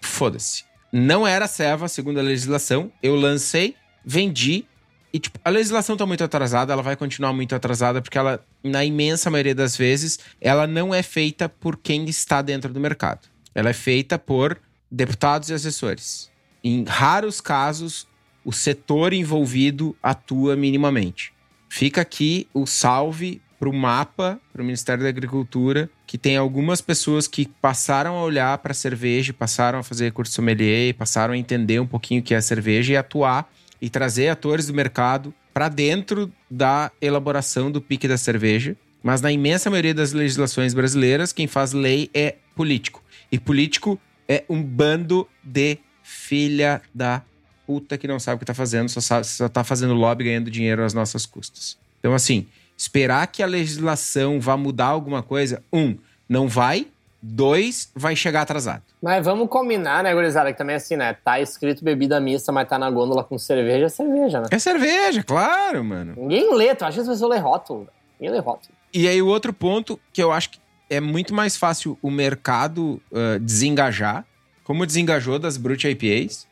[0.00, 0.64] Foda-se.
[0.92, 2.90] Não era ceva, segundo a legislação.
[3.00, 4.66] Eu lancei, vendi.
[5.12, 8.84] E, tipo, a legislação tá muito atrasada, ela vai continuar muito atrasada, porque ela, na
[8.84, 13.28] imensa maioria das vezes, ela não é feita por quem está dentro do mercado.
[13.54, 14.58] Ela é feita por
[14.90, 16.30] deputados e assessores.
[16.64, 18.06] Em raros casos,
[18.44, 21.32] o setor envolvido atua minimamente.
[21.68, 26.80] Fica aqui o salve para o mapa, para o Ministério da Agricultura, que tem algumas
[26.80, 31.38] pessoas que passaram a olhar para a cerveja, passaram a fazer curso sommelier, passaram a
[31.38, 33.48] entender um pouquinho o que é cerveja e atuar
[33.80, 38.76] e trazer atores do mercado para dentro da elaboração do pique da cerveja.
[39.02, 43.02] Mas na imensa maioria das legislações brasileiras, quem faz lei é político.
[43.30, 43.96] E político
[44.28, 47.22] é um bando de filha da
[47.66, 50.50] puta que não sabe o que tá fazendo, só, sabe, só tá fazendo lobby ganhando
[50.50, 51.76] dinheiro às nossas custas.
[51.98, 55.96] Então, assim, esperar que a legislação vá mudar alguma coisa, um,
[56.28, 56.86] não vai.
[57.24, 58.82] Dois, vai chegar atrasado.
[59.00, 60.50] Mas vamos combinar, né, gurizada?
[60.50, 61.16] Que também assim, né?
[61.24, 64.48] Tá escrito bebida mista, mas tá na gôndola com cerveja, é cerveja, né?
[64.50, 66.14] É cerveja, claro, mano.
[66.16, 67.86] Ninguém lê, tu acha que as pessoas lê rótulo?
[68.18, 68.74] Ninguém lê rótulo.
[68.92, 70.58] E aí, o outro ponto que eu acho que
[70.90, 74.26] é muito mais fácil o mercado uh, desengajar,
[74.64, 76.46] como desengajou das Brute IPAs,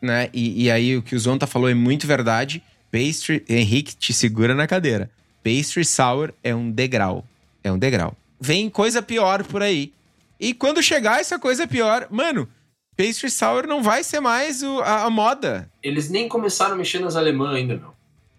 [0.00, 0.30] né?
[0.32, 2.62] E, e, aí, o que o Zonta falou é muito verdade.
[2.90, 5.10] Pastry, Henrique, te segura na cadeira.
[5.42, 7.24] Pastry Sour é um degrau.
[7.62, 8.16] É um degrau.
[8.40, 9.92] Vem coisa pior por aí.
[10.40, 12.48] E quando chegar essa coisa pior, mano,
[12.96, 15.68] Pastry Sour não vai ser mais o, a, a, moda.
[15.82, 17.92] Eles nem começaram a mexer nas alemãs ainda, meu.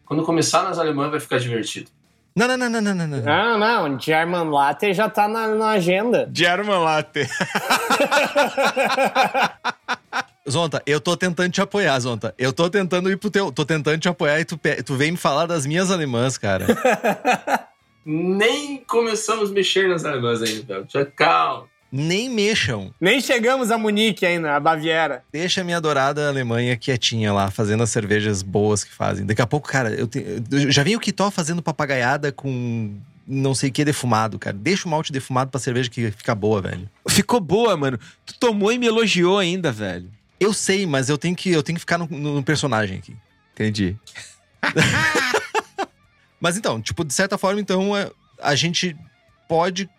[0.05, 1.91] Quando começar nas alemãs vai ficar divertido.
[2.35, 3.07] Não, não, não, não, não, não.
[3.21, 3.99] Não, não, não.
[3.99, 6.29] German Latte já tá na, na agenda.
[6.33, 7.27] German Latte.
[10.47, 12.33] Zonta, eu tô tentando te apoiar, Zonta.
[12.37, 13.51] Eu tô tentando ir pro teu.
[13.51, 16.65] Tô tentando te apoiar e tu, tu vem me falar das minhas alemãs, cara.
[18.05, 21.67] Nem começamos a mexer nas alemãs ainda, Já calma.
[21.91, 22.93] Nem mexam.
[23.01, 25.23] Nem chegamos a Munique ainda, a Baviera.
[25.31, 29.25] Deixa a minha adorada Alemanha quietinha lá, fazendo as cervejas boas que fazem.
[29.25, 32.95] Daqui a pouco, cara, eu, te, eu já vi o Kitó fazendo papagaiada com
[33.27, 34.55] não sei o que defumado, cara.
[34.55, 36.89] Deixa o malte defumado pra cerveja que fica boa, velho.
[37.07, 37.99] Ficou boa, mano.
[38.25, 40.09] Tu tomou e me elogiou ainda, velho.
[40.39, 43.15] Eu sei, mas eu tenho que, eu tenho que ficar no, no personagem aqui.
[43.53, 43.97] Entendi.
[46.39, 48.09] mas então, tipo, de certa forma, então, é,
[48.41, 48.95] a gente
[49.47, 49.89] pode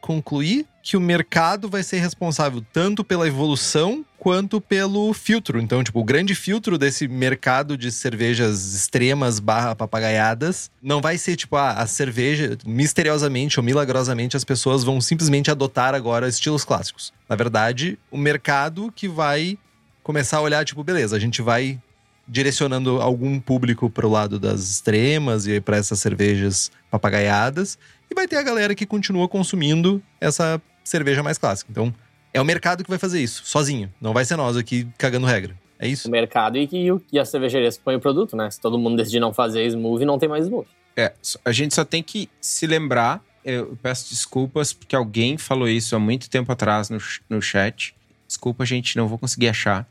[0.00, 5.60] concluir que o mercado vai ser responsável tanto pela evolução quanto pelo filtro.
[5.60, 11.36] Então, tipo, o grande filtro desse mercado de cervejas extremas barra papagaiadas não vai ser,
[11.36, 17.12] tipo, ah, a cerveja, misteriosamente ou milagrosamente, as pessoas vão simplesmente adotar agora estilos clássicos.
[17.28, 19.58] Na verdade, o mercado que vai
[20.02, 21.80] começar a olhar, tipo, beleza, a gente vai
[22.26, 27.78] direcionando algum público para o lado das extremas e para essas cervejas papagaiadas.
[28.10, 31.70] E vai ter a galera que continua consumindo essa cerveja mais clássica.
[31.70, 31.92] Então,
[32.32, 33.92] é o mercado que vai fazer isso, sozinho.
[34.00, 35.56] Não vai ser nós aqui cagando regra.
[35.78, 36.08] É isso?
[36.08, 38.50] O mercado e, e, e a cervejaria põe o produto, né?
[38.50, 40.70] Se todo mundo decidir não fazer smoothie, não tem mais smoothie.
[40.96, 41.12] É,
[41.44, 43.22] a gente só tem que se lembrar.
[43.44, 46.98] Eu peço desculpas porque alguém falou isso há muito tempo atrás no,
[47.28, 47.94] no chat.
[48.30, 49.84] Desculpa, gente, não vou conseguir achar.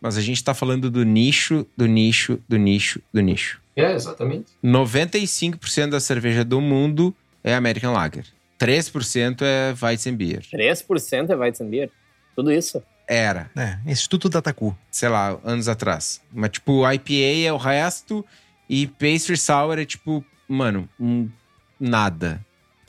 [0.00, 3.60] Mas a gente está falando do nicho, do nicho, do nicho, do nicho.
[3.76, 4.46] É, exatamente.
[4.64, 7.14] 95% da cerveja do mundo
[7.44, 8.24] é American Lager.
[8.58, 10.40] 3% é Weizenbier.
[10.40, 11.90] 3% é Weizenbier?
[12.34, 12.82] Tudo isso?
[13.06, 13.50] Era.
[13.54, 14.74] É, Instituto Dataku.
[14.90, 16.22] Sei lá, anos atrás.
[16.32, 18.24] Mas, tipo, IPA é o resto
[18.70, 21.28] e Pastry Sour é, tipo, mano, um
[21.78, 22.42] nada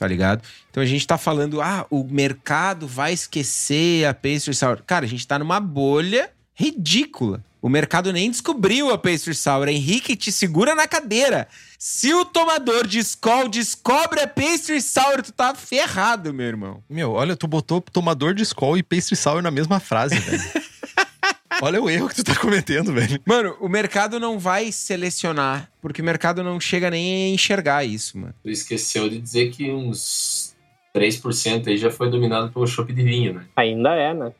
[0.04, 0.42] tá ligado?
[0.70, 4.82] Então a gente tá falando, ah, o mercado vai esquecer a Pastry Sour.
[4.86, 7.42] Cara, a gente tá numa bolha ridícula.
[7.62, 9.68] O mercado nem descobriu a Pastry Sour.
[9.68, 11.48] Henrique te segura na cadeira.
[11.78, 16.82] Se o tomador de Skol descobre a Pastry Sour, tu tá ferrado, meu irmão.
[16.90, 20.42] Meu, olha, tu botou tomador de Skol e Pastry Sour na mesma frase, velho.
[21.64, 23.18] Olha o erro que tu tá cometendo, velho.
[23.24, 28.18] Mano, o mercado não vai selecionar, porque o mercado não chega nem a enxergar isso,
[28.18, 28.34] mano.
[28.42, 30.54] Tu esqueceu de dizer que uns
[30.94, 33.46] 3% aí já foi dominado pelo chopp de vinho, né?
[33.56, 34.30] Ainda é, né?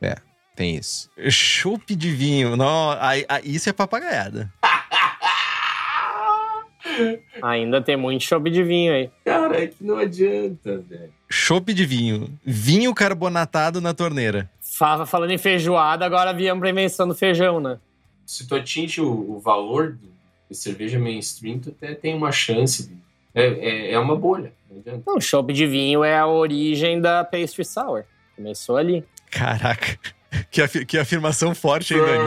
[0.55, 1.09] Tem isso.
[1.30, 2.59] Chopp de vinho.
[2.59, 4.52] Não, aí- aí- isso é papagaiada.
[7.42, 9.10] Ainda tem muito chopp de vinho aí.
[9.24, 11.10] Cara, é que não adianta, velho.
[11.30, 12.38] Chopp de vinho.
[12.44, 14.48] Vinho carbonatado na torneira.
[14.76, 17.78] Fala- Falando em feijoada, agora viemos pra invenção do feijão, né?
[18.26, 20.12] Se tu atinge o, o valor do-
[20.51, 22.88] de cerveja mainstream, tu até tem uma chance.
[22.88, 22.96] De,
[23.34, 25.02] é, é, é uma bolha, não adianta.
[25.06, 28.05] Não, chopp de vinho é a origem da pastry sour.
[28.36, 29.05] Começou ali.
[29.30, 29.98] Caraca.
[30.51, 32.24] Que, afi- que afirmação forte, hein, Dani?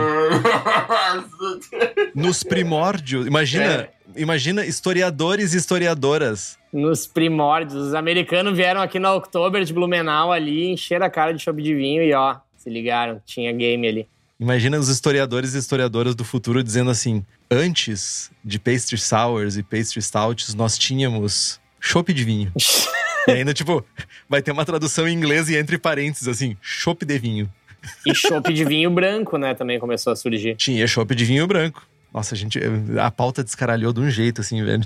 [2.14, 3.26] Nos primórdios.
[3.26, 3.90] Imagina, É.
[4.16, 6.57] imagina historiadores e historiadoras.
[6.72, 7.74] Nos primórdios.
[7.74, 11.74] Os americanos vieram aqui na Oktober de Blumenau ali, encheram a cara de chopp de
[11.74, 14.08] vinho e ó, se ligaram, tinha game ali.
[14.40, 20.00] Imagina os historiadores e historiadoras do futuro dizendo assim: antes de pastry sours e pastry
[20.00, 22.52] stouts, nós tínhamos chopp de vinho.
[23.26, 23.84] e ainda, tipo,
[24.28, 27.50] vai ter uma tradução em inglês e entre parênteses, assim, chopp de vinho.
[28.06, 30.54] E chopp de vinho branco, né, também começou a surgir.
[30.56, 31.86] Tinha chopp de vinho branco.
[32.12, 32.60] Nossa, a gente.
[33.00, 34.84] A pauta descaralhou de um jeito, assim, velho.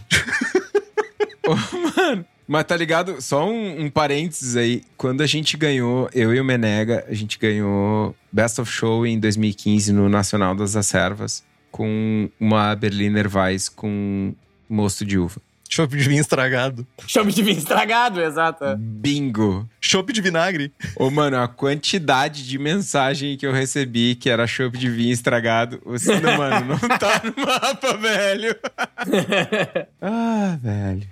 [2.46, 3.20] Mas tá ligado?
[3.20, 4.82] Só um, um parênteses aí.
[4.96, 9.18] Quando a gente ganhou, eu e o Menega, a gente ganhou Best of Show em
[9.18, 14.34] 2015 no Nacional das Acervas com uma Berliner Weiss com
[14.68, 15.40] mosto de uva.
[15.74, 16.86] Chopp de vinho estragado.
[17.06, 18.62] Chopp de vinho estragado, exato.
[18.76, 19.66] Bingo!
[19.80, 20.70] Chopp de vinagre.
[20.94, 25.80] Ô, mano, a quantidade de mensagem que eu recebi que era chopp de vinho estragado,
[25.82, 28.54] você, não, mano, não tá no mapa, velho.
[29.98, 31.08] ah, velho.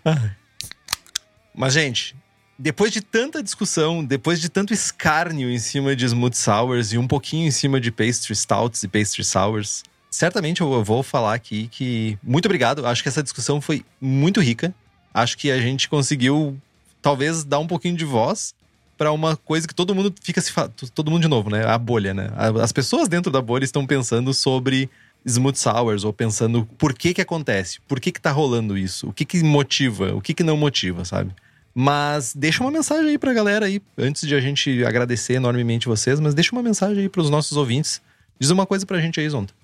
[1.54, 2.14] Mas, gente,
[2.58, 7.08] depois de tanta discussão, depois de tanto escárnio em cima de smooth sours e um
[7.08, 12.18] pouquinho em cima de pastry stouts e pastry sours, certamente eu vou falar aqui que
[12.22, 12.84] muito obrigado.
[12.86, 14.74] Acho que essa discussão foi muito rica.
[15.14, 16.58] Acho que a gente conseguiu
[17.00, 18.54] talvez dar um pouquinho de voz
[18.98, 20.68] para uma coisa que todo mundo fica se fa...
[20.94, 21.64] todo mundo de novo, né?
[21.64, 22.30] A bolha, né?
[22.62, 24.90] As pessoas dentro da bolha estão pensando sobre
[25.24, 29.12] smooth sours ou pensando por que que acontece, por que que tá rolando isso, o
[29.12, 31.34] que que motiva, o que que não motiva, sabe?
[31.74, 36.18] Mas deixa uma mensagem aí pra galera aí, antes de a gente agradecer enormemente vocês,
[36.20, 38.02] mas deixa uma mensagem aí pros nossos ouvintes.
[38.38, 39.54] Diz uma coisa pra gente aí, Zonta.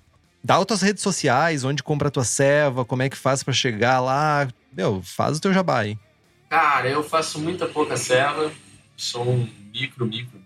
[0.43, 3.53] Dá as tuas redes sociais, onde compra a tua ceva, como é que faz pra
[3.53, 4.47] chegar lá.
[4.71, 5.97] Meu, faz o teu jabá aí.
[6.49, 8.51] Cara, eu faço muita pouca ceva,
[8.95, 10.39] sou um micro, micro,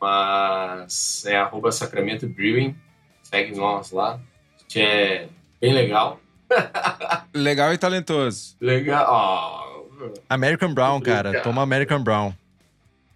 [0.00, 2.76] mas é arroba Sacramento Brewing,
[3.22, 4.20] segue nós lá,
[4.68, 5.28] que é
[5.60, 6.20] bem legal.
[7.34, 8.54] Legal e talentoso.
[8.60, 9.64] Legal, ó,
[10.28, 11.40] American Brown, cara.
[11.40, 12.34] Toma American Brown.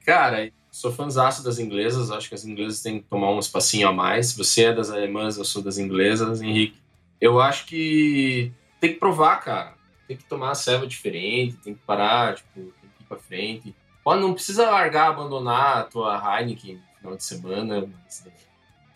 [0.05, 3.92] Cara, sou fãzaço das inglesas, acho que as inglesas têm que tomar um espacinho a
[3.92, 4.32] mais.
[4.36, 6.78] Você é das alemãs, eu sou das inglesas, Henrique.
[7.20, 9.74] Eu acho que tem que provar, cara.
[10.06, 13.74] Tem que tomar a ceva diferente, tem que parar, tipo, tem que ir pra frente.
[14.05, 17.88] Ó, não precisa largar, abandonar a tua Heineken no final de semana,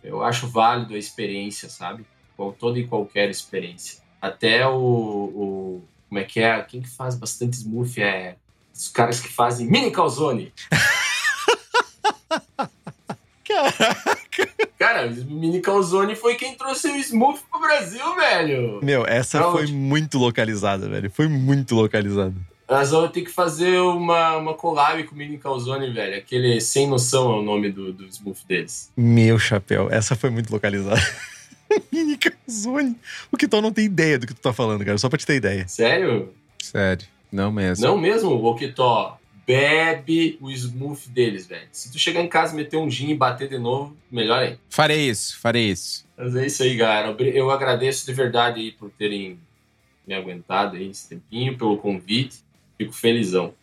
[0.05, 2.07] eu acho válido a experiência, sabe?
[2.59, 4.01] Toda e qualquer experiência.
[4.21, 6.61] Até o, o- Como é que é?
[6.63, 8.37] Quem que faz bastante smoothie é
[8.75, 10.53] os caras que fazem mini calzone.
[14.79, 18.81] Cara, o mini calzone foi quem trouxe o smoothie pro Brasil, velho.
[18.83, 19.73] Meu, essa Pra foi onde?
[19.73, 21.11] muito localizada, velho.
[21.11, 22.35] Foi muito localizada.
[22.69, 26.17] Nós vamos ter que fazer uma, uma collab com o mini calzone, velho.
[26.17, 28.91] Aquele sem noção é o nome do, do smoothie deles.
[28.97, 31.01] Meu chapéu, essa foi muito localizada.
[31.93, 32.97] Mini calzone.
[33.31, 34.99] O que tu não tem ideia do que tu tá falando, cara.
[34.99, 35.67] Só pra te ter ideia.
[35.69, 36.33] Sério?
[36.63, 37.87] Sério, não mesmo.
[37.87, 38.31] Não mesmo?
[38.31, 41.69] O Kitó, bebe o smoothie deles, velho.
[41.73, 44.59] Se tu chegar em casa, meter um gin e bater de novo, melhor ainda.
[44.71, 46.07] Farei isso, farei isso.
[46.17, 47.15] Mas é isso aí, galera.
[47.23, 49.39] Eu agradeço de verdade aí por terem
[50.07, 52.39] me aguentado aí esse tempinho, pelo convite.
[52.79, 53.55] Fico felizão.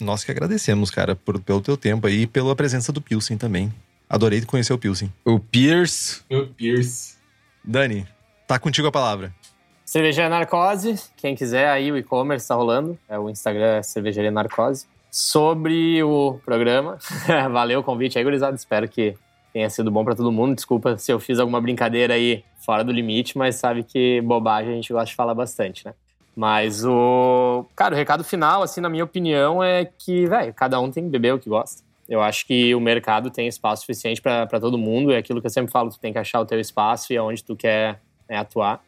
[0.00, 3.72] Nós que agradecemos, cara, por, pelo teu tempo aí e pela presença do Pilsen também.
[4.08, 5.12] Adorei conhecer o Pilsen.
[5.24, 7.16] O Pierce, Meu Pierce.
[7.62, 8.06] Dani,
[8.46, 9.34] tá contigo a palavra.
[9.84, 12.98] Cervejaria Narcose, quem quiser aí, o e-commerce tá rolando.
[13.08, 14.86] É, o Instagram é Cervejaria Narcose.
[15.20, 16.96] Sobre o programa,
[17.50, 18.54] valeu o convite aí, gurizada.
[18.54, 19.16] Espero que
[19.52, 20.54] tenha sido bom pra todo mundo.
[20.54, 24.74] Desculpa se eu fiz alguma brincadeira aí fora do limite, mas sabe que bobagem a
[24.76, 25.92] gente gosta de falar bastante, né?
[26.36, 27.66] Mas o.
[27.74, 31.10] Cara, o recado final, assim, na minha opinião, é que, velho, cada um tem que
[31.10, 31.82] beber o que gosta.
[32.08, 35.10] Eu acho que o mercado tem espaço suficiente pra todo mundo.
[35.10, 37.42] É aquilo que eu sempre falo: tu tem que achar o teu espaço e aonde
[37.42, 38.00] tu quer
[38.30, 38.84] né, atuar.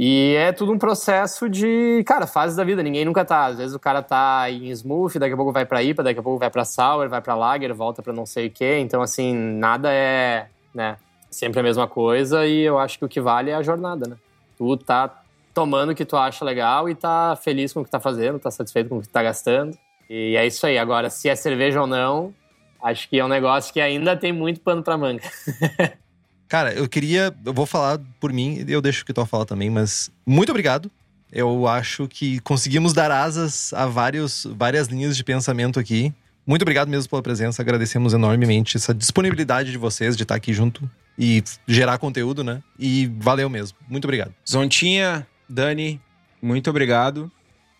[0.00, 2.84] E é tudo um processo de, cara, fases da vida.
[2.84, 3.46] Ninguém nunca tá.
[3.46, 6.22] Às vezes o cara tá em smooth, daqui a pouco vai pra IPA, daqui a
[6.22, 8.78] pouco vai pra sour, vai pra lager, volta pra não sei o quê.
[8.78, 10.96] Então, assim, nada é, né,
[11.28, 14.16] sempre a mesma coisa e eu acho que o que vale é a jornada, né?
[14.56, 15.20] Tu tá
[15.52, 18.52] tomando o que tu acha legal e tá feliz com o que tá fazendo, tá
[18.52, 19.76] satisfeito com o que tá gastando.
[20.08, 20.78] E é isso aí.
[20.78, 22.32] Agora, se é cerveja ou não,
[22.80, 25.22] acho que é um negócio que ainda tem muito pano pra manga.
[26.48, 27.34] Cara, eu queria.
[27.44, 30.90] Eu vou falar por mim, eu deixo o que tu falar também, mas muito obrigado.
[31.30, 36.12] Eu acho que conseguimos dar asas a vários, várias linhas de pensamento aqui.
[36.46, 40.90] Muito obrigado mesmo pela presença, agradecemos enormemente essa disponibilidade de vocês de estar aqui junto
[41.18, 42.62] e gerar conteúdo, né?
[42.78, 43.76] E valeu mesmo.
[43.86, 44.32] Muito obrigado.
[44.50, 46.00] Zontinha, Dani,
[46.40, 47.30] muito obrigado.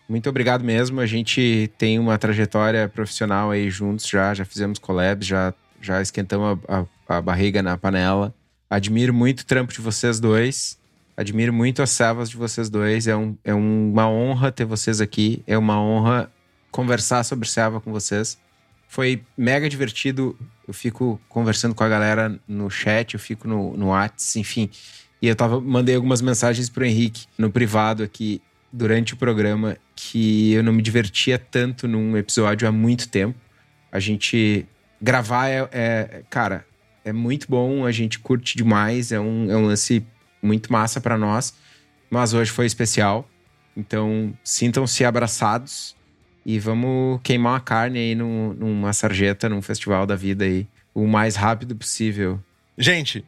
[0.07, 0.99] Muito obrigado mesmo.
[0.99, 5.51] A gente tem uma trajetória profissional aí juntos já, já fizemos collabs, já,
[5.81, 8.33] já esquentamos a, a, a barriga na panela.
[8.69, 10.77] Admiro muito o trampo de vocês dois.
[11.17, 13.07] Admiro muito as servas de vocês dois.
[13.07, 15.43] É, um, é uma honra ter vocês aqui.
[15.47, 16.31] É uma honra
[16.71, 18.37] conversar sobre serva com vocês.
[18.87, 20.37] Foi mega divertido.
[20.67, 24.69] Eu fico conversando com a galera no chat, eu fico no, no WhatsApp, enfim.
[25.21, 28.41] E eu tava, mandei algumas mensagens pro Henrique no privado aqui
[28.71, 33.37] durante o programa que eu não me divertia tanto num episódio há muito tempo.
[33.91, 34.65] A gente
[35.01, 36.65] gravar é, é cara,
[37.09, 40.05] é muito bom, a gente curte demais, é um, é um lance
[40.41, 41.53] muito massa para nós,
[42.09, 43.27] mas hoje foi especial.
[43.75, 45.95] Então, sintam-se abraçados
[46.45, 51.07] e vamos queimar uma carne aí num, numa sarjeta, num festival da vida aí, o
[51.07, 52.39] mais rápido possível.
[52.77, 53.25] Gente,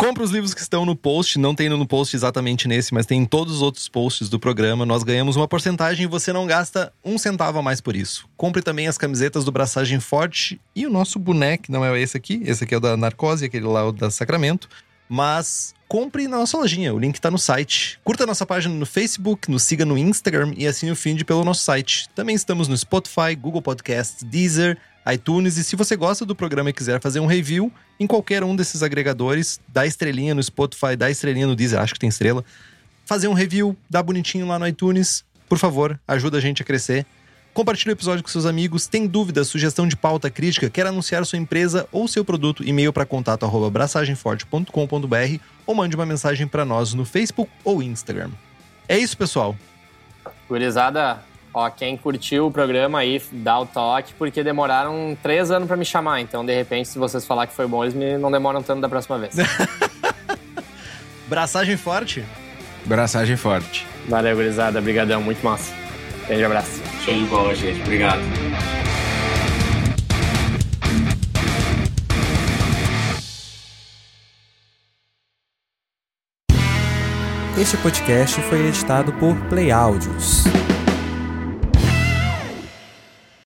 [0.00, 3.20] Compre os livros que estão no post, não tem no post exatamente nesse, mas tem
[3.20, 4.86] em todos os outros posts do programa.
[4.86, 8.26] Nós ganhamos uma porcentagem e você não gasta um centavo a mais por isso.
[8.34, 12.40] Compre também as camisetas do Braçagem Forte e o nosso boneco, não é esse aqui,
[12.46, 14.70] esse aqui é o da Narcose, aquele lá é o da Sacramento.
[15.06, 18.00] Mas compre na nossa lojinha, o link está no site.
[18.02, 21.60] Curta nossa página no Facebook, nos siga no Instagram e assine o feed pelo nosso
[21.60, 22.08] site.
[22.14, 24.78] Também estamos no Spotify, Google Podcasts, Deezer,
[25.12, 25.56] iTunes.
[25.56, 28.82] E se você gosta do programa e quiser fazer um review em qualquer um desses
[28.82, 32.44] agregadores, dá estrelinha no Spotify, dá estrelinha no Deezer, acho que tem estrela.
[33.04, 35.24] Fazer um review, dá bonitinho lá no iTunes.
[35.48, 37.04] Por favor, ajuda a gente a crescer.
[37.52, 38.86] Compartilhe o episódio com seus amigos.
[38.86, 42.62] Tem dúvida, sugestão de pauta, crítica, quer anunciar sua empresa ou seu produto?
[42.62, 48.30] E-mail para contato braçagemforte.com.br ou mande uma mensagem para nós no Facebook ou Instagram.
[48.88, 49.56] É isso, pessoal.
[50.48, 51.22] Gurizada,
[51.52, 55.84] Ó, quem curtiu o programa aí, dá o toque, porque demoraram três anos para me
[55.84, 56.20] chamar.
[56.20, 58.88] Então, de repente, se vocês falar que foi bom, eles me não demoram tanto da
[58.88, 59.34] próxima vez.
[61.26, 62.24] Braçagem forte?
[62.84, 63.86] Braçagem forte.
[64.08, 64.78] Valeu, gurizada.
[64.78, 65.72] Obrigadão, muito massa.
[66.28, 66.80] Beijo, abraço.
[67.04, 67.80] Show de bola, gente.
[67.82, 68.20] Obrigado.
[77.60, 80.44] Este podcast foi editado por Play Áudios.